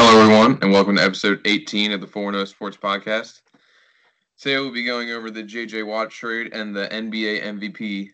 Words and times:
Hello, 0.00 0.20
everyone, 0.20 0.56
and 0.62 0.70
welcome 0.70 0.94
to 0.94 1.02
episode 1.02 1.40
18 1.44 1.90
of 1.90 2.00
the 2.00 2.06
4 2.06 2.32
0 2.32 2.44
Sports 2.44 2.76
Podcast. 2.76 3.40
Today, 4.38 4.54
we'll 4.54 4.70
be 4.70 4.84
going 4.84 5.10
over 5.10 5.28
the 5.28 5.42
JJ 5.42 5.84
Watt 5.84 6.08
trade 6.08 6.52
and 6.52 6.72
the 6.72 6.86
NBA 6.86 7.42
MVP 7.42 8.10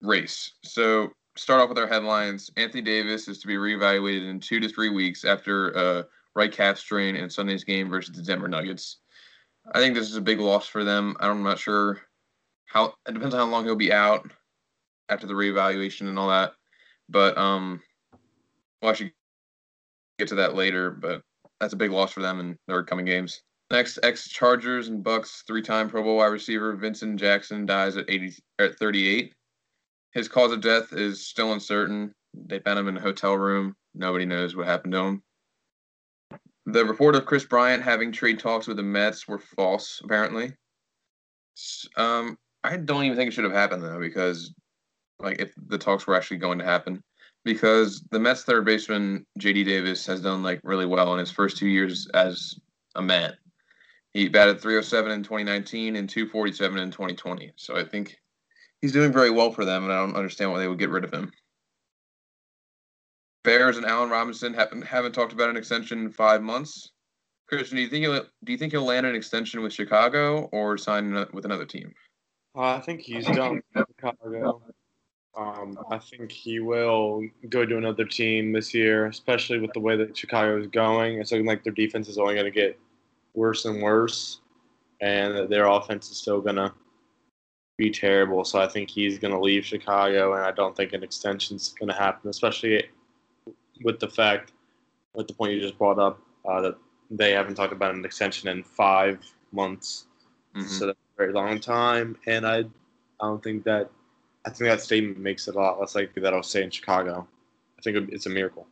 race. 0.00 0.54
So, 0.64 1.12
start 1.36 1.60
off 1.60 1.68
with 1.68 1.78
our 1.78 1.86
headlines. 1.86 2.50
Anthony 2.56 2.82
Davis 2.82 3.28
is 3.28 3.38
to 3.38 3.46
be 3.46 3.54
reevaluated 3.54 4.28
in 4.28 4.40
two 4.40 4.58
to 4.58 4.68
three 4.68 4.88
weeks 4.88 5.24
after 5.24 5.70
a 5.70 6.06
right 6.34 6.50
calf 6.50 6.78
strain 6.78 7.14
in 7.14 7.30
Sunday's 7.30 7.62
game 7.62 7.88
versus 7.88 8.16
the 8.16 8.22
Denver 8.24 8.48
Nuggets. 8.48 8.96
I 9.72 9.78
think 9.78 9.94
this 9.94 10.10
is 10.10 10.16
a 10.16 10.20
big 10.20 10.40
loss 10.40 10.66
for 10.66 10.82
them. 10.82 11.16
I'm 11.20 11.44
not 11.44 11.60
sure 11.60 12.00
how 12.66 12.94
it 13.06 13.14
depends 13.14 13.36
on 13.36 13.40
how 13.46 13.46
long 13.46 13.66
he'll 13.66 13.76
be 13.76 13.92
out 13.92 14.28
after 15.08 15.28
the 15.28 15.34
reevaluation 15.34 16.08
and 16.08 16.18
all 16.18 16.30
that. 16.30 16.54
But 17.08 17.38
um, 17.38 17.80
actually 18.82 19.14
get 20.22 20.28
to 20.28 20.34
that 20.36 20.54
later. 20.54 20.90
But 20.90 21.22
that's 21.60 21.72
a 21.72 21.76
big 21.76 21.90
loss 21.90 22.12
for 22.12 22.22
them 22.22 22.40
in 22.40 22.56
their 22.68 22.82
coming 22.82 23.04
games. 23.04 23.42
Next, 23.70 23.98
ex 24.02 24.28
Chargers 24.28 24.88
and 24.88 25.02
Bucks 25.02 25.44
three-time 25.46 25.88
Pro 25.88 26.02
Bowl 26.02 26.16
wide 26.16 26.26
receiver 26.26 26.76
Vincent 26.76 27.18
Jackson 27.18 27.66
dies 27.66 27.96
at 27.96 28.08
80 28.08 28.34
at 28.58 28.78
38. 28.78 29.32
His 30.12 30.28
cause 30.28 30.52
of 30.52 30.60
death 30.60 30.92
is 30.92 31.26
still 31.26 31.52
uncertain. 31.52 32.12
They 32.34 32.58
found 32.58 32.78
him 32.78 32.88
in 32.88 32.98
a 32.98 33.00
hotel 33.00 33.34
room. 33.34 33.74
Nobody 33.94 34.26
knows 34.26 34.54
what 34.54 34.66
happened 34.66 34.92
to 34.92 35.00
him. 35.00 35.22
The 36.66 36.84
report 36.84 37.16
of 37.16 37.26
Kris 37.26 37.44
Bryant 37.44 37.82
having 37.82 38.12
trade 38.12 38.38
talks 38.38 38.66
with 38.66 38.76
the 38.76 38.82
Mets 38.82 39.26
were 39.26 39.38
false, 39.38 40.00
apparently. 40.04 40.52
Um, 41.96 42.36
I 42.62 42.76
don't 42.76 43.04
even 43.04 43.16
think 43.16 43.28
it 43.28 43.32
should 43.32 43.44
have 43.44 43.52
happened 43.52 43.82
though, 43.82 43.98
because 43.98 44.54
like 45.18 45.40
if 45.40 45.52
the 45.56 45.78
talks 45.78 46.06
were 46.06 46.14
actually 46.14 46.38
going 46.38 46.58
to 46.58 46.64
happen, 46.64 47.02
because 47.44 48.02
the 48.10 48.18
Mets 48.18 48.44
third 48.44 48.64
baseman 48.64 49.26
J.D. 49.38 49.64
Davis 49.64 50.06
has 50.06 50.20
done 50.20 50.42
like 50.42 50.60
really 50.62 50.86
well 50.86 51.12
in 51.12 51.18
his 51.18 51.30
first 51.30 51.56
two 51.56 51.68
years 51.68 52.08
as 52.14 52.54
a 52.94 53.02
Met. 53.02 53.34
He 54.12 54.28
batted 54.28 54.60
307 54.60 55.10
in 55.10 55.22
2019 55.22 55.96
and 55.96 56.08
247 56.08 56.78
in 56.78 56.90
2020. 56.90 57.52
So 57.56 57.76
I 57.76 57.84
think 57.84 58.16
he's 58.80 58.92
doing 58.92 59.12
very 59.12 59.30
well 59.30 59.50
for 59.50 59.64
them, 59.64 59.84
and 59.84 59.92
I 59.92 60.00
don't 60.00 60.16
understand 60.16 60.52
why 60.52 60.58
they 60.58 60.68
would 60.68 60.78
get 60.78 60.90
rid 60.90 61.04
of 61.04 61.12
him. 61.12 61.32
Bears 63.44 63.76
and 63.76 63.86
Allen 63.86 64.10
Robinson 64.10 64.54
haven't 64.54 64.82
haven't 64.82 65.12
talked 65.12 65.32
about 65.32 65.50
an 65.50 65.56
extension 65.56 66.00
in 66.00 66.10
five 66.10 66.42
months. 66.42 66.92
Christian, 67.48 67.76
do 67.76 67.82
you 67.82 67.88
think 67.88 68.04
he'll 68.04 68.22
do 68.44 68.52
you 68.52 68.58
think 68.58 68.72
he'll 68.72 68.84
land 68.84 69.06
an 69.06 69.14
extension 69.14 69.62
with 69.62 69.72
Chicago 69.72 70.48
or 70.52 70.78
sign 70.78 71.12
with 71.32 71.44
another 71.44 71.66
team? 71.66 71.92
Uh, 72.54 72.76
I 72.76 72.80
think 72.80 73.00
he's 73.00 73.26
done 73.26 73.62
with 73.74 73.86
Chicago. 73.88 74.62
Um, 75.34 75.78
I 75.90 75.98
think 75.98 76.30
he 76.30 76.60
will 76.60 77.26
go 77.48 77.64
to 77.64 77.78
another 77.78 78.04
team 78.04 78.52
this 78.52 78.74
year, 78.74 79.06
especially 79.06 79.58
with 79.58 79.72
the 79.72 79.80
way 79.80 79.96
that 79.96 80.16
Chicago 80.16 80.60
is 80.60 80.66
going. 80.66 81.18
It's 81.18 81.32
looking 81.32 81.46
like 81.46 81.64
their 81.64 81.72
defense 81.72 82.08
is 82.08 82.18
only 82.18 82.34
going 82.34 82.44
to 82.44 82.50
get 82.50 82.78
worse 83.34 83.64
and 83.64 83.82
worse, 83.82 84.40
and 85.00 85.48
their 85.48 85.66
offense 85.66 86.10
is 86.10 86.18
still 86.18 86.42
going 86.42 86.56
to 86.56 86.72
be 87.78 87.90
terrible. 87.90 88.44
So 88.44 88.60
I 88.60 88.68
think 88.68 88.90
he's 88.90 89.18
going 89.18 89.32
to 89.32 89.40
leave 89.40 89.64
Chicago, 89.64 90.34
and 90.34 90.44
I 90.44 90.52
don't 90.52 90.76
think 90.76 90.92
an 90.92 91.02
extension 91.02 91.56
is 91.56 91.74
going 91.78 91.88
to 91.88 91.94
happen, 91.94 92.28
especially 92.28 92.84
with 93.82 94.00
the 94.00 94.08
fact, 94.08 94.52
with 95.14 95.28
the 95.28 95.34
point 95.34 95.54
you 95.54 95.60
just 95.60 95.78
brought 95.78 95.98
up, 95.98 96.20
uh, 96.44 96.60
that 96.60 96.76
they 97.10 97.32
haven't 97.32 97.54
talked 97.54 97.72
about 97.72 97.94
an 97.94 98.04
extension 98.04 98.50
in 98.50 98.62
five 98.62 99.18
months. 99.50 100.08
Mm-hmm. 100.54 100.68
So 100.68 100.86
that's 100.88 100.98
a 100.98 101.16
very 101.16 101.32
long 101.32 101.58
time, 101.58 102.18
and 102.26 102.46
I, 102.46 102.58
I 102.58 102.64
don't 103.22 103.42
think 103.42 103.64
that. 103.64 103.90
I 104.44 104.50
think 104.50 104.70
that 104.70 104.80
statement 104.80 105.18
makes 105.18 105.46
it 105.48 105.54
a 105.54 105.58
lot 105.58 105.80
less 105.80 105.94
likely 105.94 106.22
that 106.22 106.34
I'll 106.34 106.42
stay 106.42 106.62
in 106.62 106.70
Chicago. 106.70 107.26
I 107.78 107.82
think 107.82 108.10
it's 108.10 108.26
a 108.26 108.30
miracle. 108.30 108.66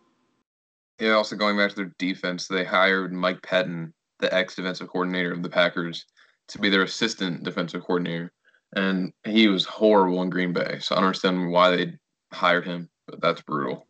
Yeah. 1.01 1.13
Also, 1.13 1.37
going 1.37 1.57
back 1.57 1.71
to 1.71 1.77
their 1.77 1.95
defense, 1.99 2.47
they 2.47 2.65
hired 2.65 3.13
Mike 3.13 3.41
Pettine, 3.43 3.93
the 4.19 4.33
ex-defensive 4.35 4.89
coordinator 4.89 5.33
of 5.33 5.43
the 5.43 5.49
Packers, 5.49 6.05
to 6.49 6.59
be 6.59 6.69
their 6.69 6.83
assistant 6.83 7.45
defensive 7.45 7.83
coordinator, 7.83 8.33
and 8.75 9.13
he 9.25 9.49
was 9.49 9.65
horrible 9.65 10.23
in 10.23 10.31
Green 10.31 10.53
Bay. 10.53 10.79
So 10.81 10.95
I 10.95 10.99
don't 10.99 11.07
understand 11.07 11.51
why 11.51 11.71
they 11.71 11.93
hired 12.33 12.67
him, 12.67 12.89
but 13.07 13.21
that's 13.21 13.41
brutal. 13.43 13.87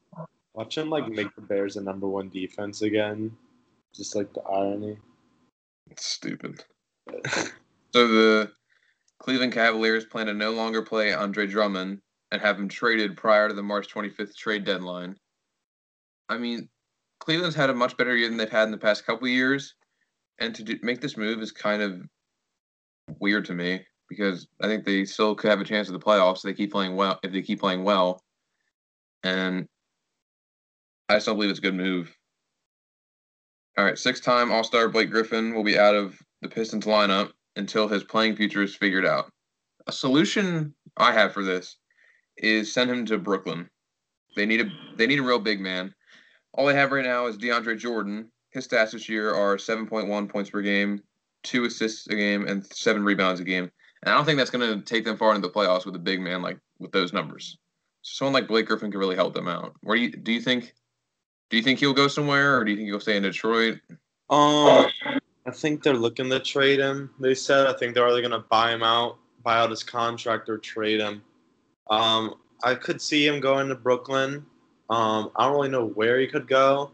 Watch 0.54 0.76
him 0.76 0.90
like 0.90 1.08
make 1.08 1.34
the 1.34 1.42
Bears 1.42 1.74
the 1.74 1.80
number 1.80 2.08
one 2.08 2.28
defense 2.28 2.82
again. 2.82 3.34
Just 3.94 4.14
like 4.14 4.32
the 4.34 4.42
irony. 4.42 4.98
It's 5.90 6.06
stupid. 6.06 6.62
so 7.28 7.48
the 7.92 8.52
Cleveland 9.20 9.53
Cavaliers 9.53 10.06
plan 10.06 10.26
to 10.26 10.34
no 10.34 10.50
longer 10.50 10.82
play 10.82 11.12
Andre 11.12 11.47
Drummond 11.47 12.00
and 12.32 12.41
have 12.41 12.58
him 12.58 12.69
traded 12.69 13.16
prior 13.16 13.48
to 13.48 13.54
the 13.54 13.62
March 13.62 13.92
25th 13.92 14.34
trade 14.34 14.64
deadline. 14.64 15.14
I 16.28 16.38
mean, 16.38 16.69
Cleveland's 17.20 17.56
had 17.56 17.70
a 17.70 17.75
much 17.75 17.97
better 17.97 18.16
year 18.16 18.28
than 18.28 18.38
they've 18.38 18.50
had 18.50 18.64
in 18.64 18.70
the 18.70 18.78
past 18.78 19.04
couple 19.04 19.28
years, 19.28 19.75
and 20.38 20.54
to 20.54 20.62
do, 20.62 20.78
make 20.82 21.00
this 21.00 21.19
move 21.19 21.42
is 21.42 21.53
kind 21.53 21.82
of 21.82 22.00
weird 23.19 23.44
to 23.44 23.53
me 23.53 23.84
because 24.08 24.48
I 24.62 24.66
think 24.66 24.84
they 24.84 25.04
still 25.04 25.34
could 25.34 25.50
have 25.50 25.60
a 25.60 25.64
chance 25.64 25.88
at 25.88 25.92
the 25.92 26.00
playoffs 26.00 26.37
if 26.37 26.42
they 26.42 26.54
keep 26.54 26.72
playing 26.72 26.97
well. 26.97 27.20
If 27.22 27.32
they 27.32 27.42
keep 27.42 27.60
playing 27.60 27.84
well, 27.84 28.22
and 29.22 29.66
I 31.10 31.19
still 31.19 31.34
believe 31.34 31.50
it's 31.50 31.58
a 31.58 31.62
good 31.62 31.75
move. 31.75 32.16
All 33.76 33.84
right, 33.84 33.98
six-time 33.98 34.50
All-Star 34.50 34.88
Blake 34.88 35.10
Griffin 35.10 35.54
will 35.54 35.62
be 35.62 35.78
out 35.78 35.94
of 35.94 36.19
the 36.41 36.48
Pistons 36.48 36.87
lineup 36.87 37.32
until 37.56 37.88
his 37.88 38.05
playing 38.05 38.37
future 38.37 38.62
is 38.62 38.75
figured 38.75 39.06
out. 39.06 39.31
A 39.87 39.93
solution 39.93 40.75
I 40.97 41.12
have 41.12 41.33
for 41.33 41.43
this 41.43 41.77
is 42.37 42.72
send 42.72 42.91
him 42.91 43.06
to 43.06 43.19
Brooklyn. 43.19 43.69
They 44.37 44.47
need 44.47 44.61
a 44.61 44.71
they 44.97 45.06
need 45.06 45.19
a 45.19 45.25
real 45.25 45.38
big 45.38 45.61
man. 45.61 45.94
All 46.55 46.66
they 46.66 46.75
have 46.75 46.93
right 46.93 47.05
now 47.05 47.27
is 47.27 47.37
DeAndre 47.37 47.78
Jordan. 47.78 48.31
His 48.53 48.66
stats 48.66 48.93
this 48.93 49.09
year 49.09 49.33
are 49.33 49.56
7.1 49.56 50.28
points 50.28 50.50
per 50.50 50.61
game, 50.61 51.00
two 51.44 51.65
assists 51.65 52.09
a 52.09 52.16
game, 52.16 52.47
and 52.47 52.66
seven 52.66 53.05
rebounds 53.05 53.41
a 53.41 53.44
game. 53.44 53.71
And 54.03 54.12
I 54.12 54.17
don't 54.17 54.25
think 54.25 54.38
that's 54.38 54.50
going 54.50 54.78
to 54.78 54.84
take 54.84 55.05
them 55.05 55.17
far 55.17 55.34
into 55.34 55.47
the 55.47 55.53
playoffs 55.53 55.87
with 55.87 55.94
a 55.94 56.00
big 56.00 56.21
man 56.21 56.43
like 56.43 56.59
with 56.78 56.91
those 56.93 57.12
numbers. 57.12 57.59
Someone 58.03 58.32
like 58.32 58.49
Blake 58.49 58.67
Griffin 58.67 58.91
could 58.91 58.99
really 58.99 59.17
help 59.17 59.34
them 59.34 59.47
out. 59.47 59.75
Where 59.82 59.97
do 59.97 60.03
you 60.03 60.11
do 60.11 60.32
you 60.32 60.41
think 60.41 60.72
do 61.50 61.56
you 61.56 61.62
think 61.62 61.78
he'll 61.81 61.93
go 61.93 62.09
somewhere, 62.09 62.56
or 62.56 62.65
do 62.65 62.71
you 62.71 62.77
think 62.77 62.88
he'll 62.88 63.00
stay 63.00 63.17
in 63.17 63.22
Detroit? 63.25 63.78
Um, 64.31 64.87
I 65.50 65.53
think 65.53 65.83
they're 65.83 65.94
looking 65.94 66.31
to 66.31 66.38
trade 66.38 66.78
him. 66.78 67.11
They 67.19 67.34
said 67.34 67.66
I 67.66 67.72
think 67.72 67.94
they're 67.94 68.06
either 68.06 68.21
going 68.21 68.31
to 68.31 68.47
buy 68.49 68.72
him 68.72 68.84
out, 68.84 69.19
buy 69.43 69.59
out 69.59 69.71
his 69.71 69.83
contract, 69.83 70.49
or 70.49 70.59
trade 70.59 71.00
him. 71.00 71.22
Um, 71.91 72.37
I 72.62 72.77
could 72.77 73.03
see 73.03 73.27
him 73.27 73.41
going 73.41 73.66
to 73.66 73.75
Brooklyn. 73.75 74.47
Um, 74.91 75.33
I 75.34 75.44
don't 75.44 75.55
really 75.55 75.69
know 75.69 75.87
where 75.87 76.21
he 76.21 76.28
could 76.28 76.47
go, 76.47 76.93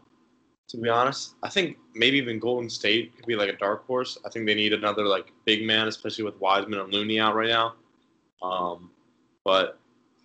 to 0.69 0.77
be 0.77 0.89
honest. 0.89 1.35
I 1.43 1.49
think 1.49 1.77
maybe 1.93 2.17
even 2.17 2.39
Golden 2.39 2.67
State 2.67 3.15
could 3.15 3.27
be 3.27 3.35
like 3.35 3.49
a 3.49 3.57
dark 3.57 3.85
horse. 3.85 4.17
I 4.25 4.29
think 4.29 4.47
they 4.47 4.55
need 4.55 4.73
another 4.73 5.05
like 5.05 5.31
big 5.45 5.63
man, 5.63 5.87
especially 5.87 6.23
with 6.23 6.39
Wiseman 6.39 6.79
and 6.79 6.91
Looney 6.91 7.19
out 7.19 7.35
right 7.35 7.49
now. 7.49 7.75
Um, 8.41 8.89
but 9.45 9.77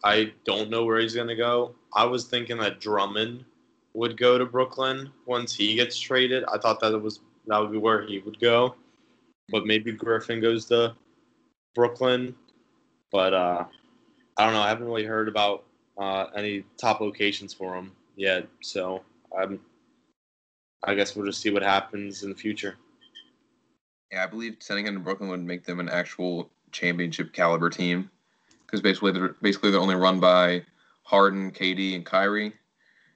I 0.05 0.33
don't 0.47 0.71
know 0.71 0.87
where 0.87 1.01
he's 1.01 1.15
going 1.15 1.29
to 1.29 1.37
go. 1.37 1.75
I 1.95 2.07
was 2.07 2.25
thinking 2.25 2.57
that 2.59 2.81
Drummond 2.81 3.45
would 3.93 4.17
go 4.17 4.39
to 4.39 4.47
Brooklyn 4.47 5.11
once 5.27 5.55
he 5.55 5.75
gets 5.75 5.99
traded. 5.99 6.45
I 6.45 6.57
thought 6.57 6.81
that 6.81 6.95
it 6.95 7.03
was 7.03 7.21
that 7.47 7.59
would 7.59 7.73
be 7.73 7.79
where 7.79 8.07
he 8.07 8.19
would 8.21 8.41
go, 8.41 8.75
but 9.51 9.67
maybe 9.67 9.93
Griffin 9.93 10.41
goes 10.41 10.67
to 10.67 10.95
Brooklyn. 11.75 12.35
But 13.11 13.35
uh, 13.35 13.65
I 14.37 14.45
don't 14.45 14.55
know. 14.55 14.61
I 14.61 14.69
haven't 14.69 14.87
really 14.87 15.05
heard 15.05 15.29
about 15.29 15.65
uh, 15.99 16.27
any 16.37 16.65
top 16.79 17.01
locations 17.01 17.53
for 17.53 17.75
him 17.75 17.93
yet, 18.17 18.47
so 18.63 19.03
I'm. 19.37 19.61
I 20.85 20.95
guess 20.95 21.15
we'll 21.15 21.27
just 21.27 21.41
see 21.41 21.51
what 21.51 21.63
happens 21.63 22.25
in 22.25 22.31
the 22.31 22.35
future. 22.37 22.77
Yeah, 24.11 24.25
I 24.25 24.27
believe 24.27 24.57
sending 24.59 24.87
him 24.87 24.95
to 24.95 25.01
Brooklyn 25.01 25.31
would 25.31 25.45
make 25.45 25.65
them 25.65 25.79
an 25.79 25.89
actual 25.89 26.51
championship 26.73 27.33
caliber 27.33 27.71
team, 27.71 28.11
because 28.67 28.81
basically 28.81 29.13
they're 29.13 29.37
basically 29.43 29.71
they're 29.71 29.81
only 29.81 29.95
run 29.95 30.19
by 30.19 30.65
Harden, 31.05 31.53
KD, 31.53 31.95
and 31.95 32.05
Kyrie 32.05 32.53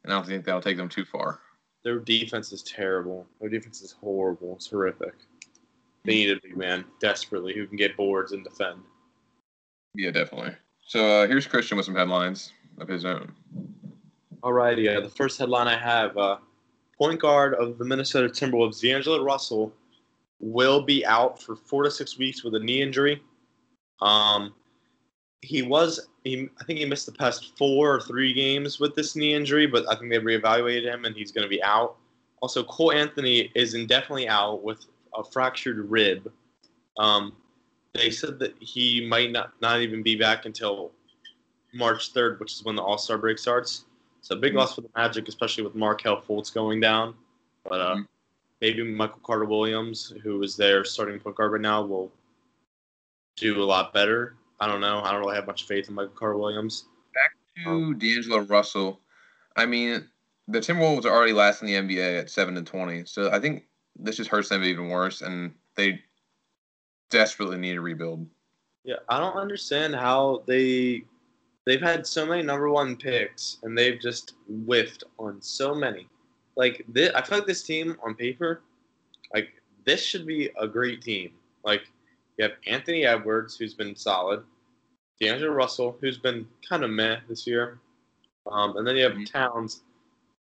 and 0.06 0.12
I 0.12 0.16
don't 0.16 0.26
think 0.26 0.44
that'll 0.44 0.60
take 0.60 0.76
them 0.76 0.88
too 0.88 1.04
far. 1.04 1.40
Their 1.86 2.00
defense 2.00 2.50
is 2.50 2.64
terrible. 2.64 3.28
Their 3.40 3.48
defense 3.48 3.80
is 3.80 3.92
horrible. 3.92 4.56
It's 4.56 4.68
horrific. 4.68 5.14
They 6.04 6.14
need 6.14 6.36
a 6.36 6.40
big 6.42 6.56
man 6.56 6.84
desperately 7.00 7.54
who 7.54 7.64
can 7.64 7.76
get 7.76 7.96
boards 7.96 8.32
and 8.32 8.42
defend. 8.42 8.80
Yeah, 9.94 10.10
definitely. 10.10 10.56
So 10.84 11.22
uh, 11.22 11.28
here's 11.28 11.46
Christian 11.46 11.76
with 11.76 11.86
some 11.86 11.94
headlines 11.94 12.52
of 12.78 12.88
his 12.88 13.04
own. 13.04 13.32
Alrighty, 14.42 14.82
yeah. 14.82 14.98
The 14.98 15.08
first 15.08 15.38
headline 15.38 15.68
I 15.68 15.78
have: 15.78 16.18
uh, 16.18 16.38
point 16.98 17.20
guard 17.20 17.54
of 17.54 17.78
the 17.78 17.84
Minnesota 17.84 18.28
Timberwolves, 18.28 18.80
D'Angelo 18.80 19.22
Russell, 19.22 19.72
will 20.40 20.82
be 20.82 21.06
out 21.06 21.40
for 21.40 21.54
four 21.54 21.84
to 21.84 21.90
six 21.92 22.18
weeks 22.18 22.42
with 22.42 22.56
a 22.56 22.58
knee 22.58 22.82
injury. 22.82 23.22
Um, 24.02 24.52
he 25.46 25.62
was 25.62 26.08
he, 26.24 26.48
I 26.60 26.64
think 26.64 26.80
he 26.80 26.84
missed 26.84 27.06
the 27.06 27.12
past 27.12 27.56
four 27.56 27.94
or 27.94 28.00
three 28.00 28.32
games 28.32 28.80
with 28.80 28.94
this 28.96 29.14
knee 29.14 29.32
injury, 29.32 29.66
but 29.66 29.88
I 29.88 29.94
think 29.94 30.10
they 30.10 30.18
reevaluated 30.18 30.92
him 30.92 31.04
and 31.04 31.14
he's 31.14 31.30
going 31.30 31.44
to 31.44 31.48
be 31.48 31.62
out. 31.62 31.96
Also, 32.42 32.64
Cole 32.64 32.92
Anthony 32.92 33.50
is 33.54 33.74
indefinitely 33.74 34.28
out 34.28 34.62
with 34.62 34.86
a 35.16 35.22
fractured 35.22 35.88
rib. 35.90 36.30
Um, 36.98 37.32
they 37.94 38.10
said 38.10 38.38
that 38.40 38.54
he 38.60 39.06
might 39.06 39.30
not, 39.30 39.52
not 39.62 39.80
even 39.80 40.02
be 40.02 40.16
back 40.16 40.46
until 40.46 40.90
March 41.72 42.12
3rd, 42.12 42.40
which 42.40 42.52
is 42.54 42.64
when 42.64 42.74
the 42.74 42.82
All 42.82 42.98
Star 42.98 43.16
break 43.18 43.38
starts. 43.38 43.84
So 44.20 44.34
big 44.34 44.50
mm-hmm. 44.50 44.58
loss 44.58 44.74
for 44.74 44.80
the 44.80 44.90
Magic, 44.96 45.28
especially 45.28 45.62
with 45.62 45.74
Markelle 45.76 46.20
Fultz 46.20 46.52
going 46.52 46.80
down. 46.80 47.14
but 47.68 47.80
uh, 47.80 47.96
Mhm. 47.96 48.06
maybe 48.60 48.82
Michael 48.84 49.20
Carter 49.24 49.44
Williams, 49.44 50.12
who 50.22 50.42
is 50.42 50.56
their 50.56 50.84
starting 50.84 51.18
point 51.18 51.36
guard 51.36 51.52
right 51.52 51.60
now, 51.60 51.82
will 51.82 52.12
do 53.36 53.62
a 53.62 53.64
lot 53.64 53.92
better. 53.92 54.36
I 54.60 54.66
don't 54.66 54.80
know. 54.80 55.00
I 55.00 55.12
don't 55.12 55.20
really 55.20 55.36
have 55.36 55.46
much 55.46 55.66
faith 55.66 55.88
in 55.88 55.94
Michael 55.94 56.14
Carter 56.14 56.38
Williams. 56.38 56.86
Back 57.14 57.32
to 57.64 57.94
D'Angelo 57.94 58.40
Russell, 58.40 59.00
I 59.56 59.66
mean, 59.66 60.08
the 60.48 60.60
Timberwolves 60.60 61.04
are 61.04 61.10
already 61.10 61.32
last 61.32 61.62
in 61.62 61.66
the 61.66 61.74
NBA 61.74 62.20
at 62.20 62.30
seven 62.30 62.56
and 62.56 62.66
twenty, 62.66 63.04
so 63.04 63.30
I 63.30 63.40
think 63.40 63.64
this 63.98 64.16
just 64.16 64.30
hurts 64.30 64.48
them 64.48 64.62
even 64.62 64.88
worse, 64.88 65.22
and 65.22 65.54
they 65.76 66.00
desperately 67.10 67.58
need 67.58 67.76
a 67.76 67.80
rebuild. 67.80 68.26
Yeah, 68.84 68.96
I 69.08 69.18
don't 69.18 69.36
understand 69.36 69.94
how 69.94 70.42
they 70.46 71.04
they've 71.64 71.82
had 71.82 72.06
so 72.06 72.24
many 72.24 72.42
number 72.42 72.70
one 72.70 72.96
picks 72.96 73.58
and 73.64 73.76
they've 73.76 74.00
just 74.00 74.34
whiffed 74.48 75.04
on 75.18 75.42
so 75.42 75.74
many. 75.74 76.08
Like 76.56 76.84
this, 76.88 77.10
I 77.14 77.22
feel 77.22 77.38
like 77.38 77.46
this 77.46 77.64
team 77.64 77.96
on 78.04 78.14
paper, 78.14 78.62
like 79.34 79.48
this 79.84 80.02
should 80.02 80.26
be 80.26 80.50
a 80.58 80.68
great 80.68 81.02
team. 81.02 81.32
Like 81.64 81.82
you 82.36 82.44
have 82.44 82.52
Anthony 82.66 83.04
Edwards, 83.04 83.56
who's 83.56 83.74
been 83.74 83.96
solid, 83.96 84.44
D'Angelo 85.20 85.52
Russell, 85.52 85.96
who's 86.00 86.18
been 86.18 86.46
kind 86.68 86.84
of 86.84 86.90
meh 86.90 87.20
this 87.28 87.46
year, 87.46 87.78
um, 88.50 88.76
and 88.76 88.86
then 88.86 88.96
you 88.96 89.04
have 89.04 89.14
Mhm. 89.14 89.30
Towns. 89.30 89.82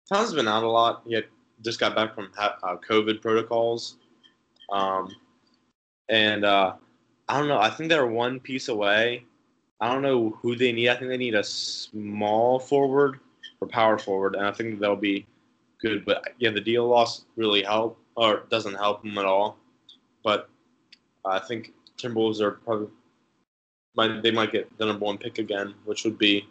Towns 0.09 0.29
has 0.29 0.35
been 0.35 0.49
out 0.49 0.65
a 0.65 0.69
lot. 0.69 1.03
He 1.07 1.15
had 1.15 1.27
just 1.63 1.79
got 1.79 1.95
back 1.95 2.15
from 2.15 2.33
ha- 2.35 2.59
uh, 2.63 2.77
COVID 2.77 3.21
protocols, 3.21 3.99
um, 4.71 5.15
and 6.09 6.45
uh, 6.45 6.75
I 7.29 7.39
don't 7.39 7.49
know. 7.49 7.59
I 7.59 7.71
think 7.71 7.89
they're 7.89 8.07
one 8.07 8.41
piece 8.41 8.69
away. 8.69 9.25
I 9.81 9.93
don't 9.93 10.03
know 10.03 10.31
who 10.31 10.57
they 10.57 10.73
need. 10.73 10.89
I 10.89 10.95
think 10.97 11.09
they 11.09 11.17
need 11.17 11.35
a 11.35 11.45
small 11.45 12.59
forward 12.59 13.21
or 13.61 13.69
power 13.69 13.99
forward, 13.99 14.35
and 14.35 14.47
I 14.47 14.53
think 14.53 14.79
they'll 14.79 14.97
be 14.97 15.27
good. 15.81 16.05
But 16.05 16.35
yeah, 16.39 16.51
the 16.51 16.61
deal 16.61 16.87
loss 16.87 17.25
really 17.37 17.63
help 17.63 17.99
or 18.15 18.45
doesn't 18.51 18.75
help 18.75 19.03
them 19.03 19.19
at 19.19 19.25
all. 19.25 19.59
But 20.23 20.49
I 21.25 21.39
think 21.39 21.75
Timberwolves 22.03 22.41
are 22.41 22.53
probably 22.53 22.89
might 23.95 24.23
they 24.23 24.31
might 24.31 24.53
get 24.53 24.77
the 24.79 24.87
number 24.87 25.05
one 25.05 25.19
pick 25.19 25.39
again, 25.39 25.75
which 25.85 26.05
would 26.05 26.19
be 26.19 26.49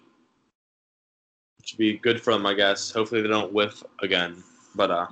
which 1.57 1.73
would 1.73 1.79
be 1.79 1.97
good 1.97 2.21
for 2.21 2.33
them, 2.33 2.45
I 2.45 2.53
guess. 2.53 2.91
Hopefully 2.91 3.21
they 3.21 3.27
don't 3.27 3.53
whiff 3.53 3.83
again. 4.01 4.43
But 4.75 4.91
uh, 4.91 5.07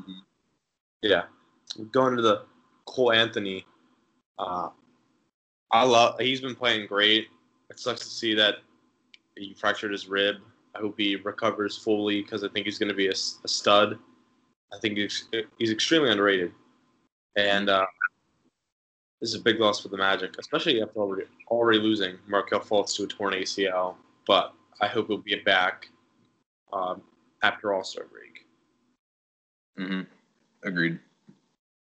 yeah, 1.01 1.23
going 1.91 2.15
to 2.15 2.21
the 2.21 2.43
Cole 2.85 3.11
Anthony. 3.11 3.65
Uh, 4.37 4.69
I 5.71 5.83
love. 5.83 6.19
He's 6.19 6.41
been 6.41 6.55
playing 6.55 6.87
great. 6.87 7.27
It 7.69 7.79
sucks 7.79 8.01
to 8.01 8.09
see 8.09 8.33
that 8.35 8.55
he 9.35 9.53
fractured 9.53 9.91
his 9.91 10.07
rib. 10.07 10.37
I 10.75 10.79
hope 10.79 10.95
he 10.97 11.15
recovers 11.17 11.77
fully 11.77 12.21
because 12.21 12.43
I 12.43 12.47
think 12.49 12.65
he's 12.65 12.79
going 12.79 12.89
to 12.89 12.95
be 12.95 13.07
a 13.07 13.15
stud. 13.15 13.97
I 14.73 14.77
think 14.79 14.97
he's 14.97 15.29
he's 15.57 15.71
extremely 15.71 16.11
underrated, 16.11 16.51
and 17.35 17.69
uh, 17.69 17.85
this 19.21 19.31
is 19.31 19.35
a 19.35 19.43
big 19.43 19.59
loss 19.59 19.81
for 19.81 19.89
the 19.89 19.97
Magic, 19.97 20.35
especially 20.39 20.81
after 20.81 20.99
already 20.99 21.27
already 21.49 21.79
losing 21.79 22.15
Markelle 22.27 22.61
Fultz 22.61 22.95
to 22.95 23.03
a 23.03 23.07
torn 23.07 23.33
ACL. 23.33 23.95
But 24.25 24.53
I 24.81 24.87
hope 24.87 25.07
he'll 25.07 25.17
be 25.17 25.35
back 25.35 25.89
um, 26.71 27.01
after 27.43 27.73
All 27.73 27.83
Star 27.83 28.05
break. 28.05 28.45
Mm-hmm. 29.79 30.01
Agreed. 30.67 30.99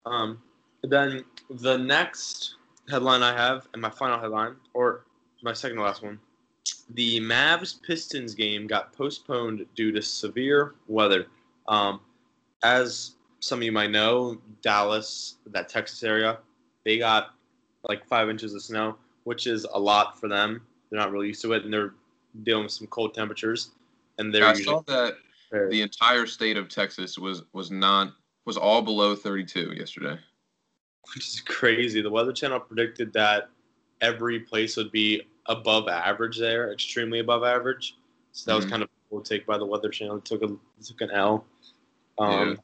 Um, 0.06 0.42
then 0.82 1.24
the 1.48 1.78
next 1.78 2.56
headline 2.90 3.22
I 3.22 3.34
have, 3.36 3.68
and 3.72 3.80
my 3.80 3.90
final 3.90 4.18
headline, 4.18 4.56
or 4.74 5.04
my 5.42 5.52
second 5.52 5.78
to 5.78 5.82
last 5.82 6.02
one, 6.02 6.18
the 6.90 7.20
Mavs 7.20 7.80
Pistons 7.82 8.34
game 8.34 8.66
got 8.66 8.92
postponed 8.92 9.64
due 9.74 9.92
to 9.92 10.02
severe 10.02 10.74
weather. 10.88 11.26
Um, 11.68 12.00
as 12.62 13.12
some 13.40 13.58
of 13.60 13.62
you 13.62 13.72
might 13.72 13.90
know, 13.90 14.38
Dallas, 14.62 15.36
that 15.46 15.68
Texas 15.68 16.02
area, 16.02 16.38
they 16.84 16.98
got 16.98 17.34
like 17.88 18.06
five 18.06 18.28
inches 18.31 18.54
of 18.54 18.62
snow, 18.62 18.96
which 19.25 19.46
is 19.46 19.64
a 19.72 19.78
lot 19.78 20.19
for 20.19 20.28
them. 20.28 20.66
They're 20.90 21.00
not 21.00 21.10
really 21.12 21.28
used 21.28 21.42
to 21.42 21.52
it, 21.52 21.64
and 21.64 21.72
they're 21.72 21.94
dealing 22.42 22.64
with 22.64 22.72
some 22.72 22.86
cold 22.88 23.14
temperatures. 23.14 23.70
And 24.19 24.32
they're 24.34 24.44
I 24.46 24.54
saw 24.54 24.81
that 24.86 25.16
prepared. 25.50 25.70
the 25.72 25.82
entire 25.82 26.26
state 26.26 26.56
of 26.56 26.69
Texas 26.69 27.19
was 27.19 27.42
was 27.52 27.70
not 27.70 28.12
was 28.44 28.56
all 28.56 28.82
below 28.82 29.16
32 29.16 29.72
yesterday. 29.76 30.19
which 31.14 31.26
is 31.28 31.40
crazy. 31.40 32.00
The 32.00 32.10
Weather 32.10 32.32
Channel 32.32 32.60
predicted 32.60 33.12
that 33.12 33.50
every 34.00 34.40
place 34.40 34.76
would 34.78 34.90
be 34.90 35.22
above 35.46 35.86
average 35.88 36.38
there, 36.38 36.72
extremely 36.72 37.19
above 37.20 37.44
average. 37.44 37.96
So 38.32 38.50
that 38.50 38.56
was 38.56 38.64
Mhm. 38.64 38.70
kind 38.70 38.82
of 38.84 38.88
a 38.88 39.10
cool 39.10 39.20
take 39.20 39.44
by 39.44 39.58
the 39.58 39.66
Weather 39.66 39.90
Channel. 39.90 40.16
It 40.16 40.25
took 40.25 40.40
a 40.42 40.46
it 40.46 40.84
took 40.86 41.00
an 41.02 41.10
L. 41.10 41.44
Um, 42.19 42.50
Yeah. 42.50 42.56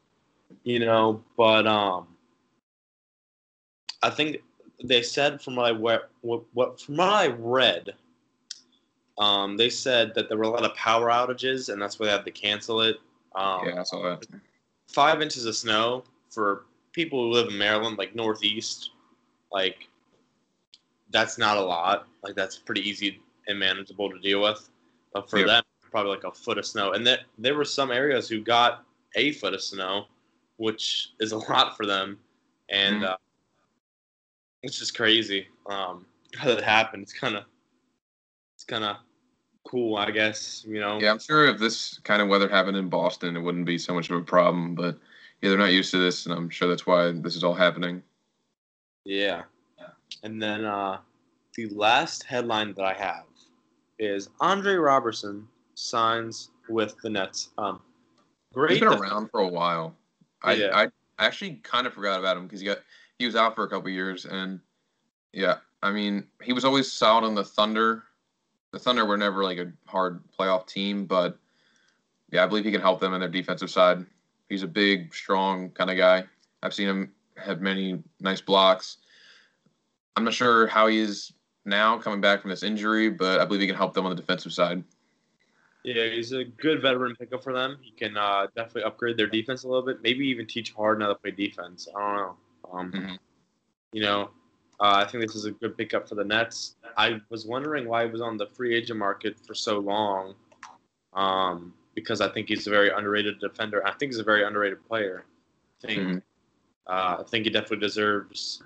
You 0.64 0.78
know, 0.80 1.22
but 1.36 1.66
um, 1.66 2.08
I 4.02 4.10
think 4.10 4.38
they 4.82 5.02
said 5.02 5.40
from 5.42 5.56
what 5.56 5.66
I 5.66 5.72
what, 5.72 6.10
what, 6.22 6.80
from 6.80 6.96
what 6.96 7.08
I 7.08 7.28
read, 7.28 7.94
um, 9.18 9.56
they 9.56 9.68
said 9.70 10.14
that 10.14 10.28
there 10.28 10.38
were 10.38 10.44
a 10.44 10.50
lot 10.50 10.64
of 10.64 10.74
power 10.74 11.08
outages, 11.08 11.72
and 11.72 11.80
that's 11.80 11.98
why 11.98 12.06
they 12.06 12.12
had 12.12 12.24
to 12.24 12.30
cancel 12.30 12.80
it. 12.80 12.96
Um, 13.34 13.68
yeah, 13.68 13.80
I 13.80 13.82
saw 13.82 14.02
that. 14.02 14.26
five 14.88 15.20
inches 15.22 15.44
of 15.44 15.54
snow 15.54 16.04
for 16.30 16.64
people 16.92 17.24
who 17.24 17.30
live 17.32 17.48
in 17.48 17.58
Maryland, 17.58 17.98
like 17.98 18.14
Northeast, 18.14 18.90
like 19.52 19.88
that's 21.10 21.38
not 21.38 21.56
a 21.56 21.60
lot. 21.60 22.06
Like 22.22 22.34
that's 22.34 22.56
pretty 22.56 22.88
easy 22.88 23.20
and 23.48 23.58
manageable 23.58 24.10
to 24.10 24.18
deal 24.20 24.40
with. 24.40 24.70
But 25.12 25.28
for 25.28 25.42
them, 25.44 25.62
probably 25.90 26.12
like 26.12 26.24
a 26.24 26.32
foot 26.32 26.56
of 26.56 26.64
snow. 26.64 26.92
And 26.92 27.06
there 27.06 27.18
there 27.38 27.54
were 27.54 27.64
some 27.64 27.90
areas 27.90 28.28
who 28.28 28.40
got 28.40 28.84
a 29.16 29.32
foot 29.32 29.54
of 29.54 29.62
snow, 29.62 30.06
which 30.56 31.10
is 31.20 31.32
a 31.32 31.38
lot 31.38 31.76
for 31.76 31.84
them. 31.84 32.18
And 32.68 33.02
Mhm. 33.02 33.08
uh, 33.10 33.16
it's 34.62 34.78
just 34.78 34.96
crazy 34.96 35.46
um, 35.68 36.06
how 36.36 36.48
that 36.48 36.62
happened. 36.62 37.02
It's 37.02 37.12
kind 37.12 37.36
of 37.36 37.44
it's 38.54 38.64
kind 38.64 38.84
of 38.84 38.96
cool, 39.66 39.96
I 39.96 40.10
guess. 40.10 40.64
You 40.68 40.80
know. 40.80 40.98
Yeah, 41.00 41.10
I'm 41.10 41.18
sure 41.18 41.46
if 41.46 41.58
this 41.58 41.98
kind 42.04 42.22
of 42.22 42.28
weather 42.28 42.48
happened 42.48 42.76
in 42.76 42.88
Boston, 42.88 43.36
it 43.36 43.40
wouldn't 43.40 43.66
be 43.66 43.78
so 43.78 43.94
much 43.94 44.10
of 44.10 44.16
a 44.16 44.22
problem. 44.22 44.74
But 44.74 44.98
yeah, 45.40 45.50
they're 45.50 45.58
not 45.58 45.72
used 45.72 45.90
to 45.92 45.98
this, 45.98 46.26
and 46.26 46.34
I'm 46.34 46.50
sure 46.50 46.68
that's 46.68 46.86
why 46.86 47.12
this 47.12 47.36
is 47.36 47.44
all 47.44 47.54
happening. 47.54 48.02
Yeah. 49.04 49.42
And 50.22 50.42
then 50.42 50.64
uh, 50.64 50.98
the 51.54 51.68
last 51.68 52.24
headline 52.24 52.74
that 52.74 52.84
I 52.84 52.94
have 52.94 53.24
is 53.98 54.28
Andre 54.40 54.74
Roberson 54.74 55.46
signs 55.74 56.50
with 56.68 56.96
the 57.02 57.10
Nets. 57.10 57.50
Um, 57.58 57.80
great. 58.52 58.72
He's 58.72 58.80
been 58.80 58.88
around 58.88 59.30
for 59.30 59.40
a 59.40 59.48
while. 59.48 59.94
I 60.42 60.54
Yeah. 60.54 60.70
I 60.74 60.88
actually 61.18 61.56
kind 61.62 61.86
of 61.86 61.94
forgot 61.94 62.18
about 62.18 62.36
him 62.36 62.44
because 62.44 62.60
he 62.60 62.66
got 62.66 62.78
he 63.20 63.26
was 63.26 63.36
out 63.36 63.54
for 63.54 63.64
a 63.64 63.68
couple 63.68 63.90
years, 63.90 64.24
and 64.24 64.58
yeah, 65.32 65.56
I 65.82 65.92
mean 65.92 66.26
he 66.42 66.54
was 66.54 66.64
always 66.64 66.90
solid 66.90 67.22
on 67.22 67.34
the 67.34 67.44
Thunder. 67.44 68.04
The 68.72 68.78
Thunder 68.78 69.04
were 69.04 69.18
never 69.18 69.44
like 69.44 69.58
a 69.58 69.70
hard 69.86 70.22
playoff 70.36 70.66
team, 70.66 71.04
but 71.04 71.38
yeah, 72.32 72.42
I 72.42 72.46
believe 72.46 72.64
he 72.64 72.72
can 72.72 72.80
help 72.80 72.98
them 72.98 73.12
in 73.12 73.20
their 73.20 73.28
defensive 73.28 73.70
side. 73.70 74.06
He's 74.48 74.62
a 74.62 74.66
big, 74.66 75.14
strong 75.14 75.68
kind 75.70 75.90
of 75.90 75.98
guy. 75.98 76.24
I've 76.62 76.72
seen 76.72 76.88
him 76.88 77.12
have 77.36 77.60
many 77.60 78.02
nice 78.20 78.40
blocks. 78.40 78.96
I'm 80.16 80.24
not 80.24 80.32
sure 80.32 80.66
how 80.66 80.86
he 80.86 80.98
is 80.98 81.30
now 81.66 81.98
coming 81.98 82.22
back 82.22 82.40
from 82.40 82.48
this 82.48 82.62
injury, 82.62 83.10
but 83.10 83.38
I 83.38 83.44
believe 83.44 83.60
he 83.60 83.66
can 83.66 83.76
help 83.76 83.92
them 83.92 84.06
on 84.06 84.16
the 84.16 84.20
defensive 84.20 84.52
side. 84.52 84.82
Yeah, 85.84 86.06
he's 86.08 86.32
a 86.32 86.44
good 86.44 86.80
veteran 86.80 87.16
pickup 87.16 87.44
for 87.44 87.52
them. 87.52 87.78
He 87.82 87.90
can 87.90 88.16
uh, 88.16 88.46
definitely 88.56 88.84
upgrade 88.84 89.18
their 89.18 89.26
defense 89.26 89.64
a 89.64 89.68
little 89.68 89.84
bit. 89.84 90.02
Maybe 90.02 90.26
even 90.28 90.46
teach 90.46 90.72
Harden 90.72 91.02
how 91.02 91.08
to 91.08 91.14
play 91.14 91.32
defense. 91.32 91.86
I 91.94 92.00
don't 92.00 92.16
know. 92.16 92.36
Um, 92.72 92.92
Mhm. 92.92 93.18
You 93.92 94.02
know, 94.02 94.30
uh, 94.78 95.02
I 95.04 95.04
think 95.04 95.24
this 95.24 95.34
is 95.34 95.46
a 95.46 95.50
good 95.50 95.76
pickup 95.76 96.08
for 96.08 96.14
the 96.14 96.24
Nets. 96.24 96.76
I 96.96 97.20
was 97.28 97.44
wondering 97.44 97.88
why 97.88 98.04
he 98.06 98.10
was 98.10 98.20
on 98.20 98.36
the 98.36 98.46
free 98.46 98.74
agent 98.74 98.98
market 98.98 99.38
for 99.38 99.52
so 99.54 99.80
long, 99.80 100.36
um, 101.12 101.74
because 101.94 102.20
I 102.20 102.28
think 102.28 102.48
he's 102.48 102.66
a 102.66 102.70
very 102.70 102.90
underrated 102.90 103.40
defender. 103.40 103.84
I 103.86 103.90
think 103.92 104.12
he's 104.12 104.20
a 104.20 104.24
very 104.24 104.44
underrated 104.44 104.84
player. 104.86 105.24
I 105.82 105.86
think 105.86 106.02
Mhm. 106.02 106.22
uh, 106.86 107.16
I 107.20 107.24
think 107.24 107.44
he 107.44 107.50
definitely 107.50 107.78
deserves 107.86 108.62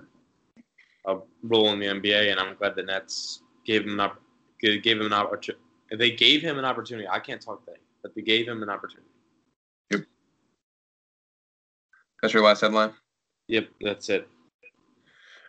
a 1.07 1.21
role 1.43 1.73
in 1.73 1.79
the 1.79 1.87
NBA, 1.87 2.31
and 2.31 2.41
I'm 2.41 2.55
glad 2.57 2.75
the 2.75 2.83
Nets 2.83 3.43
gave 3.65 3.85
him 3.85 3.95
an 3.95 4.01
op- 4.01 4.21
gave 4.61 4.83
him 4.85 5.07
an 5.07 5.13
opportunity. 5.13 5.63
They 5.91 6.11
gave 6.11 6.41
him 6.43 6.59
an 6.59 6.65
opportunity. 6.65 7.07
I 7.09 7.19
can't 7.21 7.41
talk 7.41 7.65
today, 7.65 7.81
but 8.03 8.15
they 8.15 8.23
gave 8.23 8.49
him 8.49 8.63
an 8.63 8.71
opportunity. 8.71 9.11
That's 12.23 12.33
your 12.33 12.43
last 12.43 12.63
headline. 12.63 12.95
Yep, 13.49 13.69
that's 13.81 14.09
it. 14.09 14.29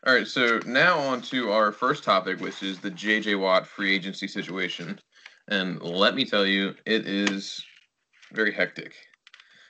All 0.05 0.13
right, 0.13 0.27
so 0.27 0.59
now 0.67 0.99
on 0.99 1.21
to 1.23 1.51
our 1.51 1.71
first 1.71 2.03
topic, 2.03 2.39
which 2.39 2.61
is 2.61 2.79
the 2.79 2.91
JJ 2.91 3.39
Watt 3.39 3.65
free 3.65 3.93
agency 3.95 4.27
situation. 4.27 4.99
And 5.47 5.81
let 5.81 6.13
me 6.13 6.25
tell 6.25 6.45
you, 6.45 6.75
it 6.85 7.07
is 7.07 7.63
very 8.31 8.51
hectic. 8.53 8.93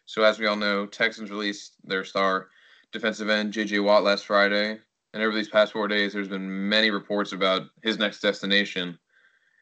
So, 0.06 0.24
as 0.24 0.38
we 0.38 0.48
all 0.48 0.56
know, 0.56 0.86
Texans 0.86 1.32
released 1.32 1.76
their 1.84 2.04
star 2.04 2.50
defensive 2.92 3.30
end, 3.30 3.54
JJ 3.54 3.84
Watt, 3.84 4.04
last 4.04 4.26
Friday. 4.26 4.78
And 5.14 5.24
over 5.24 5.34
these 5.34 5.48
past 5.48 5.72
four 5.72 5.88
days, 5.88 6.12
there's 6.12 6.28
been 6.28 6.70
many 6.70 6.92
reports 6.92 7.32
about 7.32 7.64
his 7.82 7.98
next 7.98 8.20
destination. 8.20 9.00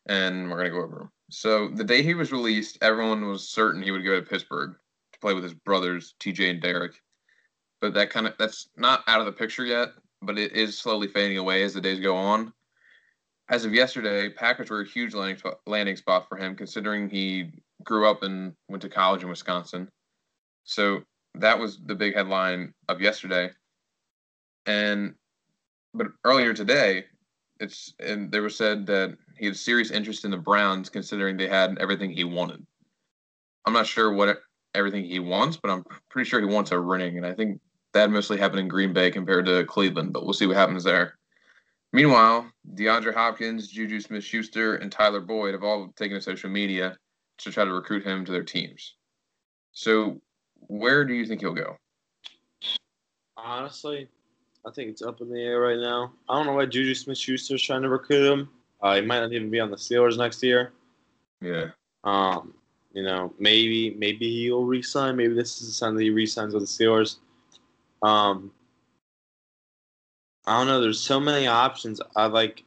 And 0.08 0.50
we're 0.50 0.58
going 0.58 0.72
to 0.72 0.76
go 0.76 0.84
over 0.84 0.96
them. 0.96 1.12
So, 1.30 1.70
the 1.70 1.84
day 1.84 2.02
he 2.02 2.16
was 2.16 2.32
released, 2.32 2.80
everyone 2.82 3.28
was 3.28 3.48
certain 3.48 3.84
he 3.84 3.92
would 3.92 4.04
go 4.04 4.20
to 4.20 4.26
Pittsburgh 4.26 4.74
to 5.14 5.20
play 5.20 5.36
with 5.36 5.44
his 5.44 5.54
brothers, 5.54 6.16
TJ 6.20 6.50
and 6.50 6.62
Derek. 6.62 7.00
But 7.84 7.94
that 7.94 8.10
kind 8.10 8.26
of 8.26 8.34
that's 8.40 8.70
not 8.78 9.04
out 9.08 9.20
of 9.20 9.26
the 9.26 9.32
picture 9.34 9.66
yet. 9.66 9.90
But 10.22 10.40
it 10.40 10.54
is 10.54 10.80
slowly 10.80 11.10
fading 11.10 11.38
away 11.38 11.64
as 11.64 11.74
the 11.74 11.82
days 11.82 12.00
go 12.00 12.16
on. 12.16 12.54
As 13.50 13.66
of 13.66 13.74
yesterday, 13.74 14.30
Packers 14.30 14.70
were 14.70 14.82
a 14.82 14.88
huge 14.88 15.14
landing 15.14 15.38
spot, 15.38 15.60
landing 15.68 15.98
spot 15.98 16.30
for 16.30 16.38
him, 16.38 16.56
considering 16.56 17.10
he 17.10 17.52
grew 17.84 18.10
up 18.10 18.24
and 18.24 18.54
went 18.70 18.82
to 18.84 18.90
college 18.90 19.22
in 19.22 19.28
Wisconsin. 19.28 19.90
So 20.64 21.02
that 21.36 21.60
was 21.60 21.82
the 21.86 21.94
big 21.94 22.16
headline 22.16 22.74
of 22.88 23.02
yesterday. 23.02 23.50
And 24.66 25.16
but 25.94 26.08
earlier 26.24 26.54
today, 26.54 27.04
it's 27.60 27.94
and 28.00 28.32
they 28.32 28.40
were 28.40 28.50
said 28.50 28.86
that 28.86 29.18
he 29.38 29.46
had 29.46 29.58
serious 29.58 29.92
interest 29.92 30.24
in 30.24 30.32
the 30.32 30.38
Browns, 30.38 30.88
considering 30.88 31.36
they 31.36 31.50
had 31.50 31.78
everything 31.80 32.12
he 32.12 32.24
wanted. 32.24 32.66
I'm 33.66 33.74
not 33.74 33.88
sure 33.88 34.14
what 34.14 34.40
everything 34.74 35.04
he 35.04 35.20
wants, 35.20 35.58
but 35.58 35.70
I'm 35.70 35.84
pretty 36.10 36.30
sure 36.30 36.40
he 36.40 36.46
wants 36.46 36.72
a 36.72 36.80
ring, 36.80 37.18
and 37.18 37.26
I 37.26 37.34
think 37.34 37.60
that 37.94 38.12
mostly 38.12 38.38
happened 38.38 38.60
in 38.60 38.68
Green 38.68 38.94
Bay 38.94 39.12
compared 39.12 39.46
to 39.46 39.66
Cleveland. 39.66 40.14
But 40.14 40.24
we'll 40.24 40.34
see 40.34 40.48
what 40.48 40.58
happens 40.58 40.84
there. 40.84 41.18
Meanwhile, 41.92 42.52
DeAndre 42.74 43.14
Hopkins, 43.14 43.68
Juju 43.68 44.00
Smith-Schuster, 44.00 44.76
and 44.78 44.92
Tyler 44.92 45.22
Boyd 45.22 45.54
have 45.54 45.64
all 45.64 45.94
taken 45.96 46.16
to 46.16 46.22
social 46.22 46.50
media 46.50 46.98
to 47.38 47.52
try 47.52 47.66
to 47.66 47.72
recruit 47.72 48.04
him 48.04 48.26
to 48.26 48.32
their 48.32 48.44
teams. 48.44 48.96
So, 49.74 50.20
where 50.68 51.06
do 51.06 51.14
you 51.14 51.26
think 51.26 51.42
he'll 51.42 51.54
go? 51.54 51.78
Honestly, 53.38 54.08
I 54.66 54.72
think 54.72 54.90
it's 54.90 55.02
up 55.02 55.22
in 55.22 55.30
the 55.30 55.40
air 55.40 55.60
right 55.60 55.78
now. 55.78 56.14
I 56.30 56.36
don't 56.36 56.48
know 56.48 56.54
why 56.54 56.66
Juju 56.66 56.96
Smith 56.96 57.18
Schuster 57.18 57.56
is 57.56 57.62
trying 57.62 57.82
to 57.84 57.90
recruit 57.90 58.32
him. 58.32 58.50
Uh, 58.82 58.96
he 58.96 59.02
might 59.02 59.20
not 59.20 59.32
even 59.32 59.50
be 59.50 59.60
on 59.60 59.70
the 59.70 59.78
Steelers 59.78 60.18
next 60.18 60.42
year. 60.42 60.74
Yeah. 61.42 61.68
Um, 62.04 62.54
you 62.94 63.04
know, 63.04 63.34
maybe 63.40 63.96
maybe 63.98 64.30
he'll 64.44 64.66
resign. 64.66 65.16
Maybe 65.16 65.34
this 65.34 65.62
is 65.62 65.68
the 65.68 65.74
sign 65.74 65.96
that 65.96 66.04
he 66.04 66.10
resigns 66.10 66.54
with 66.54 66.64
the 66.64 66.68
Steelers. 66.68 67.18
Um, 68.04 68.52
I 70.46 70.60
don't 70.60 70.68
know. 70.68 70.82
There's 70.82 71.00
so 71.00 71.20
many 71.20 71.48
options. 71.48 72.00
I 72.16 72.28
like 72.28 72.64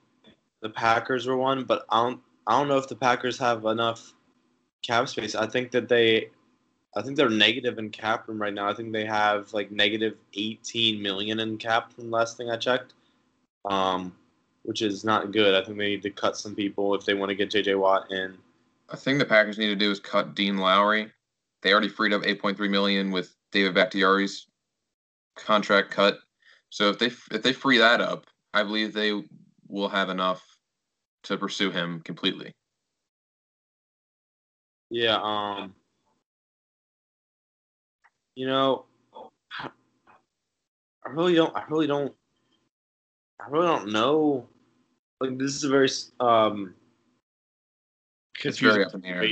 the 0.63 0.71
Packers 0.71 1.27
were 1.27 1.37
one, 1.37 1.65
but 1.65 1.85
I 1.91 2.03
don't. 2.03 2.21
I 2.49 2.59
don't 2.59 2.69
know 2.69 2.79
if 2.79 2.89
the 2.89 2.97
Packers 2.97 3.39
have 3.39 3.65
enough 3.65 4.13
cap 4.83 5.09
space. 5.09 5.35
I 5.35 5.47
think 5.47 5.73
that 5.73 5.89
they 5.89 6.31
I 6.97 7.03
think 7.03 7.17
they're 7.17 7.29
negative 7.29 7.79
in 7.79 7.91
cap 7.91 8.27
room 8.27 8.41
right 8.41 8.55
now. 8.55 8.69
I 8.69 8.75
think 8.75 8.91
they 8.91 9.05
have 9.05 9.53
like 9.53 9.71
negative 9.71 10.17
18 10.33 11.01
million 11.01 11.41
in 11.41 11.59
cap 11.59 11.93
from 11.93 12.11
last 12.11 12.39
thing 12.39 12.51
I 12.51 12.57
checked, 12.57 12.95
um, 13.67 14.17
which 14.63 14.81
is 14.81 15.05
not 15.05 15.31
good. 15.31 15.55
I 15.55 15.65
think 15.65 15.77
they 15.77 15.89
need 15.89 16.03
to 16.03 16.11
cut 16.11 16.39
some 16.39 16.55
people 16.55 16.95
if 16.95 17.05
they 17.05 17.13
want 17.13 17.29
to 17.29 17.35
get 17.35 17.51
JJ 17.51 17.79
Watt 17.79 18.11
in. 18.11 18.35
I 18.89 18.97
think 18.97 19.19
the 19.19 19.27
Packers 19.27 19.59
need 19.59 19.67
to 19.67 19.77
do 19.77 19.91
is 19.91 20.01
cut 20.01 20.35
Dean 20.35 20.57
Lowry. 20.57 21.13
They 21.63 21.73
already 21.73 21.89
freed 21.89 22.15
up 22.15 22.23
8.3 22.23 22.71
million 22.71 23.11
with 23.11 23.35
David 23.53 23.75
Bakhtiari's 23.75 24.47
contract 25.37 25.91
cut. 25.91 26.19
So 26.71 26.91
if 26.91 26.99
they 26.99 27.07
if 27.07 27.43
they 27.43 27.53
free 27.53 27.79
that 27.79 28.01
up, 28.01 28.27
I 28.53 28.63
believe 28.63 28.93
they 28.93 29.23
will 29.69 29.89
have 29.89 30.09
enough 30.09 30.45
to 31.25 31.37
pursue 31.37 31.71
him 31.71 32.01
completely. 32.01 32.53
Yeah, 34.91 35.19
um 35.23 35.75
you 38.37 38.47
know, 38.47 38.85
I 39.59 39.71
really 41.11 41.35
don't. 41.35 41.57
I 41.57 41.65
really 41.69 41.87
don't. 41.87 42.15
I 43.41 43.49
really 43.49 43.67
don't 43.67 43.93
know. 43.93 44.47
Like 45.21 45.39
this 45.39 45.55
is 45.55 45.65
a 45.65 45.69
very 45.69 45.89
um. 46.21 46.75
It's 48.45 48.59
very 48.59 48.85
up 48.85 48.95
in 48.95 49.01
the 49.01 49.09
air. 49.09 49.29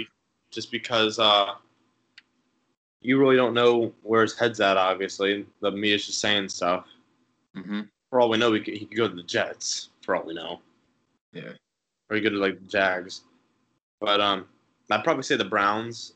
Just 0.50 0.72
because 0.72 1.18
uh, 1.18 1.54
you 3.04 3.18
really 3.18 3.36
don't 3.36 3.52
know 3.54 3.92
where 4.02 4.22
his 4.22 4.36
head's 4.36 4.60
at. 4.60 4.78
Obviously, 4.78 5.46
the 5.60 5.70
media's 5.70 6.06
just 6.06 6.20
saying 6.20 6.48
stuff. 6.48 6.86
Mm-hmm. 7.54 7.82
For 8.08 8.20
all 8.20 8.30
we 8.30 8.38
know, 8.38 8.52
he 8.54 8.60
could, 8.60 8.74
he 8.74 8.86
could 8.86 8.96
go 8.96 9.06
to 9.06 9.14
the 9.14 9.22
Jets. 9.22 9.90
For 10.02 10.16
all 10.16 10.24
we 10.24 10.34
know. 10.34 10.60
Yeah. 11.32 11.52
Or 12.08 12.16
he 12.16 12.22
could 12.22 12.30
go 12.32 12.36
to 12.36 12.42
like 12.42 12.58
the 12.58 12.66
Jags. 12.66 13.20
But 14.00 14.22
um, 14.22 14.46
I'd 14.90 15.04
probably 15.04 15.22
say 15.22 15.36
the 15.36 15.44
Browns 15.44 16.14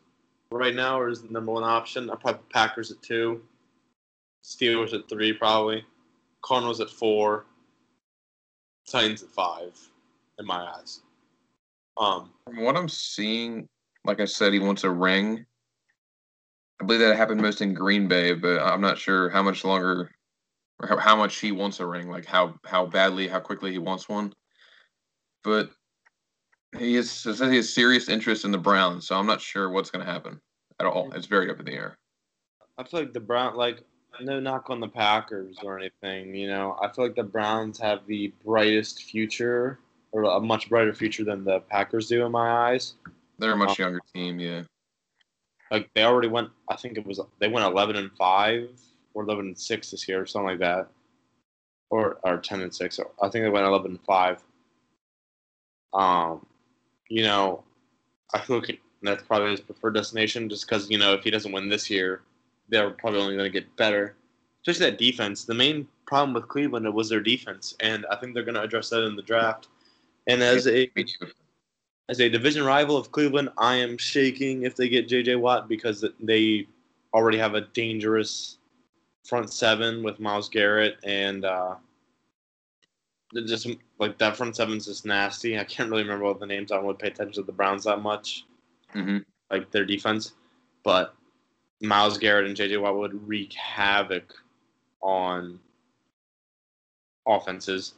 right 0.51 0.75
now 0.75 1.05
is 1.05 1.23
the 1.23 1.29
number 1.29 1.53
one 1.53 1.63
option. 1.63 2.09
I 2.09 2.15
probably 2.17 2.41
Packers 2.51 2.91
at 2.91 3.03
two, 3.03 3.43
Steelers 4.43 4.95
at 4.95 5.09
three, 5.11 5.35
probably. 5.35 5.85
Cardinals 6.43 6.81
at 6.81 6.89
four, 6.89 7.45
Titans 8.91 9.23
at 9.23 9.29
five, 9.29 9.79
in 10.39 10.47
my 10.47 10.73
eyes. 10.75 11.01
Um, 11.99 12.31
From 12.47 12.63
what 12.63 12.77
I'm 12.77 12.89
seeing, 12.89 13.67
like 14.05 14.21
I 14.21 14.25
said, 14.25 14.55
he 14.55 14.59
wants 14.59 14.85
a 14.85 14.91
ring. 14.91 15.45
I 16.81 16.85
believe 16.85 17.01
that 17.01 17.17
happened 17.17 17.43
most 17.43 17.61
in 17.61 17.75
Green 17.75 18.07
Bay, 18.07 18.33
but 18.35 18.61
I'm 18.61 18.81
not 18.81 18.99
sure 18.99 19.29
how 19.31 19.43
much 19.43 19.65
longer 19.65 20.11
or 20.81 20.89
how, 20.89 20.97
how 20.97 21.17
much 21.17 21.39
he 21.39 21.51
wants 21.53 21.81
a 21.81 21.87
ring, 21.87 22.09
like 22.09 22.25
how 22.25 22.55
how 22.65 22.87
badly, 22.87 23.27
how 23.27 23.41
quickly 23.41 23.73
he 23.73 23.79
wants 23.79 24.09
one. 24.09 24.33
But 25.43 25.71
he 26.79 26.95
has 26.95 27.11
says 27.11 27.41
he 27.41 27.57
has 27.57 27.73
serious 27.73 28.09
interest 28.09 28.45
in 28.45 28.53
the 28.53 28.59
Browns, 28.59 29.07
so 29.07 29.17
I'm 29.17 29.27
not 29.27 29.41
sure 29.41 29.71
what's 29.71 29.91
going 29.91 30.05
to 30.05 30.11
happen 30.11 30.41
at 30.79 30.87
all. 30.87 31.11
It's 31.15 31.27
very 31.27 31.51
up 31.51 31.59
in 31.59 31.67
the 31.67 31.75
air. 31.75 31.99
I 32.77 32.85
feel 32.85 33.01
like 33.01 33.13
the 33.13 33.21
Brown, 33.21 33.57
like 33.57 33.83
no 34.21 34.39
knock 34.39 34.71
on 34.71 34.79
the 34.79 34.89
Packers 34.89 35.57
or 35.63 35.79
anything. 35.79 36.35
You 36.35 36.49
know, 36.49 36.77
I 36.81 36.93
feel 36.93 37.07
like 37.07 37.17
the 37.17 37.25
Browns 37.25 37.79
have 37.81 38.07
the 38.07 38.33
brightest 38.45 39.03
future, 39.03 39.81
or 40.13 40.25
a 40.25 40.41
much 40.41 40.69
brighter 40.69 40.95
future 40.95 41.25
than 41.25 41.45
the 41.45 41.61
Packers 41.61 42.09
do 42.09 42.25
in 42.25 42.33
my 42.33 42.71
eyes. 42.71 42.95
They're 43.39 43.53
a 43.53 43.57
much 43.57 43.81
um, 43.81 43.85
younger 43.85 44.01
team, 44.15 44.39
yeah. 44.39 44.63
Like 45.71 45.91
they 45.95 46.05
already 46.05 46.29
went. 46.29 46.51
I 46.69 46.77
think 46.77 46.97
it 46.97 47.07
was 47.07 47.21
they 47.39 47.49
went 47.49 47.67
11 47.67 47.97
and 47.97 48.11
five 48.17 48.71
or 49.15 49.25
11 49.25 49.47
and 49.47 49.59
six 49.59 49.91
this 49.91 50.09
year, 50.09 50.23
or 50.23 50.27
something 50.27 50.49
like 50.49 50.61
that, 50.61 50.89
or 51.91 52.19
or 52.25 52.39
10 52.39 52.63
and 52.63 52.75
six. 52.75 52.99
I 53.23 53.29
think 53.29 53.45
they 53.45 53.51
went 53.51 53.67
11 53.67 53.93
and 53.93 54.01
five. 54.01 54.43
Um, 55.93 56.47
you 57.09 57.23
know, 57.23 57.65
I 58.35 58.43
like 58.49 58.81
that's 59.03 59.23
probably 59.23 59.53
his 59.53 59.61
preferred 59.61 59.95
destination 59.95 60.49
just 60.49 60.67
because, 60.67 60.91
you 60.91 60.99
know, 60.99 61.15
if 61.15 61.23
he 61.23 61.31
doesn't 61.31 61.53
win 61.53 61.69
this 61.69 61.89
year, 61.89 62.23
they're 62.69 62.91
probably 62.91 63.21
only 63.21 63.37
going 63.37 63.51
to 63.51 63.61
get 63.61 63.77
better. 63.77 64.15
Especially 64.63 64.91
that 64.91 64.99
defense. 64.99 65.45
The 65.45 65.55
main 65.55 65.87
problem 66.07 66.35
with 66.35 66.49
Cleveland 66.49 66.93
was 66.93 67.09
their 67.09 67.21
defense, 67.21 67.75
and 67.81 68.05
I 68.11 68.17
think 68.17 68.35
they're 68.35 68.43
going 68.43 68.57
to 68.57 68.63
address 68.63 68.91
that 68.91 69.05
in 69.05 69.17
the 69.17 69.23
draft. 69.23 69.69
And 70.27 70.43
as 70.43 70.67
a 70.67 70.91
as 72.09 72.21
a 72.21 72.29
division 72.29 72.65
rival 72.65 72.97
of 72.97 73.13
Cleveland, 73.13 73.51
I 73.59 73.77
am 73.77 73.99
shaking 73.99 74.63
if 74.63 74.77
they 74.77 74.89
get 74.89 75.09
J.J. 75.09 75.37
Watt 75.37 75.69
because 75.69 76.05
they 76.21 76.67
already 77.13 77.39
have 77.39 77.55
a 77.55 77.63
dangerous 77.63 78.59
front 79.25 79.53
seven 79.53 80.03
with 80.03 80.19
Myles 80.19 80.49
Garrett 80.49 80.97
and 81.05 81.45
uh, 81.45 81.75
just 83.47 83.69
like 83.99 84.17
that 84.19 84.37
front 84.37 84.57
seven's 84.57 84.87
just 84.87 85.05
nasty. 85.05 85.59
I 85.59 85.65
can't 85.65 85.91
really 85.91 86.03
remember 86.03 86.25
all 86.25 86.35
the 86.35 86.47
names. 86.47 86.73
I 86.73 86.77
don't 86.77 86.85
really 86.85 86.97
pay 86.97 87.09
attention 87.09 87.35
to 87.35 87.43
the 87.43 87.53
Browns 87.53 87.85
that 87.85 88.01
much, 88.01 88.47
mm-hmm. 88.95 89.19
like 89.51 89.71
their 89.71 89.85
defense. 89.85 90.33
But 90.83 91.15
Myles 91.83 92.17
Garrett 92.17 92.47
and 92.47 92.57
JJ 92.57 92.81
Watt 92.81 92.97
would 92.97 93.29
wreak 93.29 93.53
havoc 93.53 94.33
on 95.03 95.61
offenses, 97.27 97.95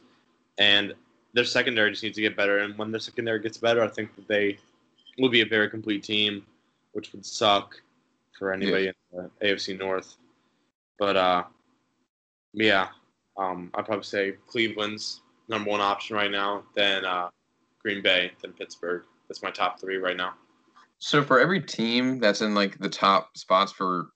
and 0.57 0.93
their 1.33 1.45
secondary 1.45 1.91
just 1.91 2.03
needs 2.03 2.15
to 2.15 2.21
get 2.21 2.35
better. 2.35 2.59
And 2.59 2.77
when 2.77 2.91
their 2.91 2.99
secondary 2.99 3.39
gets 3.39 3.57
better, 3.57 3.83
I 3.83 3.87
think 3.87 4.15
that 4.15 4.27
they 4.27 4.57
will 5.17 5.29
be 5.29 5.41
a 5.41 5.45
very 5.45 5.69
complete 5.69 6.03
team, 6.03 6.45
which 6.93 7.11
would 7.13 7.25
suck 7.25 7.81
for 8.37 8.51
anybody 8.51 8.85
yeah. 8.85 9.19
in 9.19 9.29
the 9.39 9.45
AFC 9.45 9.77
North. 9.77 10.15
But 10.97 11.15
uh, 11.15 11.43
yeah, 12.53 12.89
um, 13.37 13.71
I'd 13.73 13.85
probably 13.85 14.03
say 14.03 14.33
Cleveland's 14.47 15.21
number 15.47 15.69
one 15.69 15.81
option 15.81 16.15
right 16.15 16.31
now, 16.31 16.63
then 16.75 17.05
uh, 17.05 17.29
Green 17.81 18.01
Bay, 18.01 18.31
then 18.41 18.53
Pittsburgh. 18.53 19.03
That's 19.27 19.41
my 19.41 19.51
top 19.51 19.79
three 19.79 19.97
right 19.97 20.17
now. 20.17 20.33
So 20.99 21.23
for 21.23 21.39
every 21.39 21.61
team 21.61 22.19
that's 22.19 22.41
in 22.41 22.53
like 22.53 22.77
the 22.77 22.89
top 22.89 23.37
spots 23.37 23.71
for 23.71 24.09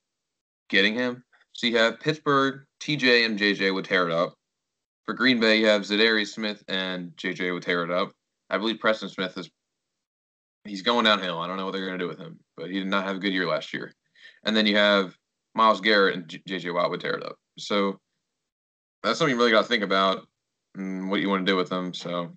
getting 0.69 0.93
him, 0.93 1.23
so 1.53 1.67
you 1.67 1.77
have 1.77 1.99
Pittsburgh, 1.99 2.65
TJ 2.81 3.25
and 3.25 3.39
JJ 3.39 3.73
would 3.73 3.85
tear 3.85 4.07
it 4.07 4.13
up. 4.13 4.35
For 5.05 5.13
Green 5.13 5.39
Bay, 5.39 5.59
you 5.59 5.67
have 5.67 5.83
Za'Darius 5.83 6.33
Smith 6.33 6.63
and 6.67 7.11
JJ 7.17 7.53
would 7.53 7.63
tear 7.63 7.83
it 7.83 7.91
up. 7.91 8.11
I 8.49 8.57
believe 8.57 8.79
Preston 8.79 9.09
Smith 9.09 9.37
is 9.37 9.49
he's 10.63 10.81
going 10.81 11.05
downhill. 11.05 11.39
I 11.39 11.47
don't 11.47 11.57
know 11.57 11.65
what 11.65 11.71
they're 11.71 11.85
going 11.85 11.99
to 11.99 12.03
do 12.03 12.09
with 12.09 12.19
him, 12.19 12.39
but 12.57 12.69
he 12.69 12.79
did 12.79 12.87
not 12.87 13.05
have 13.05 13.17
a 13.17 13.19
good 13.19 13.33
year 13.33 13.47
last 13.47 13.73
year. 13.73 13.93
And 14.43 14.55
then 14.55 14.65
you 14.65 14.77
have 14.77 15.15
Myles 15.53 15.81
Garrett 15.81 16.15
and 16.15 16.27
JJ 16.27 16.73
Watt 16.73 16.89
would 16.89 17.01
tear 17.01 17.13
it 17.13 17.23
up. 17.23 17.37
So 17.57 17.99
that's 19.03 19.19
something 19.19 19.35
you 19.35 19.39
really 19.39 19.51
got 19.51 19.61
to 19.63 19.67
think 19.67 19.83
about 19.83 20.27
and 20.75 21.09
what 21.09 21.21
you 21.21 21.29
want 21.29 21.45
to 21.45 21.51
do 21.51 21.55
with 21.55 21.69
them. 21.69 21.93
So 21.93 22.35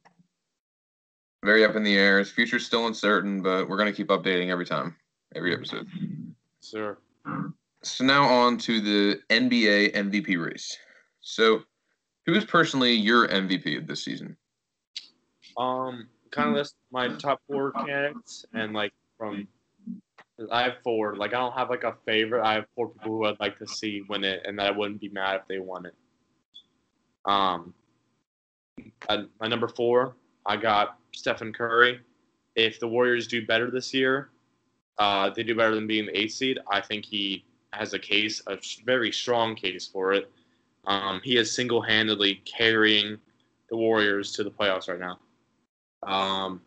very 1.44 1.64
up 1.64 1.76
in 1.76 1.82
the 1.82 1.96
air. 1.96 2.18
His 2.18 2.30
future's 2.30 2.66
still 2.66 2.86
uncertain, 2.86 3.42
but 3.42 3.68
we're 3.68 3.76
going 3.76 3.90
to 3.90 3.96
keep 3.96 4.08
updating 4.08 4.50
every 4.50 4.66
time, 4.66 4.96
every 5.34 5.54
episode. 5.54 5.86
Sure. 6.62 6.98
So 7.82 8.04
now 8.04 8.24
on 8.24 8.58
to 8.58 8.80
the 8.80 9.20
NBA 9.30 9.94
MVP 9.94 10.42
race. 10.44 10.76
So, 11.20 11.62
who 12.28 12.34
is 12.34 12.44
personally 12.44 12.92
your 12.92 13.26
MVP 13.26 13.78
of 13.78 13.86
this 13.86 14.04
season? 14.04 14.36
Um, 15.56 16.08
kind 16.30 16.50
of 16.50 16.56
list 16.56 16.74
my 16.92 17.08
top 17.08 17.40
four 17.48 17.72
candidates, 17.72 18.44
and 18.52 18.74
like 18.74 18.92
from 19.16 19.48
I 20.52 20.64
have 20.64 20.74
four. 20.84 21.16
Like 21.16 21.32
I 21.32 21.38
don't 21.38 21.54
have 21.54 21.70
like 21.70 21.84
a 21.84 21.96
favorite. 22.04 22.44
I 22.44 22.52
have 22.52 22.66
four 22.74 22.90
people 22.90 23.12
who 23.12 23.24
I'd 23.24 23.40
like 23.40 23.58
to 23.60 23.66
see 23.66 24.02
win 24.10 24.24
it, 24.24 24.42
and 24.44 24.58
that 24.58 24.66
I 24.66 24.70
wouldn't 24.76 25.00
be 25.00 25.08
mad 25.08 25.36
if 25.36 25.48
they 25.48 25.58
won 25.58 25.86
it. 25.86 25.94
Um, 27.24 27.72
my 29.08 29.48
number 29.48 29.68
four, 29.68 30.14
I 30.44 30.58
got 30.58 30.98
Stephen 31.14 31.54
Curry. 31.54 32.00
If 32.56 32.78
the 32.78 32.88
Warriors 32.88 33.26
do 33.26 33.46
better 33.46 33.70
this 33.70 33.94
year, 33.94 34.28
uh, 34.98 35.30
they 35.30 35.44
do 35.44 35.54
better 35.54 35.74
than 35.74 35.86
being 35.86 36.04
the 36.04 36.18
eighth 36.18 36.32
seed. 36.32 36.58
I 36.70 36.82
think 36.82 37.06
he 37.06 37.46
has 37.72 37.94
a 37.94 37.98
case, 37.98 38.42
a 38.48 38.58
very 38.84 39.12
strong 39.12 39.54
case 39.54 39.86
for 39.86 40.12
it. 40.12 40.30
Um, 40.88 41.20
he 41.22 41.36
is 41.36 41.52
single-handedly 41.52 42.42
carrying 42.46 43.18
the 43.68 43.76
Warriors 43.76 44.32
to 44.32 44.42
the 44.42 44.50
playoffs 44.50 44.88
right 44.88 44.98
now. 44.98 45.18
Um, 46.02 46.62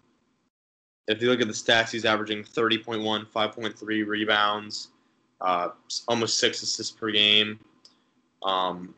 if 1.07 1.21
you 1.21 1.29
look 1.29 1.41
at 1.41 1.47
the 1.47 1.53
stats, 1.53 1.89
he's 1.89 2.05
averaging 2.05 2.43
30.1, 2.43 3.01
5.3 3.27 4.07
rebounds, 4.07 4.89
uh, 5.41 5.69
almost 6.07 6.37
six 6.37 6.61
assists 6.61 6.91
per 6.91 7.09
game. 7.09 7.59
Um, 8.43 8.93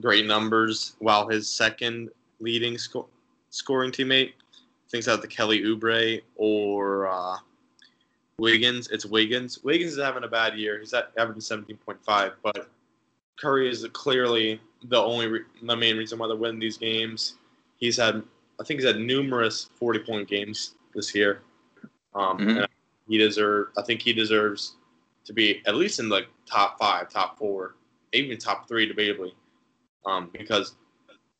great 0.00 0.24
numbers. 0.24 0.96
While 1.00 1.28
his 1.28 1.46
second 1.46 2.08
leading 2.40 2.78
sco- 2.78 3.08
scoring 3.50 3.92
teammate 3.92 4.32
thinks 4.90 5.06
out 5.06 5.20
the 5.20 5.28
Kelly 5.28 5.60
Oubre 5.62 6.22
or 6.36 7.08
uh, 7.08 7.36
Wiggins. 8.38 8.88
It's 8.88 9.04
Wiggins. 9.04 9.62
Wiggins 9.62 9.92
is 9.92 10.02
having 10.02 10.24
a 10.24 10.28
bad 10.28 10.58
year. 10.58 10.78
He's 10.80 10.94
at 10.94 11.12
averaging 11.18 11.42
17.5, 11.42 12.32
but 12.42 12.70
Curry 13.38 13.68
is 13.68 13.86
clearly 13.92 14.60
the 14.84 15.00
only 15.00 15.26
re- 15.26 15.44
the 15.62 15.76
main 15.76 15.96
reason 15.96 16.18
why 16.18 16.28
they're 16.28 16.36
winning 16.36 16.60
these 16.60 16.78
games. 16.78 17.36
He's 17.76 17.96
had 17.96 18.22
I 18.60 18.64
think 18.64 18.80
he's 18.80 18.86
had 18.86 19.00
numerous 19.00 19.70
40 19.76 20.00
point 20.00 20.28
games 20.28 20.74
this 20.94 21.14
year. 21.14 21.42
Um, 22.14 22.38
mm-hmm. 22.38 22.64
he 23.08 23.18
deserve 23.18 23.68
I 23.76 23.82
think 23.82 24.02
he 24.02 24.12
deserves 24.12 24.76
to 25.24 25.32
be 25.32 25.62
at 25.66 25.74
least 25.74 25.98
in 25.98 26.08
the 26.08 26.26
top 26.46 26.78
five, 26.78 27.08
top 27.08 27.38
four, 27.38 27.76
even 28.12 28.38
top 28.38 28.68
three, 28.68 28.90
debatably, 28.90 29.32
um, 30.06 30.30
because 30.32 30.76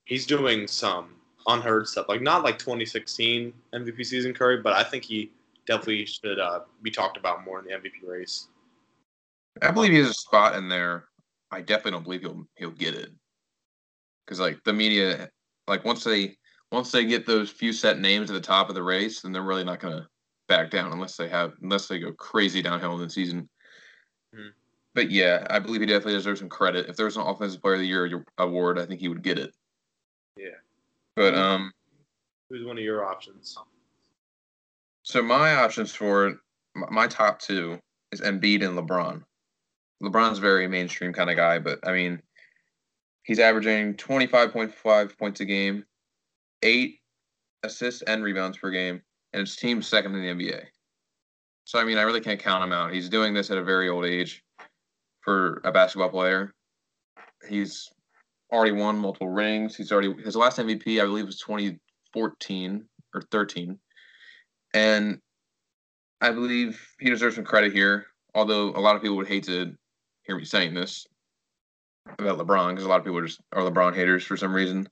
he's 0.05 0.27
doing 0.27 0.67
some 0.67 1.15
unheard 1.47 1.87
stuff. 1.87 2.07
Like 2.09 2.23
not 2.23 2.43
like 2.43 2.59
2016 2.59 3.53
MVP 3.75 4.07
season 4.07 4.35
Curry, 4.35 4.61
but 4.61 4.73
I 4.73 4.83
think 4.83 5.05
he 5.05 5.31
definitely 5.67 6.07
should 6.07 6.39
uh, 6.39 6.61
be 6.83 6.91
talked 6.91 7.17
about 7.17 7.45
more 7.45 7.59
in 7.59 7.67
the 7.67 7.73
MVP 7.73 8.07
race. 8.07 8.49
I 9.63 9.71
believe 9.71 9.93
he 9.93 9.99
has 9.99 10.11
a 10.11 10.15
spot 10.15 10.57
in 10.57 10.69
there. 10.69 11.05
I 11.55 11.61
definitely 11.61 11.93
don't 11.93 12.05
believe 12.05 12.23
he'll 12.23 12.47
he'll 12.57 12.71
get 12.71 12.95
it 12.95 13.11
because 14.25 14.41
like 14.41 14.63
the 14.65 14.73
media, 14.73 15.29
like 15.69 15.85
once 15.85 16.03
they 16.05 16.37
once 16.73 16.91
they 16.91 17.05
get 17.05 17.27
those 17.27 17.51
few 17.51 17.73
set 17.73 18.01
names 18.01 18.31
at 18.31 18.35
the 18.35 18.41
top 18.41 18.69
of 18.69 18.75
the 18.75 18.83
race, 18.83 19.21
then 19.21 19.33
they're 19.33 19.43
really 19.43 19.65
not 19.65 19.81
going 19.81 19.97
to 19.97 20.07
back 20.49 20.71
down 20.71 20.93
unless 20.93 21.17
they 21.17 21.29
have 21.29 21.53
unless 21.63 21.87
they 21.87 21.99
go 21.99 22.13
crazy 22.13 22.61
downhill 22.61 22.95
in 22.95 23.01
the 23.01 23.11
season. 23.11 23.49
Hmm. 24.35 24.49
But 24.95 25.11
yeah, 25.11 25.47
I 25.51 25.59
believe 25.59 25.81
he 25.81 25.87
definitely 25.87 26.15
deserves 26.15 26.41
some 26.41 26.49
credit. 26.49 26.89
If 26.89 26.97
there 26.97 27.07
was 27.07 27.17
an 27.17 27.23
Offensive 27.23 27.61
Player 27.61 27.75
of 27.75 27.81
the 27.81 27.87
Year 27.87 28.25
award, 28.39 28.79
I 28.79 28.87
think 28.87 29.01
he 29.01 29.09
would 29.09 29.23
get 29.23 29.39
it. 29.39 29.55
Yeah. 30.37 30.49
But 31.17 31.35
um, 31.35 31.73
who's 32.49 32.65
one 32.65 32.79
of 32.79 32.85
your 32.85 33.05
options? 33.05 33.57
So 35.03 35.23
my 35.23 35.55
options 35.55 35.95
for 35.95 36.41
my 36.75 37.07
top 37.07 37.39
two 37.39 37.79
is 38.13 38.21
Embiid 38.21 38.65
and 38.65 38.79
LeBron. 38.79 39.23
LeBron's 40.05 40.39
very 40.39 40.67
mainstream 40.69 41.13
kind 41.13 41.31
of 41.31 41.37
guy, 41.37 41.59
but 41.59 41.79
I 41.87 41.93
mean, 41.93 42.21
he's 43.23 43.39
averaging 43.39 43.95
25.5 43.95 45.19
points 45.19 45.41
a 45.41 45.45
game, 45.45 45.85
eight 46.63 47.01
assists 47.63 48.03
and 48.03 48.23
rebounds 48.23 48.59
per 48.59 48.71
game, 48.71 49.03
and 49.33 49.41
his 49.41 49.57
team's 49.57 49.89
second 49.89 50.15
in 50.15 50.23
the 50.23 50.45
NBA. 50.45 50.65
So 51.65 51.79
I 51.79 51.85
mean, 51.85 51.99
I 51.99 52.03
really 52.03 52.21
can't 52.21 52.41
count 52.41 52.63
him 52.63 52.73
out. 52.73 52.93
He's 52.93 53.09
doing 53.09 53.35
this 53.35 53.51
at 53.51 53.59
a 53.59 53.65
very 53.65 53.89
old 53.89 54.05
age 54.05 54.43
for 55.23 55.61
a 55.65 55.73
basketball 55.73 56.11
player. 56.11 56.53
He's 57.49 57.89
already 58.53 58.73
won 58.73 58.99
multiple 58.99 59.31
rings. 59.31 59.75
He's 59.75 59.91
already 59.91 60.15
his 60.23 60.37
last 60.37 60.59
MVP, 60.59 61.01
I 61.01 61.07
believe, 61.07 61.27
was 61.27 61.41
2014 61.41 62.85
or 63.15 63.23
13. 63.31 63.79
And 64.75 65.19
I 66.21 66.31
believe 66.31 66.81
he 67.01 67.11
deserves 67.11 67.37
some 67.37 67.45
credit 67.45 67.73
here, 67.73 68.07
although 68.35 68.71
a 68.71 68.81
lot 68.81 68.97
of 68.97 69.03
people 69.03 69.17
would 69.17 69.29
hate 69.29 69.45
to 69.45 69.75
hear 70.25 70.37
me 70.37 70.45
saying 70.45 70.75
this 70.75 71.07
about 72.19 72.39
LeBron 72.39 72.71
because 72.71 72.85
a 72.85 72.89
lot 72.89 72.99
of 72.99 73.05
people 73.05 73.19
are 73.19 73.27
just 73.27 73.41
are 73.53 73.63
LeBron 73.63 73.95
haters 73.95 74.25
for 74.25 74.37
some 74.37 74.55
reason. 74.55 74.87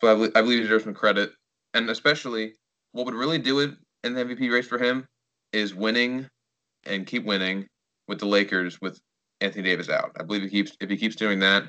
But 0.00 0.10
I 0.10 0.14
believe, 0.14 0.32
I 0.34 0.40
believe 0.40 0.58
he 0.58 0.62
deserves 0.62 0.84
some 0.84 0.94
credit, 0.94 1.32
and 1.74 1.88
especially 1.90 2.54
what 2.92 3.06
would 3.06 3.14
really 3.14 3.38
do 3.38 3.60
it 3.60 3.72
in 4.04 4.14
the 4.14 4.24
MVP 4.24 4.50
race 4.50 4.66
for 4.66 4.78
him 4.78 5.06
is 5.52 5.74
winning 5.74 6.26
and 6.84 7.06
keep 7.06 7.24
winning 7.24 7.66
with 8.08 8.18
the 8.18 8.26
Lakers 8.26 8.80
with 8.80 8.98
Anthony 9.40 9.64
Davis 9.64 9.88
out. 9.88 10.12
I 10.18 10.22
believe 10.22 10.42
he 10.42 10.48
keeps 10.48 10.76
if 10.80 10.88
he 10.88 10.96
keeps 10.96 11.16
doing 11.16 11.40
that, 11.40 11.64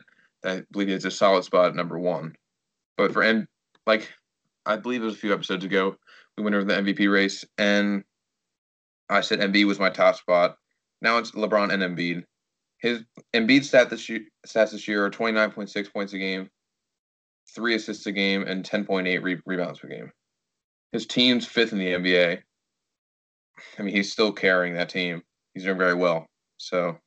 I 0.46 0.62
believe 0.72 0.88
he 0.88 0.94
has 0.94 1.06
a 1.06 1.12
solid 1.12 1.44
spot 1.44 1.68
at 1.68 1.76
number 1.76 2.00
one. 2.00 2.36
But 2.98 3.14
for 3.14 3.24
M, 3.24 3.48
like 3.86 4.12
I 4.66 4.78
believe 4.78 5.02
it 5.02 5.06
was 5.06 5.16
a 5.16 5.20
few 5.20 5.34
episodes 5.34 5.66
ago, 5.66 5.96
we 6.38 6.44
went 6.44 6.56
over 6.56 6.66
the 6.66 6.74
MVP 6.74 7.12
race, 7.12 7.44
and 7.58 8.04
I 9.10 9.22
said 9.22 9.40
Embiid 9.40 9.68
was 9.68 9.80
my 9.80 9.90
top 9.90 10.16
spot. 10.16 10.56
Now 11.02 11.18
it's 11.18 11.32
LeBron 11.32 11.74
and 11.74 11.84
Embiid. 11.84 12.24
His 12.82 13.04
Embiid 13.34 13.64
stat 13.64 13.90
this 13.90 14.10
year, 14.10 14.22
stats 14.46 14.72
this 14.72 14.88
year 14.88 15.06
are 15.06 15.12
29.6 15.12 15.94
points 15.94 16.14
a 16.14 16.18
game, 16.18 16.50
three 17.54 17.76
assists 17.76 18.08
a 18.08 18.12
game, 18.12 18.44
and 18.44 18.66
10.8 18.66 19.22
re- 19.22 19.42
rebounds 19.46 19.80
per 19.80 19.88
game. 19.88 20.12
His 20.92 21.06
team's 21.06 21.46
fifth 21.46 21.74
in 21.74 21.80
the 21.80 21.94
NBA. 21.94 22.42
I 23.78 23.82
mean, 23.82 23.96
he's 23.96 24.12
still 24.12 24.32
carrying 24.32 24.74
that 24.74 24.90
team. 24.90 25.22
He's 25.54 25.64
doing 25.64 25.78
very 25.78 25.94
well. 25.94 26.26
So 26.58 26.98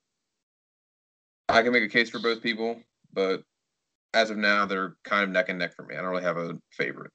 I 1.48 1.62
can 1.62 1.72
make 1.72 1.82
a 1.82 1.88
case 1.88 2.08
for 2.08 2.20
both 2.20 2.40
people, 2.40 2.80
but 3.12 3.42
as 4.14 4.30
of 4.30 4.36
now, 4.36 4.64
they're 4.66 4.94
kind 5.02 5.24
of 5.24 5.30
neck 5.30 5.48
and 5.48 5.58
neck 5.58 5.74
for 5.74 5.84
me. 5.84 5.96
I 5.96 6.00
don't 6.00 6.10
really 6.10 6.22
have 6.22 6.36
a 6.36 6.56
favorite. 6.70 7.10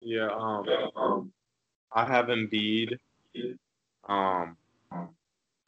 Yeah, 0.00 0.28
um, 0.30 1.30
I 1.92 2.06
have 2.06 2.26
Embiid. 2.26 2.98
Um, 4.08 4.56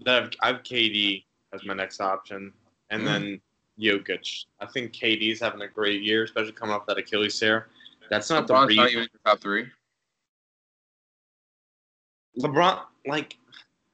I've, 0.06 0.30
I 0.40 0.46
have 0.46 0.62
KD 0.62 1.24
as 1.52 1.64
my 1.64 1.74
next 1.74 2.00
option, 2.00 2.52
and 2.90 3.02
mm. 3.02 3.06
then 3.06 3.40
Jokic. 3.80 4.44
I 4.60 4.66
think 4.66 4.92
KD's 4.92 5.40
having 5.40 5.62
a 5.62 5.68
great 5.68 6.02
year, 6.02 6.24
especially 6.24 6.52
coming 6.52 6.74
off 6.74 6.86
that 6.86 6.98
Achilles 6.98 7.38
tear. 7.38 7.68
That's 8.10 8.28
not 8.30 8.46
LeBron's 8.46 8.76
the 8.76 8.82
reason. 8.82 9.00
Not 9.00 9.32
top 9.32 9.40
three. 9.40 9.66
LeBron, 12.38 12.80
like, 13.06 13.36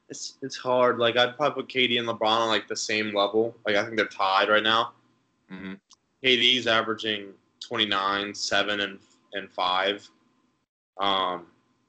it's 0.08 0.34
it's 0.42 0.56
hard. 0.56 0.98
Like, 0.98 1.16
I'd 1.16 1.36
probably 1.36 1.62
put 1.62 1.72
KD 1.72 1.98
and 1.98 2.08
LeBron 2.08 2.22
on 2.22 2.48
like 2.48 2.68
the 2.68 2.76
same 2.76 3.14
level. 3.14 3.56
Like, 3.66 3.76
I 3.76 3.84
think 3.84 3.96
they're 3.96 4.06
tied 4.06 4.48
right 4.48 4.62
now. 4.62 4.92
Mm-hmm. 5.52 5.74
KD's 6.24 6.66
averaging 6.66 7.28
29, 7.60 8.34
seven, 8.34 8.80
and 8.80 8.98
and 9.34 9.50
five. 9.50 10.08
Um, 10.98 11.46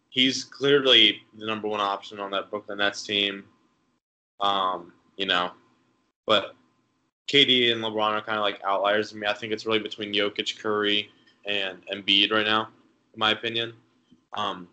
he's 0.10 0.44
clearly 0.44 1.22
the 1.38 1.46
number 1.46 1.68
one 1.68 1.80
option 1.80 2.20
on 2.20 2.32
that 2.32 2.50
Brooklyn 2.50 2.80
Nets 2.80 3.04
team. 3.04 3.44
Um, 4.42 4.94
you 5.18 5.26
know, 5.26 5.52
but 6.26 6.56
KD 7.28 7.72
and 7.74 7.84
LeBron 7.84 8.12
are 8.12 8.22
kind 8.22 8.38
of 8.38 8.44
like 8.44 8.62
outliers 8.64 9.10
to 9.12 9.18
me. 9.18 9.28
I 9.28 9.34
think 9.34 9.52
it's 9.52 9.66
really 9.66 9.80
between 9.80 10.14
Jokic, 10.14 10.58
Curry, 10.60 11.10
and 11.46 11.80
Embiid 11.94 12.32
right 12.32 12.46
now, 12.46 12.70
in 13.14 13.20
my 13.20 13.32
opinion. 13.32 13.74
Um, 14.34 14.68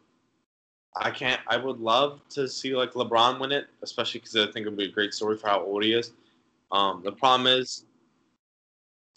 I 0.96 1.10
can't. 1.10 1.40
I 1.48 1.56
would 1.56 1.80
love 1.80 2.20
to 2.30 2.48
see 2.48 2.76
like 2.76 2.92
LeBron 2.92 3.40
win 3.40 3.50
it, 3.50 3.66
especially 3.82 4.20
because 4.20 4.36
I 4.36 4.46
think 4.52 4.66
it 4.66 4.68
would 4.68 4.78
be 4.78 4.84
a 4.84 4.92
great 4.92 5.12
story 5.12 5.36
for 5.36 5.48
how 5.48 5.60
old 5.60 5.82
he 5.82 5.92
is. 5.92 6.12
Um, 6.70 7.02
the 7.04 7.12
problem 7.12 7.46
is, 7.46 7.86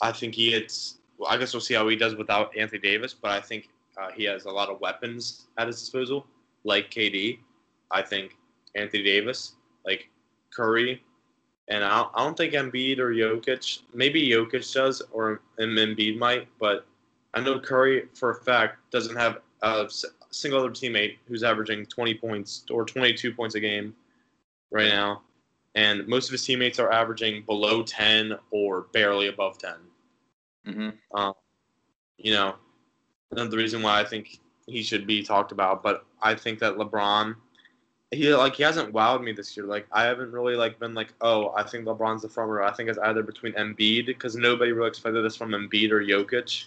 I 0.02 0.12
think 0.12 0.34
he 0.34 0.52
hits. 0.52 0.98
Well, 1.18 1.30
I 1.30 1.38
guess 1.38 1.54
we'll 1.54 1.62
see 1.62 1.74
how 1.74 1.88
he 1.88 1.96
does 1.96 2.16
without 2.16 2.56
Anthony 2.58 2.80
Davis, 2.80 3.14
but 3.14 3.32
I 3.32 3.42
think 3.42 3.70
uh, 4.00 4.12
he 4.12 4.24
has 4.26 4.46
a 4.46 4.52
lot 4.52 4.70
of 4.70 4.80
weapons 4.80 5.48
at 5.58 5.68
his 5.68 5.80
disposal, 5.80 6.26
like 6.64 6.90
KD. 6.90 7.40
I 7.92 8.02
think 8.02 8.38
Anthony 8.76 9.04
Davis, 9.04 9.54
like 9.86 10.10
Curry, 10.52 11.02
and 11.68 11.84
I 11.84 11.98
don't, 11.98 12.12
I 12.16 12.24
don't 12.24 12.38
think 12.38 12.54
Embiid 12.54 13.00
or 13.00 13.12
Jokic. 13.12 13.82
Maybe 13.94 14.30
Jokic 14.30 14.74
does, 14.74 15.02
or 15.12 15.42
Embiid 15.60 16.18
might, 16.18 16.48
but 16.60 16.86
I 17.34 17.42
know 17.42 17.60
Curry 17.60 18.08
for 18.14 18.32
a 18.32 18.36
fact 18.36 18.78
doesn't 18.92 19.16
have 19.16 19.40
a 19.62 19.90
single 20.32 20.60
other 20.60 20.70
teammate 20.70 21.18
who's 21.28 21.44
averaging 21.44 21.86
20 21.86 22.14
points 22.16 22.64
or 22.70 22.86
22 22.86 23.34
points 23.34 23.56
a 23.56 23.60
game 23.60 23.96
right 24.72 24.88
now, 24.88 25.22
and 25.76 26.08
most 26.08 26.28
of 26.28 26.32
his 26.32 26.46
teammates 26.46 26.80
are 26.80 26.92
averaging 26.92 27.44
below 27.44 27.84
10 27.84 28.38
or 28.52 28.88
barely 28.94 29.28
above 29.28 29.58
10. 29.58 29.74
Mm-hmm. 30.68 31.18
Um, 31.18 31.34
you 32.18 32.34
know, 32.34 32.56
the 33.32 33.58
reason 33.58 33.82
why 33.82 34.00
I 34.00 34.04
think 34.04 34.40
he 34.68 34.84
should 34.84 35.08
be 35.08 35.24
talked 35.24 35.52
about. 35.52 35.82
But 35.82 36.06
I 36.22 36.36
think 36.36 36.60
that 36.60 36.76
LeBron, 36.76 37.36
he 38.12 38.34
like 38.34 38.56
he 38.56 38.64
hasn't 38.64 38.94
wowed 38.94 39.24
me 39.24 39.32
this 39.32 39.56
year. 39.58 39.66
Like 39.66 39.88
I 39.92 40.04
haven't 40.04 40.32
really 40.32 40.56
like 40.56 40.80
been 40.80 40.94
like, 40.94 41.14
oh, 41.22 41.54
I 41.56 41.64
think 41.64 41.86
LeBron's 41.86 42.22
the 42.22 42.30
front 42.30 42.50
runner. 42.50 42.64
I 42.64 42.74
think 42.74 42.90
it's 42.90 43.00
either 43.00 43.24
between 43.24 43.54
Embiid 43.54 44.06
because 44.06 44.36
nobody 44.36 44.72
really 44.72 44.90
expected 44.90 45.24
this 45.24 45.36
from 45.36 45.52
Embiid 45.52 45.92
or 45.92 46.02
Jokic 46.02 46.66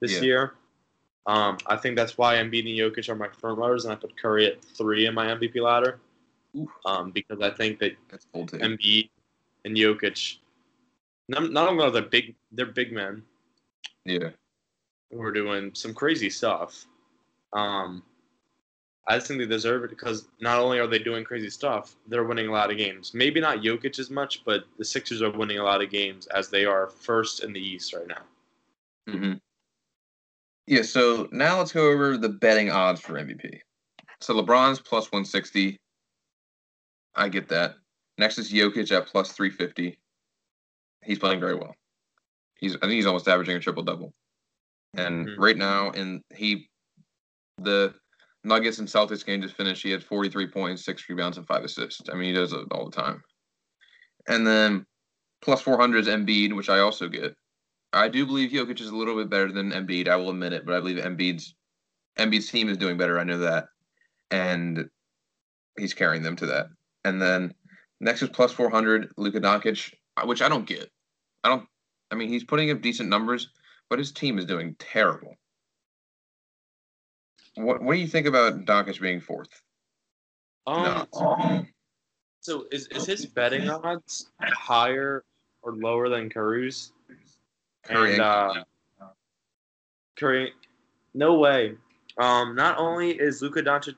this 0.00 0.14
yeah. 0.14 0.20
year. 0.20 0.54
Um, 1.26 1.58
I 1.66 1.76
think 1.76 1.96
that's 1.96 2.18
why 2.18 2.36
Embiid 2.36 2.68
and 2.68 2.96
Jokic 2.96 3.08
are 3.08 3.14
my 3.14 3.28
front 3.28 3.58
runners, 3.58 3.84
and 3.84 3.92
I 3.92 3.96
put 3.96 4.16
Curry 4.20 4.46
at 4.46 4.64
three 4.64 5.06
in 5.06 5.14
my 5.14 5.26
MVP 5.26 5.60
ladder. 5.62 6.00
Um, 6.84 7.12
because 7.12 7.40
I 7.40 7.50
think 7.50 7.78
that 7.78 7.92
That's. 8.08 8.26
Embiid 8.34 9.08
and 9.64 9.76
Jokic, 9.76 10.38
not, 11.28 11.52
not 11.52 11.68
only 11.68 11.84
are 11.84 11.92
they 11.92 12.00
big, 12.00 12.34
they're 12.50 12.66
big 12.66 12.92
men 12.92 13.22
yeah. 14.04 14.30
we're 15.10 15.32
doing 15.32 15.70
some 15.74 15.94
crazy 15.94 16.30
stuff. 16.30 16.86
Um, 17.52 18.02
I 19.08 19.16
just 19.16 19.26
think 19.28 19.40
they 19.40 19.46
deserve 19.46 19.82
it 19.84 19.90
because 19.90 20.28
not 20.40 20.58
only 20.60 20.78
are 20.78 20.86
they 20.86 20.98
doing 20.98 21.24
crazy 21.24 21.50
stuff, 21.50 21.96
they're 22.06 22.24
winning 22.24 22.48
a 22.48 22.52
lot 22.52 22.70
of 22.70 22.76
games. 22.76 23.12
Maybe 23.14 23.40
not 23.40 23.58
Jokic 23.58 23.98
as 23.98 24.10
much, 24.10 24.44
but 24.44 24.64
the 24.78 24.84
Sixers 24.84 25.22
are 25.22 25.30
winning 25.30 25.58
a 25.58 25.64
lot 25.64 25.82
of 25.82 25.90
games 25.90 26.26
as 26.28 26.48
they 26.50 26.64
are 26.64 26.88
first 26.88 27.42
in 27.42 27.52
the 27.52 27.60
East 27.60 27.92
right 27.94 28.06
now. 28.06 28.22
hmm 29.08 29.32
Yeah, 30.66 30.82
so 30.82 31.28
now 31.32 31.58
let's 31.58 31.72
go 31.72 31.90
over 31.90 32.16
the 32.16 32.28
betting 32.28 32.70
odds 32.70 33.00
for 33.00 33.14
MVP. 33.18 33.60
So 34.20 34.34
LeBron's 34.34 34.80
plus 34.80 35.06
160. 35.10 35.76
I 37.14 37.28
get 37.28 37.48
that. 37.48 37.76
Next 38.18 38.38
is 38.38 38.52
Jokic 38.52 38.92
at 38.92 39.06
plus 39.06 39.32
350. 39.32 39.98
He's 41.02 41.18
playing 41.18 41.40
very 41.40 41.54
well. 41.54 41.74
He's 42.56 42.76
I 42.76 42.80
think 42.80 42.92
he's 42.92 43.06
almost 43.06 43.28
averaging 43.28 43.56
a 43.56 43.60
triple 43.60 43.82
double. 43.82 44.12
And 44.94 45.26
Mhm. 45.28 45.38
right 45.38 45.56
now, 45.56 45.90
and 45.90 46.22
he, 46.34 46.68
the 47.58 47.94
Nuggets 48.44 48.78
and 48.78 48.88
Celtics 48.88 49.24
game 49.24 49.42
just 49.42 49.56
finished. 49.56 49.82
He 49.82 49.90
had 49.90 50.02
43 50.02 50.46
points, 50.48 50.84
six 50.84 51.04
rebounds, 51.08 51.36
and 51.36 51.46
five 51.46 51.64
assists. 51.64 52.08
I 52.10 52.14
mean, 52.14 52.28
he 52.28 52.32
does 52.32 52.52
it 52.52 52.66
all 52.70 52.88
the 52.88 52.96
time. 52.96 53.22
And 54.28 54.46
then 54.46 54.86
plus 55.42 55.60
400 55.60 55.98
is 55.98 56.06
Embiid, 56.06 56.54
which 56.56 56.68
I 56.68 56.78
also 56.78 57.08
get. 57.08 57.34
I 57.92 58.08
do 58.08 58.24
believe 58.24 58.50
Jokic 58.50 58.80
is 58.80 58.88
a 58.88 58.96
little 58.96 59.16
bit 59.16 59.28
better 59.28 59.50
than 59.50 59.72
Embiid. 59.72 60.08
I 60.08 60.16
will 60.16 60.30
admit 60.30 60.52
it, 60.52 60.64
but 60.64 60.74
I 60.74 60.80
believe 60.80 61.02
Embiid's 61.02 61.54
Embiid's 62.18 62.50
team 62.50 62.68
is 62.68 62.76
doing 62.76 62.96
better. 62.96 63.18
I 63.18 63.24
know 63.24 63.38
that, 63.38 63.66
and 64.30 64.88
he's 65.78 65.94
carrying 65.94 66.22
them 66.22 66.36
to 66.36 66.46
that. 66.46 66.66
And 67.04 67.20
then 67.20 67.54
next 68.00 68.22
is 68.22 68.28
plus 68.28 68.52
400 68.52 69.12
Luka 69.16 69.40
Doncic, 69.40 69.92
which 70.24 70.42
I 70.42 70.48
don't 70.48 70.66
get. 70.66 70.90
I 71.44 71.48
don't. 71.48 71.66
I 72.10 72.14
mean, 72.14 72.28
he's 72.28 72.44
putting 72.44 72.70
up 72.70 72.80
decent 72.80 73.08
numbers, 73.08 73.50
but 73.88 73.98
his 73.98 74.12
team 74.12 74.38
is 74.38 74.44
doing 74.44 74.76
terrible. 74.78 75.36
What 77.56 77.82
What 77.82 77.94
do 77.94 78.00
you 78.00 78.06
think 78.06 78.26
about 78.26 78.64
Doncic 78.64 79.00
being 79.00 79.20
fourth? 79.20 79.62
Um, 80.66 81.06
No. 81.12 81.66
So 82.42 82.64
is, 82.72 82.86
is 82.88 83.04
his 83.04 83.26
betting 83.26 83.68
odds 83.68 84.30
higher 84.40 85.24
or 85.62 85.74
lower 85.74 86.08
than 86.08 86.30
Curry's? 86.30 86.92
Curry 87.84 88.14
And, 88.14 88.22
uh, 88.22 88.64
Curry, 90.16 90.52
no 91.12 91.34
way. 91.34 91.74
Um, 92.18 92.54
not 92.54 92.78
only 92.78 93.10
is 93.10 93.42
Luka 93.42 93.62
Doncic 93.62 93.94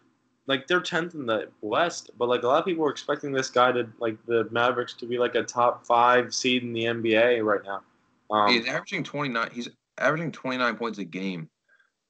like 0.47 0.67
they're 0.67 0.81
tenth 0.81 1.15
in 1.15 1.25
the 1.25 1.49
West, 1.61 2.11
but 2.19 2.29
like 2.29 2.43
a 2.43 2.47
lot 2.49 2.59
of 2.59 2.65
people 2.65 2.85
are 2.85 2.91
expecting 2.91 3.31
this 3.33 3.49
guy 3.49 3.71
to 3.71 3.88
like 4.01 4.17
the 4.27 4.49
Mavericks 4.51 4.95
to 4.95 5.07
be 5.07 5.19
like 5.19 5.37
a 5.37 5.43
top 5.45 5.87
five 5.87 6.35
seed 6.35 6.65
in 6.65 6.73
the 6.73 6.85
NBA 6.85 7.45
right 7.45 7.61
now. 7.65 7.83
Um, 8.31 8.51
he's 8.51 8.67
averaging 8.67 9.05
29 9.05 9.51
he's 9.53 9.69
averaging 9.99 10.33
29 10.33 10.77
points 10.77 10.99
a 10.99 11.05
game 11.05 11.51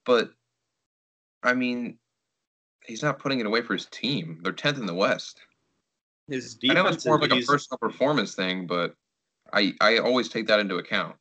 but 0.04 0.30
i 1.42 1.54
mean 1.54 1.98
he's 2.84 3.02
not 3.02 3.18
putting 3.18 3.40
it 3.40 3.46
away 3.46 3.62
for 3.62 3.74
his 3.74 3.86
team 3.86 4.40
they're 4.42 4.52
10th 4.52 4.78
in 4.78 4.86
the 4.86 4.94
west 4.94 5.40
his 6.28 6.58
i 6.68 6.74
know 6.74 6.86
it's 6.86 7.04
more 7.04 7.16
of 7.16 7.22
like 7.22 7.32
a 7.32 7.42
personal 7.42 7.78
performance 7.78 8.34
thing 8.34 8.66
but 8.66 8.94
i 9.52 9.72
i 9.80 9.98
always 9.98 10.28
take 10.28 10.46
that 10.46 10.60
into 10.60 10.76
account 10.76 11.16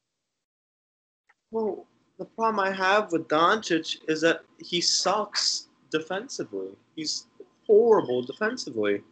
Well, 1.52 1.86
the 2.18 2.26
problem 2.26 2.60
I 2.60 2.72
have 2.72 3.12
with 3.12 3.28
Doncic 3.28 3.98
is 4.08 4.22
that 4.22 4.42
he 4.58 4.80
sucks 4.80 5.68
defensively. 5.90 6.70
He's 6.96 7.28
horrible 7.68 8.22
defensively. 8.24 9.04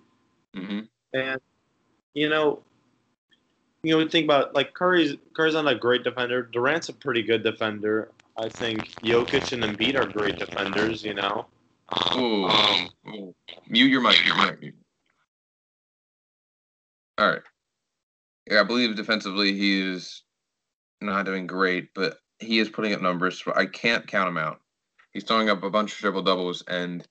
hmm 0.56 0.82
And 1.14 1.42
you 2.14 2.30
know, 2.30 2.64
you 3.84 3.98
know, 3.98 4.08
think 4.08 4.26
about 4.26 4.56
like 4.56 4.74
Curry's 4.74 5.16
Curry's 5.34 5.54
not 5.54 5.68
a 5.68 5.76
great 5.76 6.04
defender. 6.04 6.44
Durant's 6.44 6.90
a 6.90 6.94
pretty 6.94 7.24
good 7.24 7.44
defender. 7.44 8.12
I 8.40 8.50
think 8.50 8.90
Jokic 9.04 9.52
and 9.52 9.64
Embiid 9.64 9.96
are 9.96 10.08
great 10.08 10.40
defenders. 10.40 11.04
You 11.04 11.16
know. 11.16 11.46
Ooh. 12.16 12.46
Um, 12.46 12.90
Ooh. 13.08 13.36
mute 13.68 13.92
your 13.92 14.02
mic 14.02 14.24
your 14.26 14.38
mic 14.38 14.74
all 17.18 17.30
right 17.30 17.42
yeah 18.50 18.60
i 18.62 18.64
believe 18.64 18.96
defensively 18.96 19.54
he's 19.54 20.22
not 21.02 21.26
doing 21.26 21.48
great 21.48 21.90
but 21.96 22.20
he 22.38 22.60
is 22.60 22.70
putting 22.70 22.94
up 22.94 23.02
numbers 23.02 23.44
so 23.44 23.52
i 23.56 23.66
can't 23.66 24.06
count 24.06 24.30
him 24.30 24.38
out 24.38 24.62
he's 25.12 25.24
throwing 25.24 25.50
up 25.50 25.64
a 25.64 25.70
bunch 25.70 25.92
of 25.94 25.98
triple 25.98 26.22
doubles 26.22 26.64
and 26.68 27.08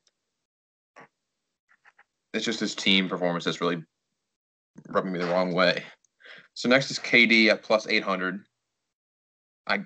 it's 2.32 2.44
just 2.44 2.60
his 2.60 2.74
team 2.74 3.08
performance 3.08 3.44
that's 3.44 3.60
really 3.60 3.82
rubbing 4.88 5.12
me 5.12 5.18
the 5.18 5.26
wrong 5.26 5.52
way. 5.52 5.82
So 6.54 6.68
next 6.68 6.90
is 6.90 6.98
KD 6.98 7.48
at 7.48 7.62
plus 7.62 7.86
800. 7.88 8.44
I 9.66 9.80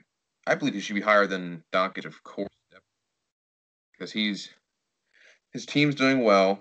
I 0.46 0.54
believe 0.54 0.74
he 0.74 0.80
should 0.80 0.94
be 0.94 1.00
higher 1.00 1.26
than 1.26 1.62
Doncic, 1.72 2.04
of 2.04 2.22
course, 2.24 2.48
because 3.92 4.12
he's 4.12 4.50
his 5.52 5.66
team's 5.66 5.94
doing 5.94 6.24
well. 6.24 6.60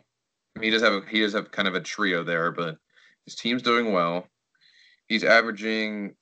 I 0.55 0.59
mean, 0.59 0.71
he 0.71 0.71
does 0.71 0.83
have 0.83 0.93
a, 0.93 1.01
he 1.09 1.21
does 1.21 1.33
have 1.33 1.51
kind 1.51 1.67
of 1.67 1.75
a 1.75 1.81
trio 1.81 2.23
there, 2.23 2.51
but 2.51 2.77
his 3.25 3.35
team's 3.35 3.61
doing 3.61 3.91
well. 3.91 4.27
He's 5.07 5.23
averaging 5.23 6.15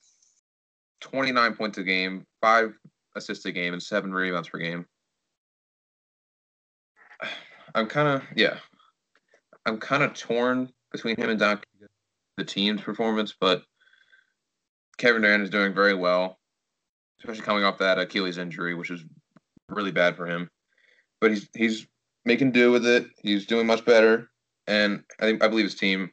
29 1.00 1.54
points 1.54 1.78
a 1.78 1.82
game, 1.82 2.26
five 2.40 2.74
assists 3.16 3.44
a 3.44 3.52
game, 3.52 3.72
and 3.72 3.82
seven 3.82 4.12
rebounds 4.12 4.48
per 4.48 4.58
game. 4.58 4.86
I'm 7.74 7.86
kind 7.86 8.08
of 8.08 8.22
yeah. 8.36 8.56
I'm 9.66 9.78
kind 9.78 10.02
of 10.02 10.14
torn 10.14 10.72
between 10.90 11.16
him 11.16 11.30
and 11.30 11.38
Doc, 11.38 11.64
the 12.36 12.44
team's 12.44 12.80
performance, 12.80 13.34
but 13.38 13.62
Kevin 14.96 15.22
Durant 15.22 15.42
is 15.42 15.50
doing 15.50 15.74
very 15.74 15.94
well, 15.94 16.39
especially 17.20 17.44
coming 17.44 17.64
off 17.64 17.78
that 17.78 17.98
Achilles 17.98 18.38
injury, 18.38 18.74
which 18.74 18.90
is 18.90 19.04
really 19.68 19.92
bad 19.92 20.16
for 20.16 20.26
him. 20.26 20.50
But 21.20 21.30
he's 21.30 21.48
he's 21.54 21.86
making 22.24 22.52
do 22.52 22.72
with 22.72 22.86
it. 22.86 23.06
He's 23.22 23.46
doing 23.46 23.66
much 23.66 23.84
better, 23.84 24.30
and 24.66 25.04
I 25.20 25.24
think 25.24 25.44
I 25.44 25.48
believe 25.48 25.66
his 25.66 25.74
team. 25.74 26.10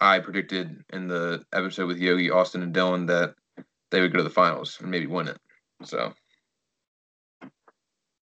I 0.00 0.20
predicted 0.20 0.84
in 0.92 1.08
the 1.08 1.44
episode 1.52 1.88
with 1.88 1.98
Yogi, 1.98 2.30
Austin, 2.30 2.62
and 2.62 2.72
Dylan 2.74 3.08
that 3.08 3.34
they 3.90 4.00
would 4.00 4.12
go 4.12 4.18
to 4.18 4.24
the 4.24 4.30
finals 4.30 4.78
and 4.80 4.90
maybe 4.90 5.06
win 5.06 5.28
it. 5.28 5.38
So 5.82 6.12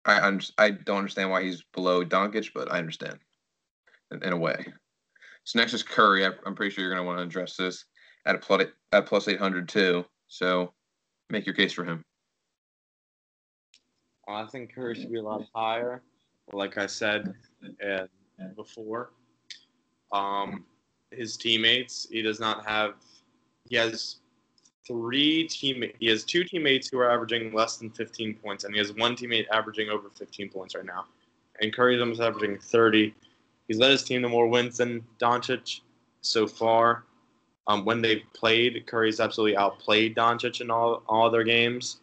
I 0.05 0.19
I'm, 0.19 0.39
I 0.57 0.71
don't 0.71 0.99
understand 0.99 1.29
why 1.29 1.43
he's 1.43 1.63
below 1.73 2.03
Doncic, 2.03 2.51
but 2.55 2.71
I 2.71 2.77
understand 2.77 3.19
in, 4.11 4.23
in 4.23 4.33
a 4.33 4.37
way. 4.37 4.65
So 5.43 5.59
next 5.59 5.73
is 5.73 5.83
Curry. 5.83 6.25
I, 6.25 6.31
I'm 6.45 6.55
pretty 6.55 6.73
sure 6.73 6.83
you're 6.83 6.93
going 6.93 7.03
to 7.03 7.07
want 7.07 7.19
to 7.19 7.23
address 7.23 7.55
this 7.55 7.85
at 8.25 8.35
a 8.35 8.39
plus 8.39 8.65
at 8.91 9.05
plus 9.05 9.27
800 9.27 9.69
too. 9.69 10.05
So 10.27 10.73
make 11.29 11.45
your 11.45 11.55
case 11.55 11.73
for 11.73 11.83
him. 11.83 12.03
I 14.27 14.45
think 14.45 14.73
Curry 14.73 14.95
should 14.95 15.11
be 15.11 15.19
a 15.19 15.23
lot 15.23 15.45
higher. 15.53 16.01
Like 16.53 16.77
I 16.77 16.85
said 16.85 17.33
and 17.79 18.09
before, 18.55 19.11
um, 20.11 20.65
his 21.11 21.37
teammates. 21.37 22.07
He 22.09 22.21
does 22.21 22.39
not 22.39 22.65
have. 22.65 22.95
He 23.69 23.75
has 23.75 24.17
three 24.85 25.47
teammates. 25.47 25.95
He 25.99 26.07
has 26.07 26.23
two 26.23 26.43
teammates 26.43 26.89
who 26.89 26.99
are 26.99 27.09
averaging 27.09 27.53
less 27.53 27.77
than 27.77 27.89
15 27.89 28.35
points, 28.35 28.63
and 28.63 28.73
he 28.73 28.79
has 28.79 28.93
one 28.93 29.15
teammate 29.15 29.45
averaging 29.51 29.89
over 29.89 30.09
15 30.09 30.49
points 30.49 30.75
right 30.75 30.85
now. 30.85 31.05
And 31.61 31.73
Curry's 31.73 31.99
almost 31.99 32.21
averaging 32.21 32.59
30. 32.59 33.13
He's 33.67 33.77
led 33.77 33.91
his 33.91 34.03
team 34.03 34.21
to 34.21 34.29
more 34.29 34.47
wins 34.47 34.77
than 34.77 35.03
Doncic 35.19 35.81
so 36.21 36.47
far. 36.47 37.03
Um, 37.67 37.83
when 37.83 38.01
they've 38.01 38.23
played, 38.33 38.85
Curry's 38.87 39.19
absolutely 39.19 39.57
outplayed 39.57 40.15
Doncic 40.15 40.61
in 40.61 40.71
all 40.71 41.03
all 41.07 41.29
their 41.29 41.43
games. 41.43 41.99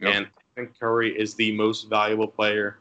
Yep. 0.00 0.14
And 0.14 0.26
I 0.26 0.42
think 0.54 0.78
Curry 0.78 1.18
is 1.18 1.34
the 1.34 1.52
most 1.52 1.88
valuable 1.88 2.28
player 2.28 2.78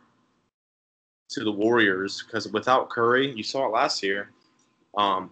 to 1.30 1.44
the 1.44 1.52
Warriors 1.52 2.24
because 2.24 2.48
without 2.50 2.90
Curry, 2.90 3.32
you 3.32 3.44
saw 3.44 3.66
it 3.66 3.72
last 3.72 4.04
year. 4.04 4.32
Um, 4.98 5.32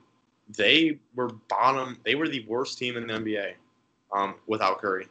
they 0.58 1.00
were 1.16 1.30
bottom. 1.50 2.00
They 2.04 2.16
were 2.16 2.28
the 2.28 2.46
worst 2.48 2.78
team 2.78 2.98
in 2.98 3.08
the 3.08 3.14
NBA 3.14 3.54
um, 4.12 4.36
without 4.48 4.80
Curry, 4.80 5.08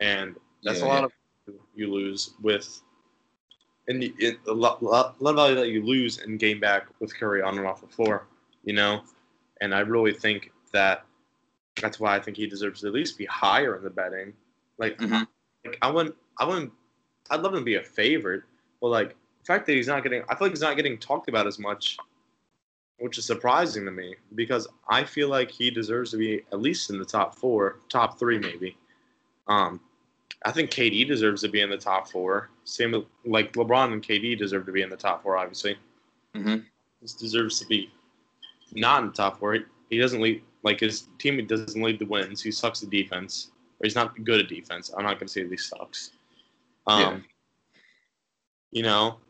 and 0.00 0.36
that's 0.62 0.80
Yeah, 0.80 0.86
a 0.86 0.88
lot 0.88 1.04
of 1.04 1.12
you 1.74 1.92
lose 1.92 2.34
with. 2.42 2.80
And 3.86 4.02
it, 4.02 4.38
a 4.48 4.52
lot, 4.52 4.82
lot, 4.82 5.20
lot 5.20 5.30
of 5.30 5.36
value 5.36 5.54
that 5.56 5.68
you 5.68 5.84
lose 5.84 6.18
and 6.18 6.38
gain 6.38 6.58
back 6.58 6.86
with 7.00 7.14
Curry 7.14 7.42
on 7.42 7.58
and 7.58 7.66
off 7.66 7.82
the 7.82 7.86
floor, 7.86 8.26
you 8.64 8.72
know, 8.72 9.02
and 9.60 9.74
I 9.74 9.80
really 9.80 10.14
think 10.14 10.52
that 10.72 11.04
that's 11.80 11.98
why 12.00 12.14
I 12.16 12.20
think 12.20 12.36
he 12.36 12.46
deserves 12.46 12.80
to 12.80 12.88
at 12.88 12.92
least 12.92 13.18
be 13.18 13.26
higher 13.26 13.76
in 13.76 13.82
the 13.82 13.90
betting. 13.90 14.32
Like, 14.78 14.98
Mhm. 14.98 15.26
like 15.64 15.78
I 15.82 15.90
wouldn't, 15.90 16.14
I 16.38 16.46
wouldn't, 16.46 16.72
I'd 17.30 17.40
love 17.40 17.52
him 17.54 17.60
to 17.60 17.64
be 17.64 17.76
a 17.76 17.82
favorite, 17.82 18.42
but 18.80 18.88
like 18.88 19.10
the 19.10 19.44
fact 19.46 19.66
that 19.66 19.72
he's 19.74 19.88
not 19.88 20.02
getting, 20.02 20.22
I 20.28 20.34
feel 20.34 20.46
like 20.46 20.52
he's 20.52 20.60
not 20.60 20.76
getting 20.76 20.98
talked 20.98 21.28
about 21.28 21.46
as 21.46 21.58
much, 21.58 21.96
which 22.98 23.18
is 23.18 23.24
surprising 23.24 23.84
to 23.84 23.90
me 23.90 24.14
because 24.34 24.68
I 24.88 25.04
feel 25.04 25.28
like 25.28 25.50
he 25.50 25.70
deserves 25.70 26.10
to 26.12 26.16
be 26.16 26.44
at 26.52 26.60
least 26.60 26.90
in 26.90 26.98
the 26.98 27.04
top 27.04 27.34
four, 27.34 27.80
top 27.88 28.18
three 28.18 28.38
maybe. 28.38 28.76
Um, 29.46 29.80
I 30.46 30.52
think 30.52 30.70
KD 30.70 31.06
deserves 31.06 31.40
to 31.42 31.48
be 31.48 31.60
in 31.60 31.70
the 31.70 31.78
top 31.78 32.08
four. 32.08 32.50
Same 32.64 32.92
with 32.92 33.04
like 33.24 33.52
LeBron 33.54 33.92
and 33.92 34.02
KD 34.02 34.36
deserve 34.36 34.66
to 34.66 34.72
be 34.72 34.82
in 34.82 34.90
the 34.90 34.96
top 34.96 35.22
four, 35.22 35.36
obviously. 35.36 35.76
Mm-hmm. 36.34 36.58
This 37.00 37.14
deserves 37.14 37.58
to 37.60 37.66
be 37.66 37.90
not 38.72 39.02
in 39.02 39.08
the 39.08 39.14
top 39.14 39.38
four. 39.38 39.58
He 39.88 39.98
doesn't 39.98 40.20
lead 40.20 40.42
like 40.64 40.80
his 40.80 41.08
team 41.18 41.44
doesn't 41.46 41.80
lead 41.80 41.98
the 41.98 42.06
wins. 42.06 42.42
He 42.42 42.50
sucks 42.50 42.82
at 42.82 42.90
defense, 42.90 43.50
or 43.78 43.84
he's 43.84 43.94
not 43.94 44.22
good 44.24 44.40
at 44.40 44.48
defense. 44.48 44.92
I'm 44.96 45.04
not 45.04 45.20
gonna 45.20 45.28
say 45.28 45.42
that 45.42 45.50
he 45.50 45.56
sucks. 45.56 46.10
Um, 46.86 47.00
Yeah. 47.00 47.20
you 48.72 48.82
know, 48.82 49.20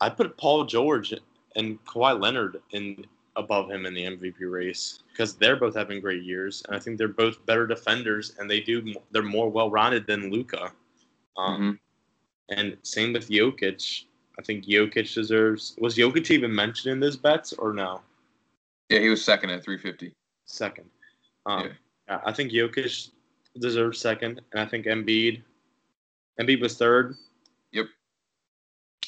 I 0.00 0.08
put 0.10 0.36
Paul 0.36 0.64
George 0.64 1.14
and 1.56 1.82
Kawhi 1.84 2.20
Leonard 2.20 2.62
in 2.70 3.04
above 3.36 3.70
him 3.70 3.86
in 3.86 3.94
the 3.94 4.04
MVP 4.04 4.44
race 4.44 5.02
because 5.10 5.34
they're 5.36 5.56
both 5.56 5.74
having 5.74 6.00
great 6.00 6.22
years, 6.22 6.62
and 6.66 6.76
I 6.76 6.78
think 6.78 6.98
they're 6.98 7.08
both 7.08 7.44
better 7.46 7.66
defenders, 7.66 8.36
and 8.38 8.48
they 8.48 8.60
do 8.60 8.94
they're 9.10 9.22
more 9.22 9.48
well 9.50 9.70
rounded 9.70 10.06
than 10.06 10.30
Luka. 10.30 10.72
Um, 11.36 11.62
Mhm. 11.72 11.78
And 12.50 12.78
same 12.82 13.14
with 13.14 13.30
Jokic. 13.30 14.04
I 14.38 14.42
think 14.42 14.64
Jokic 14.66 15.14
deserves. 15.14 15.74
Was 15.78 15.96
Jokic 15.96 16.30
even 16.30 16.54
mentioned 16.54 16.92
in 16.92 17.00
those 17.00 17.16
bets 17.16 17.54
or 17.54 17.72
no? 17.72 18.02
Yeah, 18.90 18.98
he 18.98 19.08
was 19.08 19.24
second 19.24 19.48
at 19.50 19.62
350. 19.64 20.14
Second. 20.46 20.88
Um, 21.46 21.70
Yeah. 22.08 22.20
I 22.24 22.32
think 22.32 22.52
Jokic 22.52 23.10
deserves 23.58 23.98
second, 23.98 24.40
and 24.52 24.60
I 24.60 24.66
think 24.66 24.86
Embiid. 24.86 25.42
Embiid 26.40 26.60
was 26.60 26.76
third. 26.76 27.16
Yep. 27.72 27.86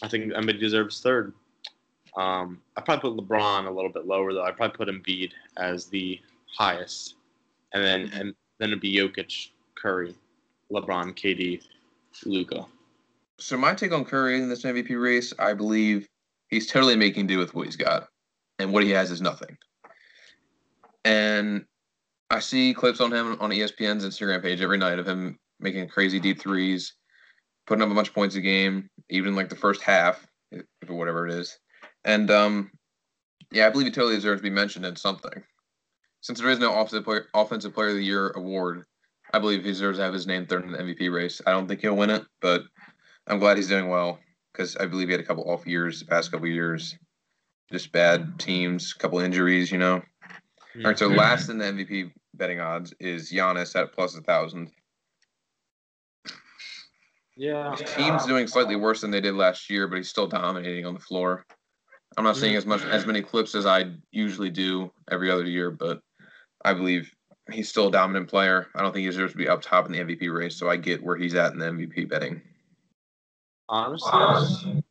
I 0.02 0.08
think 0.08 0.32
Embiid 0.32 0.60
deserves 0.60 1.00
third. 1.00 1.32
Um, 2.16 2.60
I 2.76 2.80
probably 2.80 3.10
put 3.10 3.28
LeBron 3.28 3.66
a 3.66 3.70
little 3.70 3.90
bit 3.90 4.06
lower 4.06 4.32
though. 4.32 4.44
I 4.44 4.52
probably 4.52 4.76
put 4.76 4.88
Embiid 4.88 5.32
as 5.56 5.86
the 5.86 6.20
highest, 6.56 7.16
and 7.72 7.82
then 7.82 8.10
and 8.14 8.34
then 8.58 8.68
it'd 8.70 8.80
be 8.80 8.94
Jokic, 8.96 9.50
Curry, 9.74 10.14
LeBron, 10.70 11.14
KD, 11.14 11.62
Luka. 12.24 12.66
So 13.38 13.56
my 13.56 13.74
take 13.74 13.92
on 13.92 14.04
Curry 14.04 14.38
in 14.38 14.48
this 14.48 14.62
MVP 14.62 15.00
race, 15.00 15.34
I 15.38 15.54
believe 15.54 16.08
he's 16.48 16.68
totally 16.68 16.94
making 16.94 17.26
do 17.26 17.38
with 17.38 17.54
what 17.54 17.66
he's 17.66 17.76
got, 17.76 18.08
and 18.60 18.72
what 18.72 18.84
he 18.84 18.90
has 18.90 19.10
is 19.10 19.20
nothing. 19.20 19.58
And 21.04 21.64
I 22.30 22.40
see 22.40 22.74
clips 22.74 23.00
on 23.00 23.12
him 23.12 23.36
on 23.40 23.50
ESPN's 23.50 24.04
Instagram 24.04 24.42
page 24.42 24.60
every 24.60 24.78
night 24.78 24.98
of 24.98 25.06
him 25.06 25.38
making 25.60 25.88
crazy 25.88 26.18
deep 26.18 26.40
threes, 26.40 26.94
putting 27.66 27.82
up 27.82 27.90
a 27.90 27.94
bunch 27.94 28.08
of 28.08 28.14
points 28.14 28.34
a 28.36 28.40
game, 28.40 28.88
even 29.10 29.34
like 29.34 29.48
the 29.48 29.56
first 29.56 29.82
half, 29.82 30.26
whatever 30.86 31.26
it 31.26 31.34
is. 31.34 31.58
And 32.04 32.30
um, 32.30 32.70
yeah, 33.50 33.66
I 33.66 33.70
believe 33.70 33.86
he 33.86 33.92
totally 33.92 34.16
deserves 34.16 34.40
to 34.40 34.42
be 34.42 34.50
mentioned 34.50 34.86
in 34.86 34.96
something. 34.96 35.42
Since 36.20 36.40
there 36.40 36.50
is 36.50 36.58
no 36.58 36.72
offensive 36.72 37.04
player, 37.04 37.26
offensive 37.34 37.74
player 37.74 37.90
of 37.90 37.96
the 37.96 38.04
year 38.04 38.30
award, 38.30 38.84
I 39.32 39.38
believe 39.38 39.62
he 39.62 39.70
deserves 39.70 39.98
to 39.98 40.04
have 40.04 40.14
his 40.14 40.26
name 40.26 40.46
third 40.46 40.64
in 40.64 40.72
the 40.72 40.78
MVP 40.78 41.12
race. 41.12 41.40
I 41.46 41.50
don't 41.50 41.68
think 41.68 41.80
he'll 41.80 41.96
win 41.96 42.10
it, 42.10 42.24
but 42.40 42.62
I'm 43.26 43.38
glad 43.38 43.56
he's 43.56 43.68
doing 43.68 43.88
well 43.88 44.18
because 44.52 44.76
I 44.76 44.86
believe 44.86 45.08
he 45.08 45.12
had 45.12 45.20
a 45.20 45.24
couple 45.24 45.50
off 45.50 45.66
years 45.66 46.00
the 46.00 46.06
past 46.06 46.32
couple 46.32 46.46
years, 46.46 46.96
just 47.72 47.92
bad 47.92 48.38
teams, 48.38 48.94
a 48.94 48.98
couple 48.98 49.18
injuries, 49.18 49.70
you 49.70 49.78
know. 49.78 50.02
All 50.76 50.82
right, 50.82 50.98
so 50.98 51.08
mm-hmm. 51.08 51.18
last 51.18 51.50
in 51.50 51.58
the 51.58 51.66
MVP 51.66 52.10
betting 52.34 52.60
odds 52.60 52.92
is 52.98 53.30
Giannis 53.30 53.76
at 53.80 53.92
plus 53.92 54.16
a 54.16 54.20
thousand. 54.22 54.72
yeah, 57.36 57.76
His 57.76 57.92
team's 57.94 58.26
doing 58.26 58.48
slightly 58.48 58.74
worse 58.74 59.00
than 59.00 59.12
they 59.12 59.20
did 59.20 59.34
last 59.34 59.70
year, 59.70 59.86
but 59.86 59.96
he's 59.96 60.08
still 60.08 60.26
dominating 60.26 60.84
on 60.84 60.94
the 60.94 61.00
floor. 61.00 61.46
I'm 62.16 62.24
not 62.24 62.36
seeing 62.36 62.54
mm. 62.54 62.58
as 62.58 62.66
much 62.66 62.82
as 62.84 63.06
many 63.06 63.22
clips 63.22 63.54
as 63.54 63.66
I 63.66 63.92
usually 64.10 64.50
do 64.50 64.90
every 65.10 65.30
other 65.30 65.44
year, 65.44 65.70
but 65.70 66.00
I 66.64 66.74
believe 66.74 67.10
he's 67.52 67.68
still 67.68 67.88
a 67.88 67.92
dominant 67.92 68.28
player. 68.28 68.68
I 68.74 68.82
don't 68.82 68.92
think 68.92 69.04
he 69.04 69.10
deserves 69.10 69.32
to 69.32 69.38
be 69.38 69.48
up 69.48 69.62
top 69.62 69.86
in 69.86 69.92
the 69.92 70.00
MVP 70.00 70.32
race, 70.32 70.56
so 70.56 70.68
I 70.68 70.76
get 70.76 71.02
where 71.02 71.16
he's 71.16 71.34
at 71.34 71.52
in 71.52 71.58
the 71.58 71.66
MVP 71.66 72.08
betting. 72.08 72.42
honestly, 73.68 74.82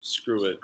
screw 0.00 0.44
it. 0.46 0.58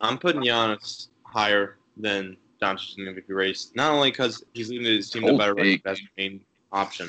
I'm 0.00 0.18
putting 0.18 0.42
Giannis 0.42 1.08
higher 1.24 1.76
than 1.96 2.36
Doncic 2.62 2.98
in 2.98 3.04
the 3.04 3.10
MVP 3.10 3.34
race, 3.34 3.72
not 3.74 3.92
only 3.92 4.10
because 4.10 4.44
he's 4.52 4.70
leading 4.70 4.86
his 4.86 5.10
team 5.10 5.26
to 5.26 5.36
better 5.36 5.54
record 5.54 5.80
as 5.84 5.98
the 5.98 6.06
main 6.16 6.40
option, 6.70 7.08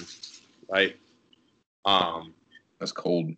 right? 0.70 0.96
Um, 1.86 2.34
That's 2.80 2.92
cold. 2.92 3.32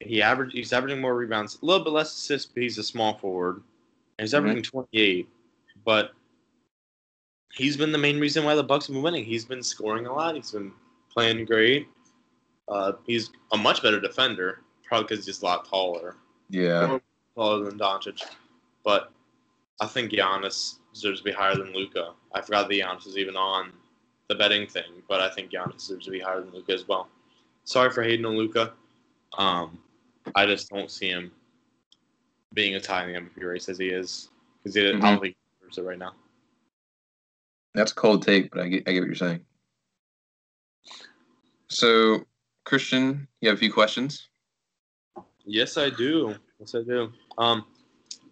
he 0.00 0.22
average 0.22 0.52
he's 0.52 0.72
averaging 0.72 1.00
more 1.00 1.14
rebounds, 1.14 1.58
a 1.60 1.64
little 1.64 1.84
bit 1.84 1.92
less 1.92 2.12
assists, 2.14 2.50
but 2.52 2.62
he's 2.62 2.78
a 2.78 2.82
small 2.82 3.18
forward, 3.18 3.62
and 4.18 4.26
he's 4.26 4.34
averaging 4.34 4.62
28. 4.62 5.28
But 5.84 6.12
he's 7.52 7.76
been 7.76 7.92
the 7.92 7.98
main 7.98 8.20
reason 8.20 8.44
why 8.44 8.54
the 8.54 8.62
Bucks 8.62 8.86
have 8.86 8.94
been 8.94 9.02
winning. 9.02 9.24
He's 9.24 9.44
been 9.44 9.62
scoring 9.62 10.06
a 10.06 10.12
lot. 10.12 10.34
He's 10.34 10.52
been 10.52 10.72
playing 11.12 11.44
great. 11.44 11.88
Uh, 12.68 12.92
he's 13.06 13.30
a 13.52 13.56
much 13.56 13.82
better 13.82 14.00
defender, 14.00 14.60
probably 14.84 15.06
because 15.08 15.26
he's 15.26 15.42
a 15.42 15.44
lot 15.44 15.68
taller. 15.68 16.16
Yeah. 16.48 16.98
taller 17.34 17.64
than 17.64 17.78
Doncic, 17.78 18.22
but 18.84 19.12
I 19.80 19.86
think 19.86 20.12
Giannis 20.12 20.76
deserves 20.92 21.20
to 21.20 21.24
be 21.24 21.32
higher 21.32 21.56
than 21.56 21.72
Luka. 21.72 22.12
I 22.32 22.40
forgot 22.40 22.68
that 22.68 22.74
Giannis 22.74 23.06
is 23.06 23.16
even 23.16 23.36
on 23.36 23.72
the 24.28 24.34
betting 24.34 24.66
thing, 24.66 25.02
but 25.08 25.20
I 25.20 25.30
think 25.30 25.50
Giannis 25.50 25.78
deserves 25.78 26.06
to 26.06 26.10
be 26.10 26.20
higher 26.20 26.40
than 26.40 26.52
Luka 26.52 26.72
as 26.72 26.86
well. 26.86 27.08
Sorry 27.64 27.90
for 27.90 28.02
hating 28.02 28.24
on 28.24 28.36
Luka. 28.36 28.72
Um, 29.36 29.78
I 30.34 30.46
just 30.46 30.70
don't 30.70 30.90
see 30.90 31.08
him 31.08 31.32
being 32.52 32.74
as 32.74 32.86
high 32.86 33.04
in 33.04 33.12
the 33.12 33.18
MVP 33.18 33.44
race 33.44 33.68
as 33.68 33.78
he 33.78 33.88
is 33.88 34.30
because 34.62 34.76
I 34.76 34.80
Mhm. 34.80 35.00
don't 35.00 35.20
think 35.20 35.36
he 35.36 35.58
deserves 35.60 35.78
it 35.78 35.82
right 35.82 35.98
now. 35.98 36.14
That's 37.74 37.90
a 37.90 37.94
cold 37.94 38.22
take, 38.22 38.50
but 38.50 38.60
I 38.60 38.68
get 38.68 38.88
I 38.88 38.92
get 38.92 39.00
what 39.00 39.06
you're 39.06 39.16
saying. 39.16 39.44
So, 41.68 42.24
Christian, 42.64 43.26
you 43.40 43.48
have 43.48 43.58
a 43.58 43.60
few 43.60 43.72
questions. 43.72 44.28
Yes, 45.44 45.76
I 45.76 45.90
do. 45.90 46.36
Yes, 46.60 46.74
I 46.74 46.82
do. 46.82 47.12
Um, 47.36 47.66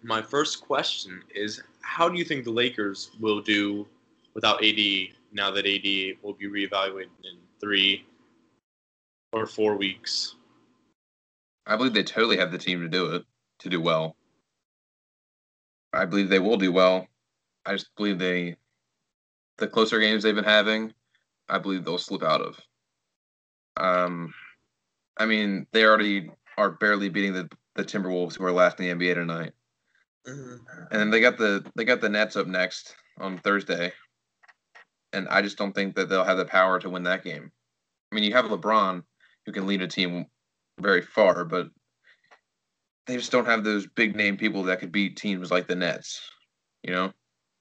my 0.03 0.23
first 0.23 0.61
question 0.61 1.23
is, 1.35 1.63
how 1.81 2.09
do 2.09 2.19
you 2.19 2.25
think 2.25 2.45
the 2.45 2.51
Lakers 2.51 3.11
will 3.21 3.41
do 3.41 3.87
without 4.35 4.65
AD 4.65 4.79
now 5.33 5.51
that 5.51 5.67
AD 5.67 6.17
will 6.23 6.35
be 6.35 6.49
reevaluated 6.49 7.11
in 7.25 7.39
three 7.61 8.07
or 9.33 9.47
four 9.47 9.77
weeks? 9.77 10.37
I 11.67 11.77
believe 11.77 11.95
they 11.95 12.03
totally 12.03 12.37
have 12.37 12.51
the 12.51 12.59
team 12.59 12.81
to 12.81 12.89
do 12.89 13.15
it, 13.15 13.25
to 13.61 13.69
do 13.69 13.81
well. 13.81 14.17
I 15.93 16.05
believe 16.05 16.29
they 16.29 16.39
will 16.39 16.57
do 16.57 16.73
well. 16.73 17.07
I 17.65 17.73
just 17.73 17.95
believe 17.97 18.19
they, 18.19 18.57
the 19.59 19.69
closer 19.69 20.01
games 20.01 20.23
they've 20.23 20.35
been 20.35 20.45
having, 20.45 20.93
I 21.49 21.59
believe 21.59 21.85
they'll 21.85 21.99
slip 21.99 22.23
out 22.23 22.41
of. 22.41 22.59
Um, 23.77 24.35
I 25.17 25.27
mean, 25.27 25.67
they 25.73 25.85
already 25.85 26.31
are 26.57 26.71
barely 26.71 27.09
beating 27.09 27.33
the 27.33 27.49
the 27.75 27.85
Timberwolves, 27.85 28.37
who 28.37 28.45
are 28.45 28.53
last 28.53 28.79
in 28.81 28.99
the 28.99 29.07
NBA 29.07 29.15
tonight, 29.15 29.53
Mm-hmm. 30.27 30.83
and 30.91 31.01
then 31.01 31.11
they 31.11 31.21
got 31.21 31.37
the 31.37 31.65
they 31.75 31.85
got 31.85 32.01
the 32.01 32.09
Nets 32.09 32.37
up 32.37 32.47
next 32.47 32.95
on 33.19 33.39
Thursday, 33.39 33.93
and 35.13 35.27
I 35.29 35.43
just 35.43 35.59
don't 35.59 35.75
think 35.75 35.97
that 35.97 36.09
they'll 36.09 36.25
have 36.25 36.39
the 36.39 36.45
power 36.45 36.79
to 36.79 36.89
win 36.91 37.03
that 37.05 37.25
game. 37.25 37.51
I 38.11 38.15
mean, 38.15 38.25
you 38.25 38.33
have 38.35 38.45
LeBron, 38.45 39.03
who 39.47 39.53
can 39.53 39.67
lead 39.67 39.83
a 39.83 39.89
team 39.89 40.27
very 40.81 41.03
far, 41.03 41.45
but 41.45 41.69
they 43.07 43.17
just 43.17 43.33
don't 43.33 43.47
have 43.47 43.65
those 43.65 43.87
big 43.87 44.15
name 44.15 44.37
people 44.37 44.63
that 44.65 44.79
could 44.79 44.93
beat 44.93 45.17
teams 45.17 45.51
like 45.51 45.67
the 45.67 45.75
Nets. 45.75 46.21
You 46.85 46.93
know, 46.93 47.13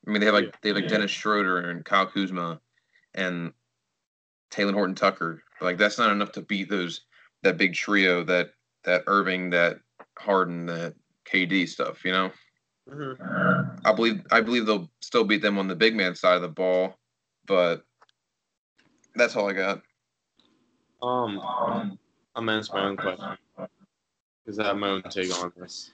I 0.07 0.11
mean, 0.11 0.19
they 0.19 0.25
have 0.27 0.35
like 0.35 0.45
Yeah. 0.45 0.51
they 0.61 0.69
have 0.69 0.75
like 0.77 0.87
Dennis 0.87 1.11
Schroeder 1.11 1.69
and 1.69 1.83
Kyle 1.83 2.05
Kuzma, 2.05 2.59
and 3.15 3.53
Talen 4.51 4.73
Horton 4.73 4.95
Tucker. 4.95 5.41
But, 5.59 5.65
like 5.65 5.77
that's 5.77 5.97
not 5.97 6.11
enough 6.11 6.31
to 6.33 6.41
beat 6.41 6.69
those 6.69 7.01
that 7.41 7.57
big 7.57 7.73
trio 7.73 8.23
that 8.25 8.51
that 8.83 9.03
Irving, 9.07 9.49
that 9.51 9.77
Harden, 10.19 10.67
that 10.67 10.93
KD 11.25 11.67
stuff. 11.67 12.05
You 12.05 12.11
know, 12.11 12.31
Mhm. 12.89 13.79
I 13.85 13.93
believe 13.93 14.25
I 14.31 14.41
believe 14.41 14.65
they'll 14.65 14.89
still 15.01 15.23
beat 15.23 15.41
them 15.41 15.57
on 15.57 15.67
the 15.67 15.75
big 15.75 15.95
man 15.95 16.15
side 16.15 16.35
of 16.35 16.41
the 16.41 16.49
ball, 16.49 16.97
but 17.45 17.85
that's 19.15 19.35
all 19.35 19.49
I 19.49 19.53
got. 19.53 19.81
Um, 21.01 21.39
I'm 21.39 21.97
gonna 22.35 22.53
answer 22.53 22.73
my 22.73 22.85
own 22.85 22.97
question 22.97 23.37
because 24.43 24.59
I 24.59 24.65
have 24.65 24.77
my 24.77 24.89
own 24.89 25.03
take 25.03 25.33
on 25.37 25.51
this. 25.57 25.91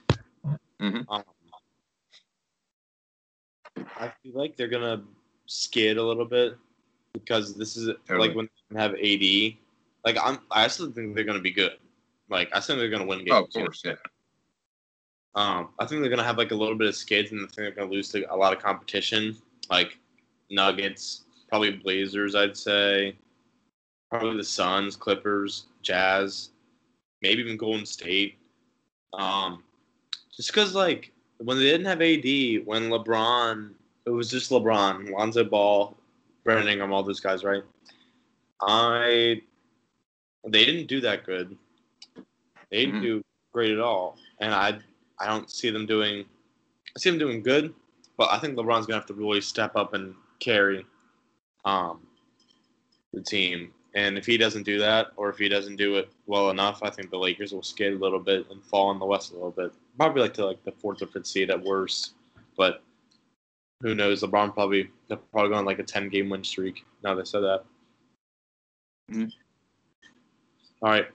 Mhm. 0.80 1.04
Um, 1.08 1.24
I 3.96 4.12
feel 4.22 4.32
like 4.34 4.56
they're 4.56 4.68
gonna 4.68 5.02
skid 5.46 5.98
a 5.98 6.02
little 6.02 6.24
bit 6.24 6.56
because 7.12 7.54
this 7.54 7.76
is 7.76 7.88
Totally. 8.06 8.28
like 8.28 8.36
when 8.36 8.48
they 8.70 8.80
have 8.80 8.94
AD. 8.94 9.58
Like 10.04 10.16
I'm, 10.22 10.38
I 10.50 10.68
still 10.68 10.90
think 10.90 11.14
they're 11.14 11.24
gonna 11.24 11.40
be 11.40 11.50
good. 11.50 11.78
Like 12.28 12.54
I 12.54 12.60
think 12.60 12.78
they're 12.78 12.90
gonna 12.90 13.06
win 13.06 13.20
games. 13.20 13.30
Oh, 13.32 13.44
of 13.44 13.50
you 13.54 13.60
know? 13.60 13.66
course, 13.66 13.82
yeah. 13.84 13.94
Um, 15.38 15.68
I 15.78 15.86
think 15.86 16.00
they're 16.00 16.10
gonna 16.10 16.24
have 16.24 16.36
like 16.36 16.50
a 16.50 16.54
little 16.56 16.74
bit 16.74 16.88
of 16.88 16.96
skids, 16.96 17.30
and 17.30 17.40
I 17.40 17.44
think 17.44 17.54
they're 17.54 17.70
gonna 17.70 17.92
lose 17.92 18.08
to 18.08 18.24
a 18.34 18.36
lot 18.36 18.52
of 18.52 18.60
competition, 18.60 19.36
like 19.70 20.00
Nuggets, 20.50 21.26
probably 21.48 21.70
Blazers. 21.70 22.34
I'd 22.34 22.56
say, 22.56 23.16
probably 24.10 24.36
the 24.36 24.42
Suns, 24.42 24.96
Clippers, 24.96 25.66
Jazz, 25.82 26.50
maybe 27.22 27.40
even 27.42 27.56
Golden 27.56 27.86
State. 27.86 28.36
Um, 29.14 29.62
just 30.36 30.48
because 30.48 30.74
like 30.74 31.12
when 31.38 31.56
they 31.56 31.64
didn't 31.70 31.86
have 31.86 32.02
AD, 32.02 32.66
when 32.66 32.90
LeBron, 32.90 33.74
it 34.06 34.10
was 34.10 34.32
just 34.32 34.50
LeBron, 34.50 35.12
Lonzo 35.12 35.44
Ball, 35.44 35.96
Brandon 36.42 36.66
Ingram, 36.66 36.92
all 36.92 37.04
those 37.04 37.20
guys, 37.20 37.44
right? 37.44 37.62
I, 38.60 39.40
they 40.48 40.64
didn't 40.64 40.88
do 40.88 41.00
that 41.02 41.24
good. 41.24 41.56
They 42.72 42.86
didn't 42.86 43.00
Mhm. 43.00 43.02
do 43.02 43.22
great 43.52 43.70
at 43.70 43.78
all, 43.78 44.18
and 44.40 44.52
I 44.52 44.80
I 45.20 45.26
don't 45.26 45.50
see 45.50 45.70
them 45.70 45.86
doing. 45.86 46.24
I 46.96 46.98
see 46.98 47.10
them 47.10 47.18
doing 47.18 47.42
good, 47.42 47.74
but 48.16 48.30
I 48.30 48.38
think 48.38 48.56
LeBron's 48.56 48.86
gonna 48.86 48.98
have 48.98 49.06
to 49.06 49.14
really 49.14 49.40
step 49.40 49.76
up 49.76 49.94
and 49.94 50.14
carry 50.40 50.86
um, 51.64 52.00
the 53.12 53.22
team. 53.22 53.72
And 53.94 54.18
if 54.18 54.26
he 54.26 54.36
doesn't 54.36 54.64
do 54.64 54.78
that, 54.78 55.08
or 55.16 55.30
if 55.30 55.38
he 55.38 55.48
doesn't 55.48 55.76
do 55.76 55.96
it 55.96 56.10
well 56.26 56.50
enough, 56.50 56.82
I 56.82 56.90
think 56.90 57.10
the 57.10 57.18
Lakers 57.18 57.52
will 57.52 57.62
skid 57.62 57.94
a 57.94 57.98
little 57.98 58.20
bit 58.20 58.46
and 58.50 58.62
fall 58.62 58.90
in 58.90 58.98
the 58.98 59.06
West 59.06 59.32
a 59.32 59.34
little 59.34 59.50
bit. 59.50 59.72
Probably 59.96 60.22
like 60.22 60.34
to 60.34 60.46
like 60.46 60.62
the 60.64 60.72
fourth 60.72 61.02
or 61.02 61.06
fifth 61.06 61.26
seed 61.26 61.50
at 61.50 61.62
worst. 61.62 62.12
But 62.56 62.82
who 63.80 63.94
knows? 63.94 64.22
LeBron 64.22 64.54
probably 64.54 64.90
they're 65.08 65.16
probably 65.16 65.50
going 65.50 65.64
like 65.64 65.78
a 65.78 65.84
ten 65.84 66.08
game 66.08 66.28
win 66.28 66.44
streak. 66.44 66.84
Now 67.02 67.14
they 67.14 67.24
said 67.24 67.40
that. 67.40 67.64
Mhm. 69.10 69.32
All 70.82 70.90
right. 70.90 71.08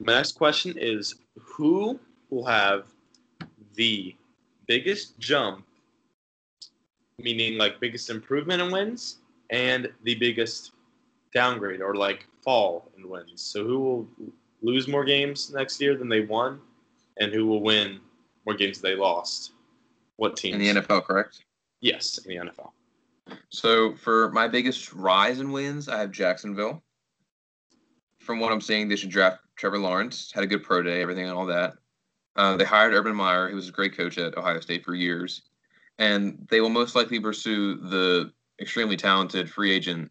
My 0.00 0.14
next 0.14 0.32
question 0.32 0.76
is 0.76 1.14
who 1.36 1.98
will 2.34 2.46
have 2.46 2.86
the 3.74 4.14
biggest 4.66 5.18
jump, 5.18 5.64
meaning 7.18 7.56
like 7.58 7.80
biggest 7.80 8.10
improvement 8.10 8.60
in 8.60 8.70
wins, 8.70 9.18
and 9.50 9.88
the 10.02 10.14
biggest 10.16 10.72
downgrade 11.32 11.80
or 11.80 11.94
like 11.94 12.26
fall 12.42 12.90
in 12.96 13.08
wins. 13.08 13.42
So 13.42 13.64
who 13.64 13.78
will 13.80 14.08
lose 14.62 14.88
more 14.88 15.04
games 15.04 15.52
next 15.52 15.80
year 15.80 15.96
than 15.96 16.08
they 16.08 16.20
won, 16.20 16.60
and 17.18 17.32
who 17.32 17.46
will 17.46 17.62
win 17.62 18.00
more 18.46 18.54
games 18.54 18.80
they 18.80 18.94
lost? 18.94 19.52
What 20.16 20.36
team? 20.36 20.54
In 20.54 20.60
the 20.60 20.80
NFL, 20.80 21.04
correct? 21.04 21.44
Yes, 21.80 22.18
in 22.18 22.28
the 22.28 22.50
NFL. 22.50 22.70
So 23.50 23.94
for 23.96 24.30
my 24.32 24.48
biggest 24.48 24.92
rise 24.92 25.40
in 25.40 25.50
wins, 25.52 25.88
I 25.88 25.98
have 25.98 26.10
Jacksonville. 26.10 26.82
From 28.20 28.40
what 28.40 28.52
I'm 28.52 28.60
seeing, 28.60 28.88
they 28.88 28.96
should 28.96 29.10
draft 29.10 29.38
Trevor 29.56 29.78
Lawrence. 29.78 30.32
Had 30.34 30.44
a 30.44 30.46
good 30.46 30.62
pro 30.62 30.82
day, 30.82 31.02
everything 31.02 31.24
and 31.24 31.36
all 31.36 31.46
that. 31.46 31.74
Uh, 32.36 32.56
they 32.56 32.64
hired 32.64 32.94
Urban 32.94 33.14
Meyer, 33.14 33.48
who 33.48 33.56
was 33.56 33.68
a 33.68 33.72
great 33.72 33.96
coach 33.96 34.18
at 34.18 34.36
Ohio 34.36 34.60
State 34.60 34.84
for 34.84 34.94
years, 34.94 35.42
and 35.98 36.46
they 36.50 36.60
will 36.60 36.68
most 36.68 36.94
likely 36.96 37.20
pursue 37.20 37.76
the 37.76 38.32
extremely 38.60 38.96
talented 38.96 39.50
free 39.50 39.72
agent 39.72 40.10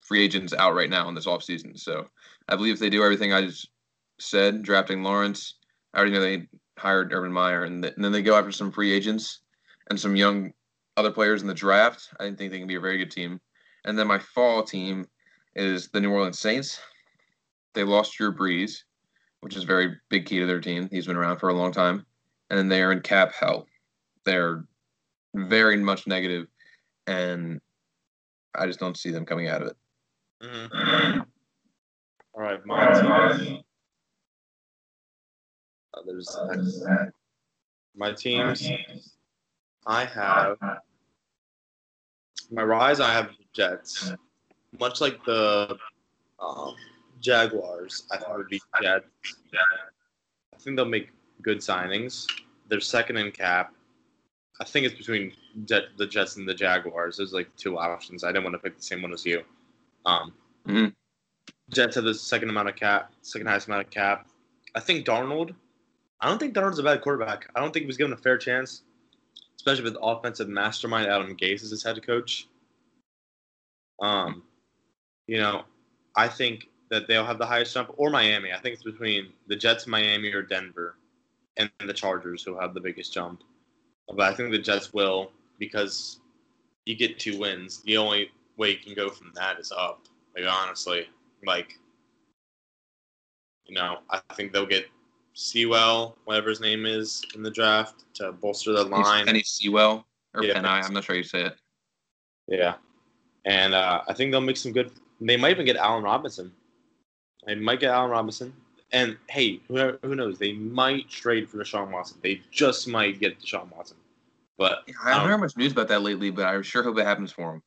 free 0.00 0.22
agents 0.22 0.54
out 0.54 0.74
right 0.74 0.90
now 0.90 1.08
in 1.08 1.14
this 1.14 1.26
offseason. 1.26 1.78
So 1.78 2.06
I 2.48 2.54
believe 2.54 2.74
if 2.74 2.80
they 2.80 2.90
do 2.90 3.02
everything 3.02 3.32
I 3.32 3.42
just 3.42 3.68
said, 4.20 4.62
drafting 4.62 5.02
Lawrence, 5.02 5.54
I 5.92 5.98
already 5.98 6.12
know 6.12 6.20
they 6.20 6.48
hired 6.78 7.12
Urban 7.12 7.32
Meyer, 7.32 7.64
and, 7.64 7.82
th- 7.82 7.94
and 7.96 8.04
then 8.04 8.12
they 8.12 8.22
go 8.22 8.36
after 8.36 8.52
some 8.52 8.70
free 8.70 8.92
agents 8.92 9.40
and 9.90 9.98
some 9.98 10.14
young 10.14 10.52
other 10.96 11.10
players 11.10 11.42
in 11.42 11.48
the 11.48 11.54
draft. 11.54 12.08
I 12.20 12.24
think 12.24 12.38
they 12.38 12.58
can 12.58 12.68
be 12.68 12.76
a 12.76 12.80
very 12.80 12.98
good 12.98 13.10
team. 13.10 13.40
And 13.84 13.98
then 13.98 14.06
my 14.06 14.18
fall 14.18 14.62
team 14.62 15.06
is 15.54 15.88
the 15.88 16.00
New 16.00 16.12
Orleans 16.12 16.38
Saints. 16.38 16.80
They 17.74 17.82
lost 17.82 18.14
Drew 18.14 18.32
Brees, 18.32 18.84
which 19.40 19.56
is 19.56 19.64
a 19.64 19.66
very 19.66 19.96
big 20.08 20.26
key 20.26 20.38
to 20.40 20.46
their 20.46 20.60
team. 20.60 20.88
He's 20.90 21.06
been 21.06 21.16
around 21.16 21.38
for 21.38 21.48
a 21.48 21.54
long 21.54 21.72
time. 21.72 22.04
And 22.50 22.58
then 22.58 22.68
they 22.68 22.82
are 22.82 22.92
in 22.92 23.00
cap 23.00 23.32
hell. 23.32 23.66
They're 24.24 24.64
very 25.34 25.76
much 25.76 26.06
negative, 26.06 26.46
and 27.06 27.60
I 28.54 28.66
just 28.66 28.80
don't 28.80 28.96
see 28.96 29.10
them 29.10 29.26
coming 29.26 29.48
out 29.48 29.62
of 29.62 29.68
it. 29.68 29.76
Mm-hmm. 30.42 31.20
All 32.34 32.42
right, 32.42 32.64
my 32.64 33.38
team. 33.38 33.62
Uh, 35.94 36.00
there's 36.06 36.26
that. 36.26 37.12
my 37.94 38.12
teams. 38.12 38.68
I 39.86 40.04
have 40.04 40.56
my 42.50 42.62
rise. 42.62 43.00
I 43.00 43.12
have 43.12 43.30
Jets, 43.54 44.12
much 44.78 45.00
like 45.00 45.24
the 45.24 45.76
um, 46.38 46.74
Jaguars. 47.26 48.04
I 48.12 48.18
think 48.18 48.36
would 48.36 48.48
be 48.48 48.60
Jets. 48.80 49.04
I 50.54 50.58
think 50.58 50.76
they'll 50.76 50.84
make 50.84 51.10
good 51.42 51.58
signings. 51.58 52.26
They're 52.68 52.80
second 52.80 53.16
in 53.16 53.32
cap. 53.32 53.74
I 54.60 54.64
think 54.64 54.86
it's 54.86 54.94
between 54.94 55.32
Jet, 55.64 55.84
the 55.96 56.06
Jets 56.06 56.36
and 56.36 56.48
the 56.48 56.54
Jaguars. 56.54 57.16
There's 57.16 57.32
like 57.32 57.54
two 57.56 57.78
options. 57.78 58.22
I 58.22 58.28
didn't 58.28 58.44
want 58.44 58.54
to 58.54 58.58
pick 58.60 58.76
the 58.76 58.82
same 58.82 59.02
one 59.02 59.12
as 59.12 59.26
you. 59.26 59.42
Um, 60.06 60.32
Mhm. 60.66 60.94
Jets 61.70 61.96
have 61.96 62.04
the 62.04 62.14
second 62.14 62.48
amount 62.48 62.68
of 62.68 62.76
cap, 62.76 63.12
second 63.22 63.48
highest 63.48 63.66
amount 63.66 63.84
of 63.84 63.90
cap. 63.90 64.28
I 64.76 64.80
think 64.80 65.04
Darnold. 65.04 65.54
I 66.20 66.28
don't 66.28 66.38
think 66.38 66.54
Darnold's 66.54 66.78
a 66.78 66.82
bad 66.84 67.02
quarterback. 67.02 67.50
I 67.54 67.60
don't 67.60 67.72
think 67.72 67.82
he 67.82 67.86
was 67.88 67.96
given 67.96 68.12
a 68.12 68.16
fair 68.16 68.38
chance, 68.38 68.82
especially 69.56 69.84
with 69.84 69.96
offensive 70.00 70.48
mastermind 70.48 71.08
Adam 71.08 71.36
Gase 71.36 71.62
as 71.64 71.70
his 71.70 71.82
head 71.82 72.04
coach. 72.06 72.46
Um, 74.00 74.44
you 75.26 75.38
know, 75.38 75.64
I 76.14 76.28
think 76.28 76.68
that 76.90 77.08
they'll 77.08 77.24
have 77.24 77.38
the 77.38 77.46
highest 77.46 77.74
jump, 77.74 77.92
or 77.96 78.10
Miami. 78.10 78.52
I 78.52 78.58
think 78.58 78.74
it's 78.74 78.84
between 78.84 79.32
the 79.48 79.56
Jets, 79.56 79.86
Miami, 79.86 80.32
or 80.32 80.42
Denver, 80.42 80.96
and 81.56 81.70
the 81.84 81.92
Chargers 81.92 82.42
who 82.42 82.58
have 82.58 82.74
the 82.74 82.80
biggest 82.80 83.12
jump. 83.12 83.42
But 84.08 84.32
I 84.32 84.34
think 84.34 84.50
the 84.52 84.58
Jets 84.58 84.92
will 84.92 85.32
because 85.58 86.20
you 86.84 86.96
get 86.96 87.18
two 87.18 87.38
wins. 87.38 87.82
The 87.82 87.96
only 87.96 88.30
way 88.56 88.70
you 88.70 88.78
can 88.78 88.94
go 88.94 89.10
from 89.10 89.32
that 89.34 89.58
is 89.58 89.72
up. 89.72 90.06
Like 90.36 90.46
honestly, 90.48 91.08
like 91.44 91.78
you 93.66 93.74
know, 93.74 93.98
I 94.10 94.20
think 94.34 94.52
they'll 94.52 94.66
get 94.66 94.86
Sewell, 95.34 96.16
whatever 96.24 96.48
his 96.48 96.60
name 96.60 96.86
is, 96.86 97.22
in 97.34 97.42
the 97.42 97.50
draft 97.50 98.04
to 98.14 98.32
bolster 98.32 98.72
the 98.72 98.84
line. 98.84 99.26
Penny 99.26 99.42
Sewell 99.42 100.06
or 100.34 100.44
Yeah, 100.44 100.54
Penny, 100.54 100.68
I'm 100.68 100.94
not 100.94 101.04
sure 101.04 101.14
how 101.14 101.18
you 101.18 101.24
say 101.24 101.44
it. 101.46 101.56
Yeah, 102.46 102.74
and 103.44 103.74
uh, 103.74 104.02
I 104.06 104.12
think 104.14 104.30
they'll 104.30 104.40
make 104.40 104.56
some 104.56 104.72
good. 104.72 104.92
They 105.20 105.36
might 105.36 105.50
even 105.50 105.66
get 105.66 105.76
Allen 105.76 106.04
Robinson. 106.04 106.52
They 107.46 107.54
might 107.54 107.80
get 107.80 107.90
Allen 107.90 108.10
Robinson. 108.10 108.52
And 108.92 109.16
hey, 109.28 109.60
who, 109.68 109.98
who 110.02 110.14
knows? 110.14 110.38
They 110.38 110.52
might 110.52 111.08
trade 111.08 111.48
for 111.48 111.58
Deshaun 111.58 111.90
Watson. 111.90 112.18
They 112.22 112.40
just 112.50 112.86
might 112.88 113.18
get 113.20 113.40
Deshaun 113.40 113.70
Watson. 113.74 113.96
But 114.58 114.84
I 115.04 115.10
haven't 115.10 115.24
Um, 115.24 115.30
heard 115.30 115.38
much 115.38 115.56
news 115.56 115.72
about 115.72 115.88
that 115.88 116.02
lately, 116.02 116.30
but 116.30 116.46
I 116.46 116.60
sure 116.62 116.82
hope 116.82 116.98
it 116.98 117.04
happens 117.04 117.30
for 117.32 117.54
him. 117.54 117.62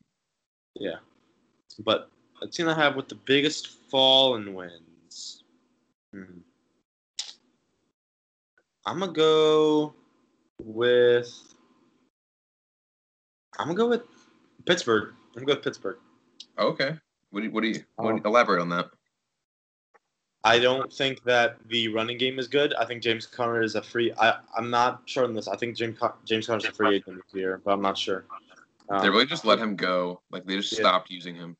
yeah, 0.75 0.95
but 1.79 2.09
a 2.41 2.47
team 2.47 2.67
I 2.67 2.73
have 2.73 2.95
with 2.95 3.09
the 3.09 3.15
biggest 3.15 3.67
fall 3.89 4.35
in 4.35 4.53
wins. 4.53 5.43
Hmm. 6.13 6.39
I'm 8.85 8.99
gonna 8.99 9.11
go 9.11 9.93
with. 10.63 11.29
I'm 13.59 13.67
gonna 13.67 13.77
go 13.77 13.89
with 13.89 14.03
Pittsburgh. 14.65 15.13
I'm 15.29 15.33
gonna 15.35 15.45
go 15.47 15.53
with 15.55 15.63
Pittsburgh. 15.63 15.97
Okay. 16.57 16.97
What 17.31 17.41
do 17.41 17.45
you, 17.45 17.51
what 17.51 17.61
do 17.61 17.67
you, 17.67 17.83
what 17.97 18.11
do 18.11 18.15
you 18.15 18.21
Oh. 18.25 18.29
elaborate 18.29 18.61
on 18.61 18.69
that? 18.69 18.89
I 20.43 20.57
don't 20.59 20.91
think 20.91 21.23
that 21.23 21.57
the 21.67 21.89
running 21.89 22.17
game 22.17 22.39
is 22.39 22.47
good. 22.47 22.73
I 22.75 22.85
think 22.85 23.03
James 23.03 23.25
Conner 23.25 23.61
is 23.61 23.75
a 23.75 23.81
free. 23.81 24.13
I 24.17 24.35
I'm 24.57 24.69
not 24.69 25.01
sure 25.05 25.25
on 25.25 25.33
this. 25.33 25.47
I 25.47 25.57
think 25.57 25.75
James 25.75 25.97
James 26.25 26.47
Conner 26.47 26.59
is 26.59 26.65
a 26.65 26.71
free 26.71 26.95
agent 26.95 27.17
this 27.17 27.33
year, 27.33 27.61
but 27.63 27.71
I'm 27.73 27.81
not 27.81 27.97
sure. 27.97 28.25
Um, 28.89 29.01
they 29.01 29.09
really 29.09 29.25
just 29.25 29.45
let 29.45 29.59
him 29.59 29.75
go. 29.75 30.21
Like 30.31 30.45
they 30.45 30.55
just 30.55 30.71
Yeah. 30.73 30.79
stopped 30.79 31.09
using 31.11 31.35
him. 31.35 31.55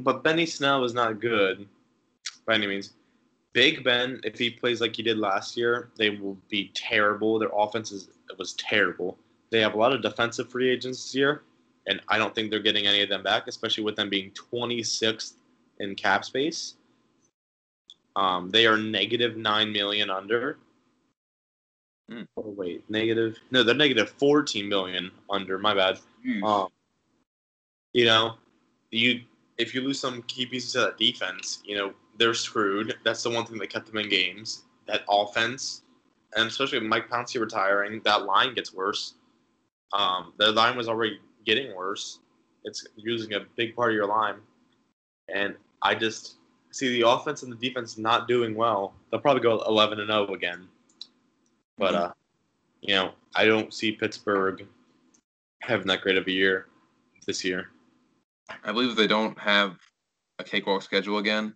but 0.00 0.22
Benny 0.22 0.44
Snell 0.44 0.84
is 0.84 0.92
not 0.92 1.20
good 1.20 1.66
by 2.46 2.54
any 2.54 2.66
means. 2.66 2.94
Big 3.54 3.82
Ben, 3.82 4.20
if 4.24 4.38
he 4.38 4.50
plays 4.50 4.82
like 4.82 4.94
he 4.94 5.02
did 5.02 5.16
last 5.16 5.56
year, 5.56 5.90
they 5.96 6.10
will 6.10 6.36
be 6.50 6.70
terrible. 6.74 7.38
Their 7.38 7.50
offense 7.56 7.92
is 7.92 8.10
was 8.38 8.52
terrible. 8.54 9.18
They 9.50 9.60
have 9.60 9.74
a 9.74 9.78
lot 9.78 9.92
of 9.92 10.02
defensive 10.02 10.50
free 10.50 10.68
agents 10.68 11.02
this 11.04 11.14
year, 11.14 11.44
and 11.86 12.02
I 12.08 12.18
don't 12.18 12.34
think 12.34 12.50
they're 12.50 12.60
getting 12.60 12.86
any 12.86 13.00
of 13.02 13.08
them 13.08 13.22
back, 13.22 13.46
especially 13.46 13.84
with 13.84 13.94
them 13.96 14.10
being 14.10 14.32
26th 14.32 15.34
in 15.78 15.94
cap 15.94 16.24
space. 16.24 16.75
Um, 18.16 18.50
they 18.50 18.66
are 18.66 18.78
negative 18.78 19.36
nine 19.36 19.72
million 19.72 20.10
under. 20.10 20.58
Hmm. 22.10 22.22
Oh 22.36 22.54
wait, 22.56 22.82
negative? 22.88 23.36
No, 23.50 23.62
they're 23.62 23.74
negative 23.74 24.10
14 24.10 24.68
million 24.68 25.10
under. 25.30 25.58
My 25.58 25.74
bad. 25.74 25.98
Um, 26.42 26.68
you 27.92 28.06
know, 28.06 28.34
you 28.90 29.20
if 29.58 29.74
you 29.74 29.82
lose 29.82 30.00
some 30.00 30.22
key 30.22 30.46
pieces 30.46 30.74
of 30.76 30.84
that 30.84 30.98
defense, 30.98 31.62
you 31.64 31.76
know 31.76 31.92
they're 32.18 32.34
screwed. 32.34 32.96
That's 33.04 33.22
the 33.22 33.30
one 33.30 33.44
thing 33.44 33.58
that 33.58 33.68
kept 33.68 33.86
them 33.86 33.98
in 33.98 34.08
games. 34.08 34.62
That 34.86 35.02
offense, 35.08 35.82
and 36.36 36.48
especially 36.48 36.78
with 36.78 36.88
Mike 36.88 37.10
Pouncey 37.10 37.38
retiring, 37.38 38.00
that 38.04 38.24
line 38.24 38.54
gets 38.54 38.72
worse. 38.72 39.14
Um, 39.92 40.32
the 40.38 40.52
line 40.52 40.76
was 40.76 40.88
already 40.88 41.20
getting 41.44 41.76
worse. 41.76 42.20
It's 42.64 42.86
using 42.96 43.34
a 43.34 43.40
big 43.56 43.76
part 43.76 43.90
of 43.90 43.94
your 43.94 44.06
line, 44.06 44.36
and 45.32 45.54
I 45.82 45.94
just 45.94 46.36
see 46.76 47.00
the 47.00 47.08
offense 47.08 47.42
and 47.42 47.50
the 47.50 47.56
defense 47.56 47.96
not 47.96 48.28
doing 48.28 48.54
well. 48.54 48.94
They'll 49.10 49.20
probably 49.20 49.42
go 49.42 49.62
11 49.66 49.98
and 49.98 50.08
0 50.08 50.34
again. 50.34 50.68
But 51.78 51.94
uh, 51.94 52.12
you 52.80 52.94
know, 52.94 53.12
I 53.34 53.46
don't 53.46 53.72
see 53.72 53.92
Pittsburgh 53.92 54.66
having 55.62 55.86
that 55.86 56.02
great 56.02 56.18
of 56.18 56.26
a 56.26 56.32
year 56.32 56.66
this 57.26 57.44
year. 57.44 57.70
I 58.64 58.72
believe 58.72 58.90
if 58.90 58.96
they 58.96 59.06
don't 59.06 59.38
have 59.38 59.76
a 60.38 60.44
cakewalk 60.44 60.82
schedule 60.82 61.18
again, 61.18 61.54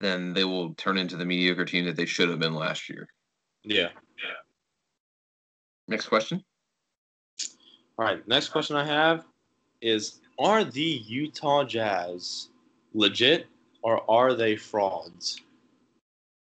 then 0.00 0.32
they 0.32 0.44
will 0.44 0.74
turn 0.74 0.98
into 0.98 1.16
the 1.16 1.24
mediocre 1.24 1.64
team 1.64 1.84
that 1.86 1.96
they 1.96 2.06
should 2.06 2.28
have 2.28 2.38
been 2.38 2.54
last 2.54 2.88
year. 2.88 3.08
Yeah. 3.64 3.88
Next 5.88 6.08
question. 6.08 6.42
All 7.98 8.04
right. 8.04 8.26
Next 8.28 8.48
question 8.48 8.76
I 8.76 8.84
have 8.84 9.24
is: 9.80 10.20
Are 10.38 10.64
the 10.64 10.82
Utah 10.82 11.64
Jazz 11.64 12.48
legit 12.94 13.46
or 13.84 14.10
are 14.10 14.34
they 14.34 14.56
frauds? 14.56 15.40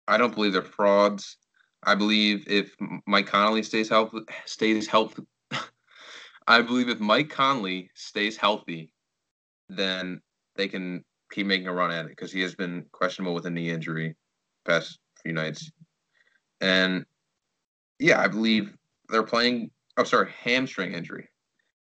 I 0.08 0.18
don't 0.18 0.34
believe 0.34 0.54
they're 0.54 0.62
frauds. 0.62 1.38
I 1.84 1.94
believe 1.94 2.46
if 2.48 2.76
Mike 3.06 3.28
Connolly 3.28 3.62
stays 3.62 3.90
healthy, 3.90 4.20
stays 4.46 4.88
healthy, 4.88 5.24
I 6.48 6.62
believe 6.62 6.90
if 6.90 7.00
Mike 7.00 7.30
Conley 7.30 7.92
stays 7.94 8.38
healthy, 8.38 8.90
then 9.70 10.22
they 10.56 10.68
can 10.68 11.04
keep 11.32 11.46
making 11.46 11.68
a 11.68 11.74
run 11.74 11.92
at 11.92 12.06
it 12.06 12.10
because 12.10 12.32
he 12.32 12.42
has 12.42 12.56
been 12.56 12.86
questionable 12.92 13.36
with 13.36 13.46
a 13.46 13.50
knee 13.50 13.70
injury 13.70 14.16
past 14.66 15.00
few 15.22 15.34
nights. 15.34 15.72
And 16.62 17.06
yeah, 18.00 18.22
I 18.22 18.28
believe 18.28 18.74
they're 19.10 19.24
playing. 19.24 19.72
Oh, 19.98 20.04
sorry, 20.04 20.32
hamstring 20.42 20.94
injury. 20.94 21.30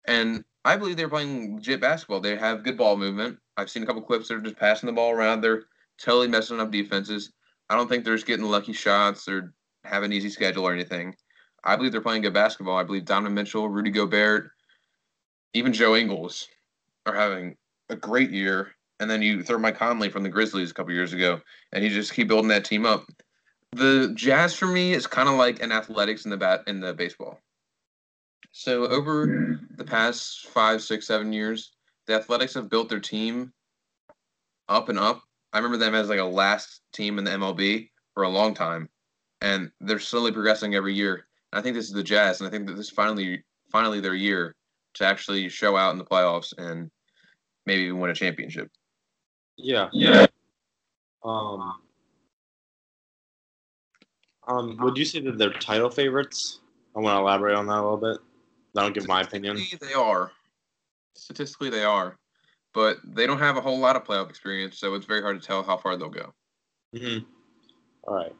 And 0.06 0.44
I 0.64 0.76
believe 0.76 0.96
they're 0.96 1.08
playing 1.08 1.56
legit 1.56 1.80
basketball. 1.80 2.20
They 2.20 2.36
have 2.36 2.64
good 2.64 2.76
ball 2.76 2.96
movement. 2.96 3.38
I've 3.56 3.70
seen 3.70 3.82
a 3.82 3.86
couple 3.86 4.02
clips 4.02 4.28
that 4.28 4.34
are 4.34 4.40
just 4.40 4.56
passing 4.56 4.86
the 4.86 4.92
ball 4.92 5.12
around. 5.12 5.40
They're 5.40 5.64
totally 5.98 6.28
messing 6.28 6.60
up 6.60 6.70
defenses. 6.70 7.32
I 7.70 7.76
don't 7.76 7.88
think 7.88 8.04
they're 8.04 8.14
just 8.14 8.26
getting 8.26 8.46
lucky 8.46 8.72
shots 8.72 9.28
or 9.28 9.52
have 9.84 10.02
an 10.02 10.12
easy 10.12 10.30
schedule 10.30 10.66
or 10.66 10.72
anything. 10.72 11.16
I 11.64 11.74
believe 11.76 11.92
they're 11.92 12.00
playing 12.00 12.22
good 12.22 12.34
basketball. 12.34 12.76
I 12.76 12.84
believe 12.84 13.04
Donovan 13.04 13.34
Mitchell, 13.34 13.68
Rudy 13.68 13.90
Gobert, 13.90 14.50
even 15.52 15.72
Joe 15.72 15.96
Ingles 15.96 16.48
are 17.06 17.14
having 17.14 17.56
a 17.88 17.96
great 17.96 18.30
year. 18.30 18.72
And 19.00 19.10
then 19.10 19.20
you 19.20 19.42
throw 19.42 19.58
Mike 19.58 19.76
Conley 19.76 20.08
from 20.08 20.22
the 20.22 20.28
Grizzlies 20.28 20.70
a 20.70 20.74
couple 20.74 20.92
years 20.92 21.12
ago, 21.12 21.40
and 21.72 21.84
you 21.84 21.90
just 21.90 22.14
keep 22.14 22.28
building 22.28 22.48
that 22.48 22.64
team 22.64 22.86
up. 22.86 23.06
The 23.72 24.12
Jazz 24.14 24.54
for 24.54 24.66
me 24.66 24.94
is 24.94 25.06
kind 25.06 25.28
of 25.28 25.34
like 25.34 25.62
an 25.62 25.70
athletics 25.70 26.24
in 26.24 26.30
the 26.30 26.36
bat 26.36 26.62
in 26.66 26.80
the 26.80 26.94
baseball. 26.94 27.38
So 28.52 28.86
over 28.86 29.60
the 29.76 29.84
past 29.84 30.46
five, 30.46 30.82
six, 30.82 31.06
seven 31.06 31.30
years, 31.30 31.72
the 32.06 32.14
Athletics 32.14 32.54
have 32.54 32.70
built 32.70 32.88
their 32.88 33.00
team 33.00 33.52
up 34.68 34.88
and 34.88 34.98
up. 34.98 35.22
I 35.52 35.58
remember 35.58 35.76
them 35.78 35.94
as 35.94 36.08
like 36.08 36.20
a 36.20 36.24
last 36.24 36.80
team 36.92 37.18
in 37.18 37.24
the 37.24 37.30
MLB 37.32 37.90
for 38.14 38.24
a 38.24 38.28
long 38.28 38.54
time, 38.54 38.88
and 39.40 39.70
they're 39.80 39.98
slowly 39.98 40.32
progressing 40.32 40.74
every 40.74 40.94
year. 40.94 41.26
And 41.52 41.58
I 41.58 41.62
think 41.62 41.74
this 41.74 41.86
is 41.86 41.92
the 41.92 42.02
Jazz, 42.02 42.40
and 42.40 42.48
I 42.48 42.50
think 42.50 42.66
that 42.66 42.76
this 42.76 42.86
is 42.86 42.92
finally 42.92 43.42
finally 43.70 44.00
their 44.00 44.14
year 44.14 44.54
to 44.94 45.04
actually 45.04 45.48
show 45.48 45.76
out 45.76 45.92
in 45.92 45.98
the 45.98 46.04
playoffs 46.04 46.52
and 46.58 46.90
maybe 47.66 47.82
even 47.82 48.00
win 48.00 48.10
a 48.10 48.14
championship. 48.14 48.70
Yeah. 49.56 49.88
Yeah. 49.92 50.26
Um. 51.24 51.74
Um. 54.46 54.76
Would 54.80 54.96
you 54.96 55.04
say 55.04 55.20
that 55.20 55.38
they're 55.38 55.52
title 55.52 55.90
favorites? 55.90 56.60
I 56.94 57.00
want 57.00 57.16
to 57.16 57.20
elaborate 57.20 57.56
on 57.56 57.66
that 57.66 57.74
a 57.74 57.82
little 57.82 57.96
bit. 57.96 58.18
I 58.76 58.82
don't 58.82 58.94
give 58.94 59.08
my 59.08 59.22
opinion. 59.22 59.58
They 59.80 59.94
are. 59.94 60.32
Statistically, 61.16 61.70
they 61.70 61.84
are, 61.84 62.18
but 62.74 62.98
they 63.04 63.26
don't 63.26 63.38
have 63.38 63.56
a 63.56 63.60
whole 63.60 63.78
lot 63.78 63.96
of 63.96 64.04
playoff 64.04 64.28
experience, 64.28 64.78
so 64.78 64.94
it's 64.94 65.06
very 65.06 65.22
hard 65.22 65.40
to 65.40 65.46
tell 65.46 65.62
how 65.62 65.76
far 65.76 65.96
they'll 65.96 66.08
go. 66.08 66.32
Mm-hmm. 66.94 67.24
All 68.06 68.14
right. 68.14 68.34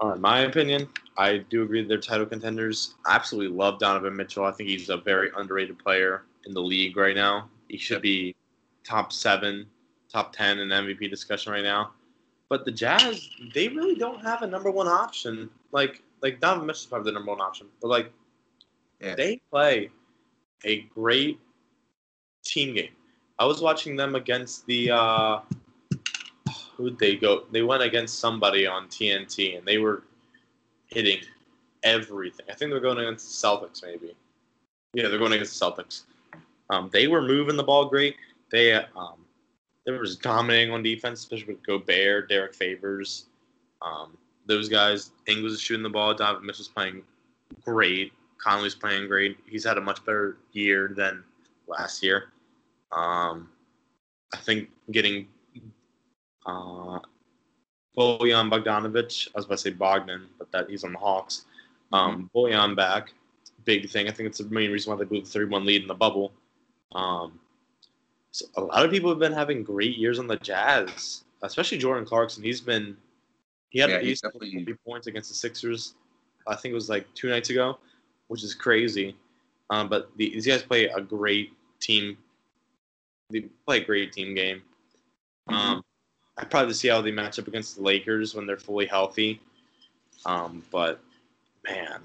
All 0.00 0.10
right. 0.10 0.20
My 0.20 0.40
opinion, 0.40 0.88
I 1.16 1.38
do 1.38 1.62
agree 1.62 1.82
that 1.82 1.88
they're 1.88 1.98
title 1.98 2.26
contenders. 2.26 2.94
I 3.06 3.14
absolutely 3.14 3.56
love 3.56 3.78
Donovan 3.78 4.16
Mitchell. 4.16 4.44
I 4.44 4.52
think 4.52 4.68
he's 4.68 4.90
a 4.90 4.96
very 4.96 5.30
underrated 5.36 5.78
player 5.78 6.24
in 6.46 6.54
the 6.54 6.62
league 6.62 6.96
right 6.96 7.16
now. 7.16 7.48
He 7.68 7.78
should 7.78 8.02
be 8.02 8.34
top 8.84 9.12
seven, 9.12 9.66
top 10.12 10.32
ten 10.32 10.58
in 10.58 10.68
MVP 10.68 11.10
discussion 11.10 11.52
right 11.52 11.64
now. 11.64 11.92
But 12.48 12.64
the 12.64 12.72
Jazz, 12.72 13.28
they 13.54 13.68
really 13.68 13.94
don't 13.94 14.22
have 14.22 14.42
a 14.42 14.46
number 14.46 14.70
one 14.70 14.88
option. 14.88 15.50
Like 15.72 16.02
like 16.22 16.40
Donovan 16.40 16.66
Mitchell's 16.66 16.86
probably 16.86 17.10
the 17.10 17.14
number 17.14 17.32
one 17.32 17.40
option, 17.40 17.68
but 17.80 17.88
like 17.88 18.12
yeah. 19.00 19.14
they 19.14 19.40
play 19.50 19.90
a 20.64 20.80
great 20.94 21.38
team 22.48 22.74
game. 22.74 22.90
I 23.38 23.44
was 23.44 23.60
watching 23.60 23.96
them 23.96 24.14
against 24.14 24.66
the 24.66 24.90
uh, 24.90 25.40
who'd 26.76 26.98
they 26.98 27.16
go? 27.16 27.44
They 27.52 27.62
went 27.62 27.82
against 27.82 28.18
somebody 28.18 28.66
on 28.66 28.88
TNT, 28.88 29.58
and 29.58 29.66
they 29.66 29.78
were 29.78 30.04
hitting 30.86 31.20
everything. 31.82 32.46
I 32.50 32.54
think 32.54 32.70
they're 32.70 32.80
going 32.80 32.98
against 32.98 33.42
the 33.42 33.46
Celtics, 33.46 33.82
maybe. 33.82 34.16
Yeah, 34.94 35.08
they're 35.08 35.18
going 35.18 35.32
against 35.32 35.58
the 35.58 35.64
Celtics. 35.66 36.02
Um, 36.70 36.90
they 36.92 37.06
were 37.06 37.22
moving 37.22 37.56
the 37.56 37.62
ball 37.62 37.86
great. 37.86 38.16
They 38.50 38.72
um, 38.72 39.24
they 39.84 39.92
were 39.92 40.04
just 40.04 40.22
dominating 40.22 40.72
on 40.72 40.82
defense, 40.82 41.20
especially 41.20 41.54
with 41.54 41.66
Gobert, 41.66 42.28
Derrick 42.28 42.54
Favors. 42.54 43.26
Um, 43.82 44.16
those 44.46 44.68
guys, 44.68 45.12
Ingles 45.26 45.52
is 45.52 45.60
shooting 45.60 45.82
the 45.82 45.90
ball. 45.90 46.14
Donovan 46.14 46.46
Mitchell's 46.46 46.68
playing 46.68 47.02
great. 47.64 48.12
Conley's 48.38 48.74
playing 48.74 49.08
great. 49.08 49.38
He's 49.46 49.64
had 49.64 49.78
a 49.78 49.80
much 49.80 50.04
better 50.04 50.38
year 50.52 50.92
than 50.96 51.22
last 51.66 52.02
year. 52.02 52.30
Um, 52.92 53.50
I 54.34 54.38
think 54.38 54.68
getting 54.90 55.28
uh, 56.46 56.98
Bojan 57.96 58.50
Bogdanovic, 58.50 59.28
I 59.28 59.38
was 59.38 59.44
about 59.46 59.56
to 59.56 59.62
say 59.62 59.70
Bogdan, 59.70 60.26
but 60.38 60.50
that 60.52 60.70
he's 60.70 60.84
on 60.84 60.92
the 60.92 60.98
Hawks. 60.98 61.44
Um, 61.92 62.30
mm-hmm. 62.34 62.38
Bojan 62.38 62.76
back, 62.76 63.12
big 63.64 63.88
thing. 63.90 64.08
I 64.08 64.10
think 64.10 64.28
it's 64.28 64.38
the 64.38 64.48
main 64.50 64.70
reason 64.70 64.92
why 64.92 64.98
they 64.98 65.04
blew 65.04 65.20
the 65.20 65.26
31 65.26 65.64
lead 65.64 65.82
in 65.82 65.88
the 65.88 65.94
bubble. 65.94 66.32
Um, 66.92 67.38
so 68.30 68.46
a 68.56 68.62
lot 68.62 68.84
of 68.84 68.90
people 68.90 69.10
have 69.10 69.18
been 69.18 69.32
having 69.32 69.62
great 69.62 69.96
years 69.96 70.18
on 70.18 70.26
the 70.26 70.36
Jazz, 70.36 71.24
especially 71.42 71.78
Jordan 71.78 72.04
Clarkson. 72.04 72.42
He's 72.42 72.60
been 72.60 72.96
he 73.70 73.80
had 73.80 73.90
yeah, 73.90 74.00
he's 74.00 74.20
definitely 74.20 74.66
points 74.86 75.06
against 75.06 75.28
the 75.28 75.34
Sixers. 75.34 75.94
I 76.46 76.56
think 76.56 76.72
it 76.72 76.74
was 76.74 76.88
like 76.88 77.06
two 77.14 77.28
nights 77.28 77.50
ago, 77.50 77.78
which 78.28 78.42
is 78.42 78.54
crazy. 78.54 79.16
Um, 79.70 79.88
but 79.88 80.10
the, 80.16 80.30
these 80.30 80.46
guys 80.46 80.62
play 80.62 80.86
a 80.86 81.00
great 81.00 81.52
team. 81.80 82.16
They 83.30 83.42
play 83.66 83.78
a 83.78 83.84
great 83.84 84.12
team 84.12 84.34
game. 84.34 84.62
Mm-hmm. 85.48 85.54
Um, 85.54 85.84
I 86.36 86.44
probably 86.44 86.74
see 86.74 86.88
how 86.88 87.00
they 87.00 87.10
match 87.10 87.38
up 87.38 87.48
against 87.48 87.76
the 87.76 87.82
Lakers 87.82 88.34
when 88.34 88.46
they're 88.46 88.56
fully 88.58 88.86
healthy. 88.86 89.40
Um, 90.24 90.62
but 90.70 91.00
man, 91.68 92.00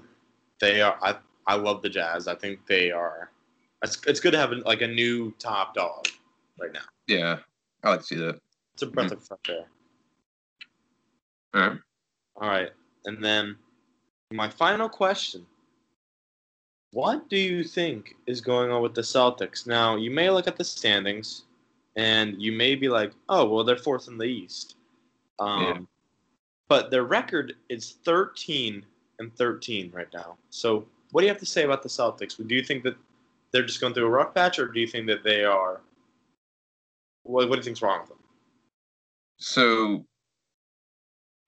they 0.60 0.80
are. 0.80 0.98
I 1.02 1.16
I 1.46 1.56
love 1.56 1.82
the 1.82 1.88
Jazz. 1.88 2.28
I 2.28 2.34
think 2.34 2.66
they 2.66 2.90
are. 2.90 3.30
It's 3.82 4.00
it's 4.06 4.20
good 4.20 4.32
to 4.32 4.38
have 4.38 4.52
a, 4.52 4.56
like 4.56 4.82
a 4.82 4.88
new 4.88 5.32
top 5.38 5.74
dog 5.74 6.08
right 6.60 6.72
now. 6.72 6.80
Yeah, 7.06 7.38
I 7.82 7.90
like 7.90 8.00
to 8.00 8.06
see 8.06 8.16
that. 8.16 8.40
It's 8.74 8.82
a 8.82 8.86
breath 8.86 9.06
mm-hmm. 9.06 9.14
of 9.14 9.24
fresh 9.24 9.38
air. 9.48 9.66
All 11.54 11.68
right. 11.68 11.78
All 12.36 12.48
right, 12.48 12.70
and 13.04 13.22
then 13.22 13.56
my 14.32 14.48
final 14.48 14.88
question 14.88 15.46
what 16.94 17.28
do 17.28 17.36
you 17.36 17.64
think 17.64 18.14
is 18.28 18.40
going 18.40 18.70
on 18.70 18.80
with 18.80 18.94
the 18.94 19.00
Celtics? 19.00 19.66
Now, 19.66 19.96
you 19.96 20.12
may 20.12 20.30
look 20.30 20.46
at 20.46 20.56
the 20.56 20.62
standings 20.62 21.42
and 21.96 22.40
you 22.40 22.52
may 22.52 22.76
be 22.76 22.88
like, 22.88 23.12
oh, 23.28 23.44
well, 23.46 23.64
they're 23.64 23.76
fourth 23.76 24.06
in 24.06 24.16
the 24.16 24.24
East. 24.24 24.76
Um, 25.40 25.62
yeah. 25.62 25.78
But 26.68 26.92
their 26.92 27.02
record 27.02 27.54
is 27.68 27.96
13 28.04 28.86
and 29.18 29.34
13 29.34 29.90
right 29.92 30.06
now. 30.14 30.36
So, 30.50 30.86
what 31.10 31.20
do 31.20 31.26
you 31.26 31.32
have 31.32 31.40
to 31.40 31.46
say 31.46 31.64
about 31.64 31.82
the 31.82 31.88
Celtics? 31.88 32.36
Do 32.36 32.54
you 32.54 32.62
think 32.62 32.84
that 32.84 32.96
they're 33.50 33.66
just 33.66 33.80
going 33.80 33.92
through 33.92 34.06
a 34.06 34.10
rough 34.10 34.32
patch, 34.32 34.60
or 34.60 34.68
do 34.68 34.78
you 34.78 34.86
think 34.86 35.08
that 35.08 35.24
they 35.24 35.44
are? 35.44 35.80
What, 37.24 37.48
what 37.48 37.56
do 37.56 37.58
you 37.58 37.64
think's 37.64 37.82
wrong 37.82 38.00
with 38.00 38.10
them? 38.10 38.18
So, 39.36 40.04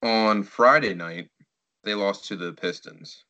on 0.02 0.42
Friday 0.42 0.94
night, 0.94 1.30
they 1.84 1.94
lost 1.94 2.26
to 2.26 2.36
the 2.36 2.52
Pistons 2.52 3.24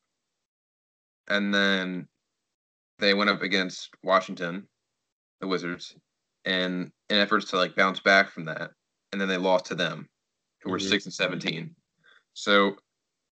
and 1.29 1.53
then 1.53 2.07
they 2.99 3.13
went 3.13 3.29
up 3.29 3.41
against 3.41 3.89
Washington, 4.03 4.67
the 5.41 5.47
Wizards, 5.47 5.95
and 6.45 6.91
in 7.09 7.17
efforts 7.17 7.49
to 7.51 7.57
like 7.57 7.75
bounce 7.75 7.99
back 7.99 8.29
from 8.29 8.45
that, 8.45 8.71
and 9.11 9.21
then 9.21 9.27
they 9.27 9.37
lost 9.37 9.65
to 9.65 9.75
them, 9.75 10.07
who 10.61 10.71
were 10.71 10.77
mm-hmm. 10.77 10.87
six 10.87 11.05
and 11.05 11.13
seventeen. 11.13 11.75
So, 12.33 12.75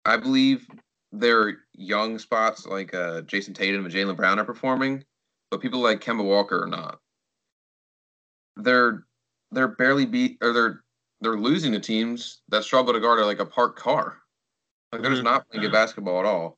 I 0.05 0.17
believe 0.17 0.67
their 1.13 1.59
young 1.75 2.19
spots 2.19 2.67
like 2.67 2.95
uh, 2.95 3.23
Jayson 3.23 3.55
Tatum 3.55 3.85
and 3.85 3.95
Jaylen 3.95 4.17
Brown 4.17 4.39
are 4.39 4.45
performing, 4.45 5.05
but 5.51 5.61
people 5.61 5.81
like 5.81 6.01
Kemba 6.01 6.25
Walker 6.25 6.65
are 6.65 6.69
not. 6.69 6.99
They're 8.57 9.05
they're 9.51 9.69
barely 9.69 10.05
beat 10.05 10.39
or 10.43 10.53
they're 10.53 10.83
they're 11.21 11.39
losing 11.39 11.73
to 11.73 11.81
teams 11.81 12.43
that 12.49 12.65
struggle 12.65 12.93
to 12.93 13.01
guard 13.01 13.21
like 13.25 13.41
a 13.41 13.47
parked 13.47 13.79
car. 13.79 14.19
Like 14.93 15.03
they're 15.03 15.11
just 15.11 15.23
mm-hmm. 15.23 15.33
not 15.33 15.49
playing 15.49 15.63
good 15.63 15.73
basketball 15.73 16.21
at 16.21 16.27
all. 16.27 16.58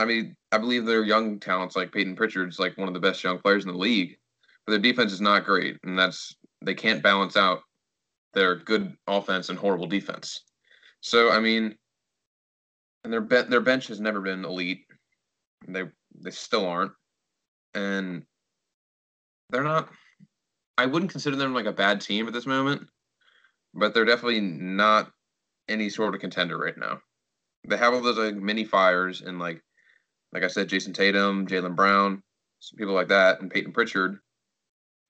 I 0.00 0.06
mean, 0.06 0.34
I 0.50 0.56
believe 0.56 0.86
their 0.86 1.04
young 1.04 1.38
talents 1.38 1.76
like 1.76 1.92
Payton 1.92 2.16
Pritchard's 2.16 2.58
like 2.58 2.78
one 2.78 2.88
of 2.88 2.94
the 2.94 3.00
best 3.00 3.22
young 3.22 3.38
players 3.38 3.66
in 3.66 3.70
the 3.70 3.76
league, 3.76 4.16
but 4.64 4.72
their 4.72 4.80
defense 4.80 5.12
is 5.12 5.20
not 5.20 5.44
great, 5.44 5.76
and 5.84 5.98
that's 5.98 6.34
they 6.62 6.72
can't 6.72 7.02
balance 7.02 7.36
out 7.36 7.60
their 8.32 8.56
good 8.56 8.96
offense 9.06 9.50
and 9.50 9.58
horrible 9.58 9.86
defense. 9.86 10.42
So 11.02 11.30
I 11.30 11.38
mean, 11.38 11.76
and 13.04 13.12
their 13.12 13.20
be- 13.20 13.42
their 13.42 13.60
bench 13.60 13.88
has 13.88 14.00
never 14.00 14.22
been 14.22 14.42
elite. 14.42 14.86
They 15.68 15.82
they 16.18 16.30
still 16.30 16.66
aren't, 16.66 16.92
and 17.74 18.22
they're 19.50 19.62
not. 19.62 19.90
I 20.78 20.86
wouldn't 20.86 21.10
consider 21.10 21.36
them 21.36 21.52
like 21.52 21.66
a 21.66 21.72
bad 21.72 22.00
team 22.00 22.26
at 22.26 22.32
this 22.32 22.46
moment, 22.46 22.88
but 23.74 23.92
they're 23.92 24.06
definitely 24.06 24.40
not 24.40 25.10
any 25.68 25.90
sort 25.90 26.14
of 26.14 26.22
contender 26.22 26.56
right 26.56 26.78
now. 26.78 27.02
They 27.68 27.76
have 27.76 27.92
all 27.92 28.00
those 28.00 28.16
like 28.16 28.36
mini 28.36 28.64
fires 28.64 29.20
and 29.20 29.38
like 29.38 29.62
like 30.32 30.42
I 30.42 30.48
said, 30.48 30.68
Jayson 30.68 30.92
Tatum, 30.94 31.46
Jaylen 31.46 31.74
Brown, 31.76 32.22
some 32.60 32.76
people 32.76 32.94
like 32.94 33.08
that, 33.08 33.40
and 33.40 33.50
Payton 33.50 33.72
Pritchard. 33.72 34.18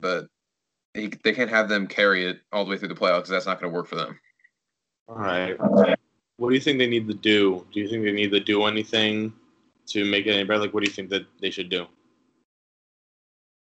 But 0.00 0.26
he, 0.94 1.08
they 1.22 1.32
can't 1.32 1.50
have 1.50 1.68
them 1.68 1.86
carry 1.86 2.26
it 2.26 2.40
all 2.52 2.64
the 2.64 2.70
way 2.70 2.78
through 2.78 2.88
the 2.88 2.94
playoffs 2.94 3.18
because 3.18 3.30
that's 3.30 3.46
not 3.46 3.60
going 3.60 3.70
to 3.70 3.76
work 3.76 3.86
for 3.86 3.96
them. 3.96 4.18
All 5.08 5.16
right. 5.16 5.56
What 6.36 6.48
do 6.48 6.54
you 6.54 6.60
think 6.60 6.78
they 6.78 6.86
need 6.86 7.06
to 7.08 7.14
do? 7.14 7.66
Do 7.72 7.80
you 7.80 7.88
think 7.88 8.04
they 8.04 8.12
need 8.12 8.30
to 8.30 8.40
do 8.40 8.64
anything 8.64 9.32
to 9.88 10.04
make 10.04 10.26
it 10.26 10.30
any 10.30 10.44
better? 10.44 10.60
Like, 10.60 10.72
what 10.72 10.82
do 10.82 10.88
you 10.88 10.94
think 10.94 11.10
that 11.10 11.26
they 11.40 11.50
should 11.50 11.68
do? 11.68 11.86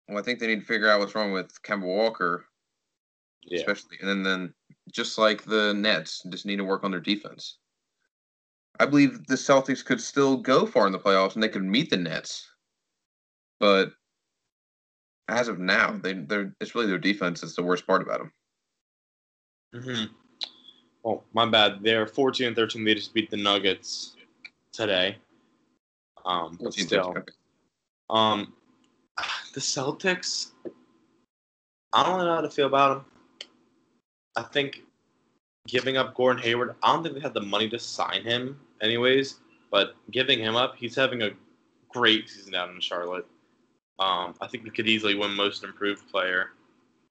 Well, 0.08 0.18
I 0.18 0.22
think 0.22 0.40
they 0.40 0.48
need 0.48 0.60
to 0.60 0.66
figure 0.66 0.88
out 0.90 0.98
what's 0.98 1.14
wrong 1.14 1.32
with 1.32 1.62
Kemba 1.62 1.84
Walker, 1.84 2.46
Yeah. 3.44 3.60
especially, 3.60 3.98
and 4.00 4.08
then, 4.08 4.22
then 4.22 4.54
just 4.92 5.18
like 5.18 5.44
the 5.44 5.72
Nets, 5.72 6.22
just 6.30 6.46
need 6.46 6.56
to 6.56 6.64
work 6.64 6.82
on 6.82 6.90
their 6.90 7.00
defense. 7.00 7.58
I 8.80 8.86
believe 8.86 9.26
the 9.26 9.36
Celtics 9.36 9.84
could 9.84 10.00
still 10.00 10.36
go 10.36 10.66
far 10.66 10.86
in 10.86 10.92
the 10.92 10.98
playoffs 10.98 11.34
and 11.34 11.42
they 11.42 11.48
could 11.48 11.64
meet 11.64 11.90
the 11.90 11.96
Nets, 11.96 12.50
but 13.60 13.92
as 15.28 15.48
of 15.48 15.58
now, 15.58 15.92
they 15.92 16.12
they're 16.14 16.54
it's 16.60 16.74
really 16.74 16.88
their 16.88 16.98
defense 16.98 17.40
that's 17.40 17.56
the 17.56 17.62
worst 17.62 17.86
part 17.86 18.02
about 18.02 18.18
them. 18.18 18.32
hmm 19.82 20.04
Oh, 21.06 21.22
my 21.34 21.44
bad. 21.44 21.82
They're 21.82 22.06
14 22.06 22.46
and 22.46 22.56
13. 22.56 22.82
They 22.82 22.94
just 22.94 23.12
beat 23.12 23.30
the 23.30 23.36
Nuggets 23.36 24.16
today. 24.72 25.18
Um, 26.24 26.58
but 26.62 26.72
still, 26.72 27.14
um, 28.08 28.54
the 29.52 29.60
Celtics. 29.60 30.52
I 31.92 32.02
don't 32.04 32.18
know 32.24 32.34
how 32.34 32.40
to 32.40 32.48
feel 32.50 32.66
about 32.66 33.04
them. 33.04 33.48
I 34.36 34.42
think 34.44 34.82
giving 35.66 35.96
up 35.96 36.14
Gordon 36.14 36.42
Hayward. 36.42 36.74
I 36.82 36.92
don't 36.92 37.02
think 37.02 37.14
they 37.14 37.20
had 37.20 37.34
the 37.34 37.40
money 37.40 37.68
to 37.70 37.78
sign 37.78 38.22
him, 38.22 38.58
anyways. 38.82 39.40
But 39.70 39.94
giving 40.10 40.38
him 40.38 40.56
up, 40.56 40.76
he's 40.76 40.94
having 40.94 41.22
a 41.22 41.30
great 41.88 42.28
season 42.28 42.52
down 42.52 42.70
in 42.70 42.80
Charlotte. 42.80 43.26
Um, 43.98 44.34
I 44.40 44.46
think 44.48 44.64
he 44.64 44.70
could 44.70 44.88
easily 44.88 45.14
win 45.14 45.34
Most 45.34 45.64
Improved 45.64 46.08
Player. 46.10 46.50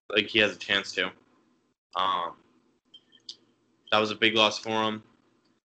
Like 0.10 0.28
he 0.28 0.39
has 0.39 0.54
a 0.54 0.60
chance 0.60 0.91
to. 0.93 1.06
Um, 1.95 2.34
that 3.91 3.99
was 3.99 4.12
a 4.12 4.16
big 4.16 4.36
loss 4.36 4.58
for 4.58 4.84
him. 4.84 5.04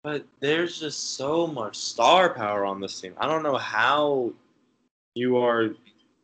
But 0.03 0.25
there's 0.41 0.79
just 0.79 1.17
so 1.17 1.47
much 1.47 1.77
star 1.77 2.33
power 2.33 2.65
on 2.65 2.81
this 2.81 3.01
team. 3.01 3.15
I 3.19 3.27
don't 3.27 3.43
know 3.43 3.57
how 3.57 4.33
you 5.15 5.37
are 5.39 5.71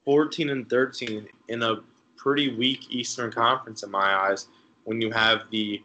14 0.05 0.51
and 0.51 0.69
13 0.69 1.27
in 1.49 1.63
a 1.63 1.81
pretty 2.17 2.55
weak 2.55 2.87
Eastern 2.91 3.33
Conference 3.33 3.83
in 3.83 3.91
my 3.91 4.15
eyes 4.15 4.49
when 4.85 5.01
you 5.01 5.11
have 5.11 5.43
the 5.51 5.83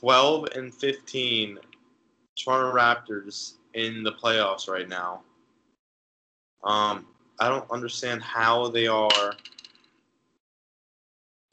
12 0.00 0.48
and 0.54 0.74
15 0.74 1.58
Toronto 2.36 2.76
Raptors 2.76 3.54
in 3.74 4.02
the 4.02 4.12
playoffs 4.12 4.68
right 4.68 4.88
now. 4.88 5.22
Um, 6.64 7.06
I 7.40 7.48
don't 7.48 7.70
understand 7.70 8.22
how 8.22 8.68
they 8.68 8.86
are. 8.86 9.34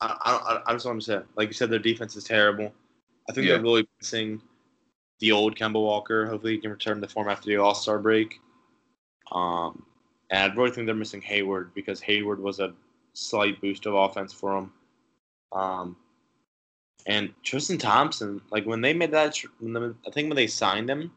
I, 0.02 0.16
I, 0.22 0.62
I 0.66 0.74
just 0.74 0.86
want 0.86 1.02
to 1.02 1.06
say, 1.06 1.20
like 1.36 1.50
you 1.50 1.54
said, 1.54 1.70
their 1.70 1.80
defense 1.80 2.16
is 2.16 2.24
terrible. 2.24 2.74
I 3.30 3.34
think 3.34 3.46
Yeah. 3.48 3.54
they're 3.54 3.64
really 3.64 3.88
missing 4.00 4.42
the 5.20 5.32
old 5.32 5.56
Kemba 5.56 5.82
Walker. 5.82 6.26
Hopefully, 6.26 6.54
he 6.54 6.60
can 6.60 6.72
return 6.72 7.00
to 7.02 7.08
form 7.08 7.30
after 7.30 7.48
the 7.48 7.58
All 7.58 7.76
Star 7.76 8.00
break. 8.00 8.40
Um, 9.32 9.86
and 10.30 10.52
I 10.52 10.56
really 10.56 10.72
think 10.72 10.88
they're 10.88 10.96
missing 10.96 11.22
Hayward 11.22 11.74
because 11.74 12.02
Hayward 12.02 12.40
was 12.40 12.60
a 12.60 12.74
slight 13.14 13.62
boost 13.62 13.86
of 13.86 13.94
offense 13.94 14.34
for 14.34 14.56
them. 14.56 14.74
Um, 15.52 15.96
and 17.06 17.34
Tristan 17.44 17.78
Thompson, 17.78 18.42
like 18.52 18.66
when 18.66 18.82
they 18.82 18.94
made 18.94 19.12
that, 19.12 19.38
when 19.60 19.74
the, 19.74 19.96
I 20.08 20.12
think 20.12 20.30
when 20.30 20.36
they 20.36 20.48
signed 20.48 20.90
him, 20.90 21.12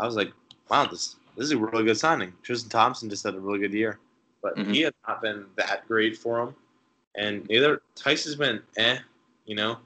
I 0.00 0.06
was 0.06 0.16
like, 0.16 0.32
wow, 0.70 0.86
this 0.86 1.16
this 1.36 1.44
is 1.46 1.50
a 1.52 1.58
really 1.58 1.84
good 1.84 1.98
signing. 1.98 2.32
Tristan 2.42 2.70
Thompson 2.70 3.10
just 3.10 3.24
had 3.24 3.34
a 3.34 3.40
really 3.40 3.58
good 3.58 3.74
year, 3.74 3.98
but 4.42 4.56
Mhm. 4.56 4.74
he 4.74 4.80
has 4.82 4.92
not 5.06 5.20
been 5.20 5.46
that 5.56 5.86
great 5.86 6.16
for 6.16 6.40
him. 6.40 6.54
And 7.14 7.46
neither 7.48 7.82
Theis 7.94 8.24
has 8.24 8.36
been 8.36 8.62
eh, 8.76 8.98
you 9.44 9.54
know. 9.54 9.78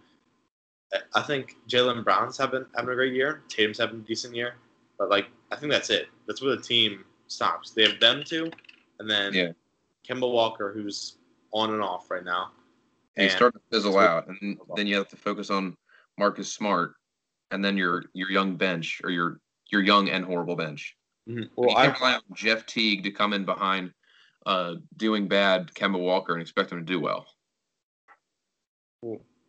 I- 0.93 1.03
I 1.15 1.23
think 1.23 1.57
Jaylen 1.69 2.03
Brown's 2.05 2.37
having 2.37 2.67
having 2.75 2.91
a 2.91 2.95
great 2.95 3.15
year. 3.15 3.43
Tatum's 3.49 3.79
having 3.79 4.01
a 4.01 4.03
decent 4.03 4.35
year, 4.35 4.57
but 4.99 5.09
like 5.09 5.29
I 5.53 5.57
think 5.57 5.71
that's 5.73 5.91
it. 5.91 6.09
That's 6.27 6.41
where 6.43 6.55
the 6.57 6.63
team 6.63 7.05
stops. 7.29 7.71
They 7.71 7.83
have 7.89 8.01
them 8.01 8.23
two, 8.25 8.51
and 8.99 9.09
then 9.11 9.33
Yeah. 9.35 9.53
Kemba 10.09 10.31
Walker, 10.31 10.73
who's 10.73 11.17
on 11.53 11.73
and 11.73 11.83
off 11.83 12.11
right 12.11 12.25
now. 12.25 12.53
And 13.21 13.31
you 13.31 13.37
start 13.37 13.53
to 13.53 13.61
fizzle 13.71 13.99
out, 13.99 14.29
and 14.29 14.59
then 14.77 14.87
you 14.87 14.97
have 14.97 15.09
to 15.09 15.17
focus 15.17 15.51
on 15.51 15.77
Marcus 16.17 16.55
Smart, 16.55 16.95
and 17.51 17.63
then 17.63 17.77
your 17.77 18.05
your 18.15 18.31
young 18.31 18.57
bench 18.57 19.01
or 19.05 19.11
your 19.11 19.41
your 19.71 19.83
young 19.83 20.09
and 20.09 20.25
horrible 20.25 20.57
bench. 20.57 20.97
Mhm. 21.29 21.51
Well, 21.55 21.69
Well, 21.69 21.77
I 21.77 21.87
rely 21.87 22.15
on 22.15 22.23
Jeff 22.35 22.65
Teague 22.65 23.05
to 23.05 23.11
come 23.11 23.35
in 23.35 23.45
behind 23.45 23.93
uh, 24.47 24.77
doing 24.97 25.29
bad 25.29 25.71
Kemba 25.75 25.99
Walker 25.99 26.33
and 26.33 26.41
expect 26.41 26.73
him 26.73 26.79
to 26.79 26.85
do 26.85 26.99
well. 26.99 27.27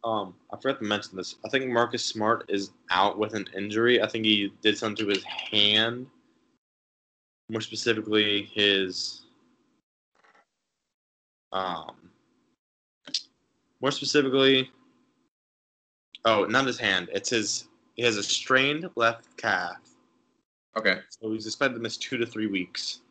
um 0.03 0.35
I 0.51 0.57
forgot 0.57 0.79
to 0.79 0.85
mention 0.85 1.15
this. 1.15 1.35
I 1.45 1.49
think 1.49 1.71
Marcus 1.71 2.03
Smart 2.03 2.45
is 2.49 2.71
out 2.89 3.17
with 3.17 3.35
an 3.35 3.47
injury. 3.55 4.01
I 4.01 4.07
think 4.07 4.25
he 4.25 4.51
did 4.61 4.77
something 4.77 5.05
to 5.05 5.11
his 5.11 5.23
hand. 5.23 6.07
More 7.47 7.61
specifically, 7.61 8.43
his 8.53 9.21
um 11.53 12.00
more 13.81 13.91
specifically 13.91 14.69
oh 16.25 16.45
not 16.45 16.65
his 16.65 16.77
hand 16.79 17.09
it's 17.13 17.29
his 17.29 17.67
he 17.95 18.03
has 18.03 18.17
a 18.17 18.23
strained 18.23 18.89
left 18.95 19.35
calf 19.37 19.77
Okay. 20.77 20.99
so 21.09 21.31
he's 21.33 21.45
expected 21.45 21.75
to 21.75 21.81
miss 21.81 21.97
two 21.97 22.17
to 22.17 22.25
three 22.25 22.47
weeks 22.47 23.01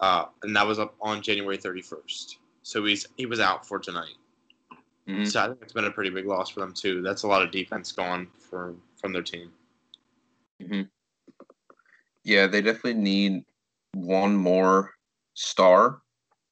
uh 0.00 0.26
and 0.42 0.54
that 0.56 0.66
was 0.66 0.78
up 0.78 0.94
on 1.00 1.22
january 1.22 1.58
31st 1.58 2.36
so 2.62 2.84
he's 2.84 3.06
he 3.16 3.26
was 3.26 3.40
out 3.40 3.66
for 3.66 3.78
tonight 3.78 4.14
Mhm. 5.08 5.26
so 5.26 5.40
i 5.40 5.46
think 5.48 5.58
it's 5.62 5.72
been 5.72 5.84
a 5.86 5.90
pretty 5.90 6.10
big 6.10 6.26
loss 6.26 6.48
for 6.50 6.60
them 6.60 6.72
too 6.72 7.02
that's 7.02 7.24
a 7.24 7.28
lot 7.28 7.42
of 7.42 7.50
defense 7.50 7.92
gone 7.92 8.28
for 8.38 8.74
from 9.00 9.12
their 9.12 9.22
team 9.22 9.52
hmm 10.60 10.82
Yeah, 12.24 12.46
they 12.46 12.62
definitely 12.62 12.94
need 13.02 13.44
one 13.94 14.36
more 14.36 14.94
star, 15.34 16.02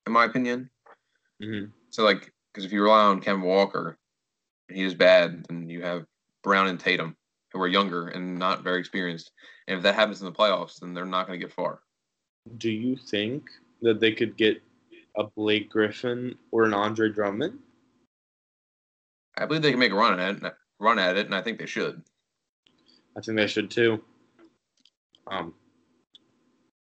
in 0.06 0.12
my 0.12 0.24
opinion. 0.24 0.68
mm-hmm. 1.40 1.70
So, 1.90 2.02
like, 2.02 2.32
because 2.52 2.64
if 2.64 2.72
you 2.72 2.82
rely 2.82 3.04
on 3.04 3.20
Kemba 3.20 3.44
Walker, 3.44 3.98
and 4.68 4.76
he 4.76 4.84
is 4.84 4.94
bad, 4.94 5.46
then 5.48 5.68
you 5.68 5.82
have 5.82 6.06
Brown 6.42 6.68
and 6.68 6.78
Tatum, 6.80 7.16
who 7.52 7.60
are 7.60 7.68
younger 7.68 8.08
and 8.08 8.38
not 8.38 8.62
very 8.62 8.80
experienced. 8.80 9.32
And 9.68 9.76
if 9.76 9.82
that 9.82 9.94
happens 9.94 10.20
in 10.20 10.26
the 10.26 10.32
playoffs, 10.32 10.80
then 10.80 10.94
they're 10.94 11.04
not 11.04 11.26
going 11.26 11.38
to 11.38 11.46
get 11.46 11.54
far. 11.54 11.80
do 12.58 12.70
you 12.70 12.96
think 12.96 13.50
that 13.82 14.00
they 14.00 14.12
could 14.12 14.36
get 14.36 14.62
a 15.16 15.24
blake 15.24 15.70
griffin 15.70 16.36
or 16.50 16.64
an 16.64 16.74
andre 16.74 17.08
drummond 17.08 17.58
I 19.36 19.46
believe 19.46 19.62
they 19.62 19.70
can 19.70 19.80
make 19.80 19.92
a 19.92 19.94
run 19.94 20.18
at 20.20 20.36
it, 20.42 20.52
run 20.78 20.98
at 20.98 21.16
it, 21.16 21.26
and 21.26 21.34
I 21.34 21.40
think 21.40 21.58
they 21.58 21.66
should. 21.66 22.02
I 23.16 23.20
think 23.20 23.36
they 23.36 23.46
should 23.46 23.70
too. 23.70 24.02
Um. 25.28 25.54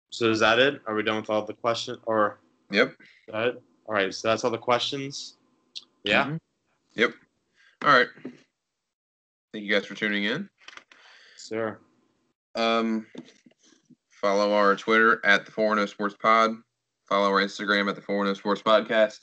So 0.09 0.31
is 0.31 0.39
that 0.39 0.57
it? 0.57 0.81
Are 0.87 0.95
we 0.95 1.03
done 1.03 1.17
with 1.17 1.29
all 1.29 1.45
the 1.45 1.53
questions? 1.53 1.99
Or 2.05 2.39
Yep. 2.71 2.89
is 2.99 3.07
that 3.27 3.47
it? 3.47 3.63
All 3.85 3.93
right. 3.93 4.13
So 4.13 4.27
that's 4.27 4.43
all 4.43 4.51
the 4.51 4.57
questions. 4.57 5.36
Yeah. 6.07 6.25
Mhm. 6.25 6.39
Yep. 6.95 7.13
All 7.83 7.93
right. 7.97 8.07
Thank 9.53 9.65
you 9.65 9.71
guys 9.71 9.85
for 9.85 9.95
tuning 9.95 10.23
in. 10.25 10.49
Sure. 11.37 11.79
Um, 12.55 13.05
follow 14.09 14.51
our 14.53 14.75
Twitter 14.75 15.23
at 15.25 15.45
the 15.45 15.51
Four 15.51 15.75
No 15.75 15.85
Sports 15.85 16.15
Pod. 16.21 16.51
Follow 17.07 17.29
our 17.29 17.41
Instagram 17.41 17.89
at 17.89 17.95
the 17.95 18.01
Four 18.01 18.25
No 18.25 18.33
Sports 18.33 18.61
Podcast. 18.61 19.19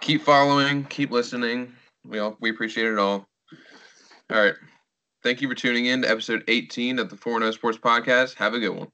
Keep 0.00 0.22
following. 0.22 0.84
Keep 0.84 1.10
listening. 1.10 1.74
We 2.04 2.18
all 2.18 2.36
we 2.40 2.50
appreciate 2.50 2.86
it 2.86 2.98
all. 2.98 3.26
All 4.30 4.38
right. 4.44 4.54
Thank 5.22 5.42
you 5.42 5.48
for 5.48 5.54
tuning 5.54 5.86
in 5.86 6.02
to 6.02 6.10
episode 6.10 6.44
18 6.48 6.98
of 6.98 7.10
the 7.10 7.16
Four 7.16 7.40
No 7.40 7.50
Sports 7.50 7.78
Podcast. 7.78 8.34
Have 8.36 8.54
a 8.54 8.58
good 8.60 8.70
one. 8.70 8.88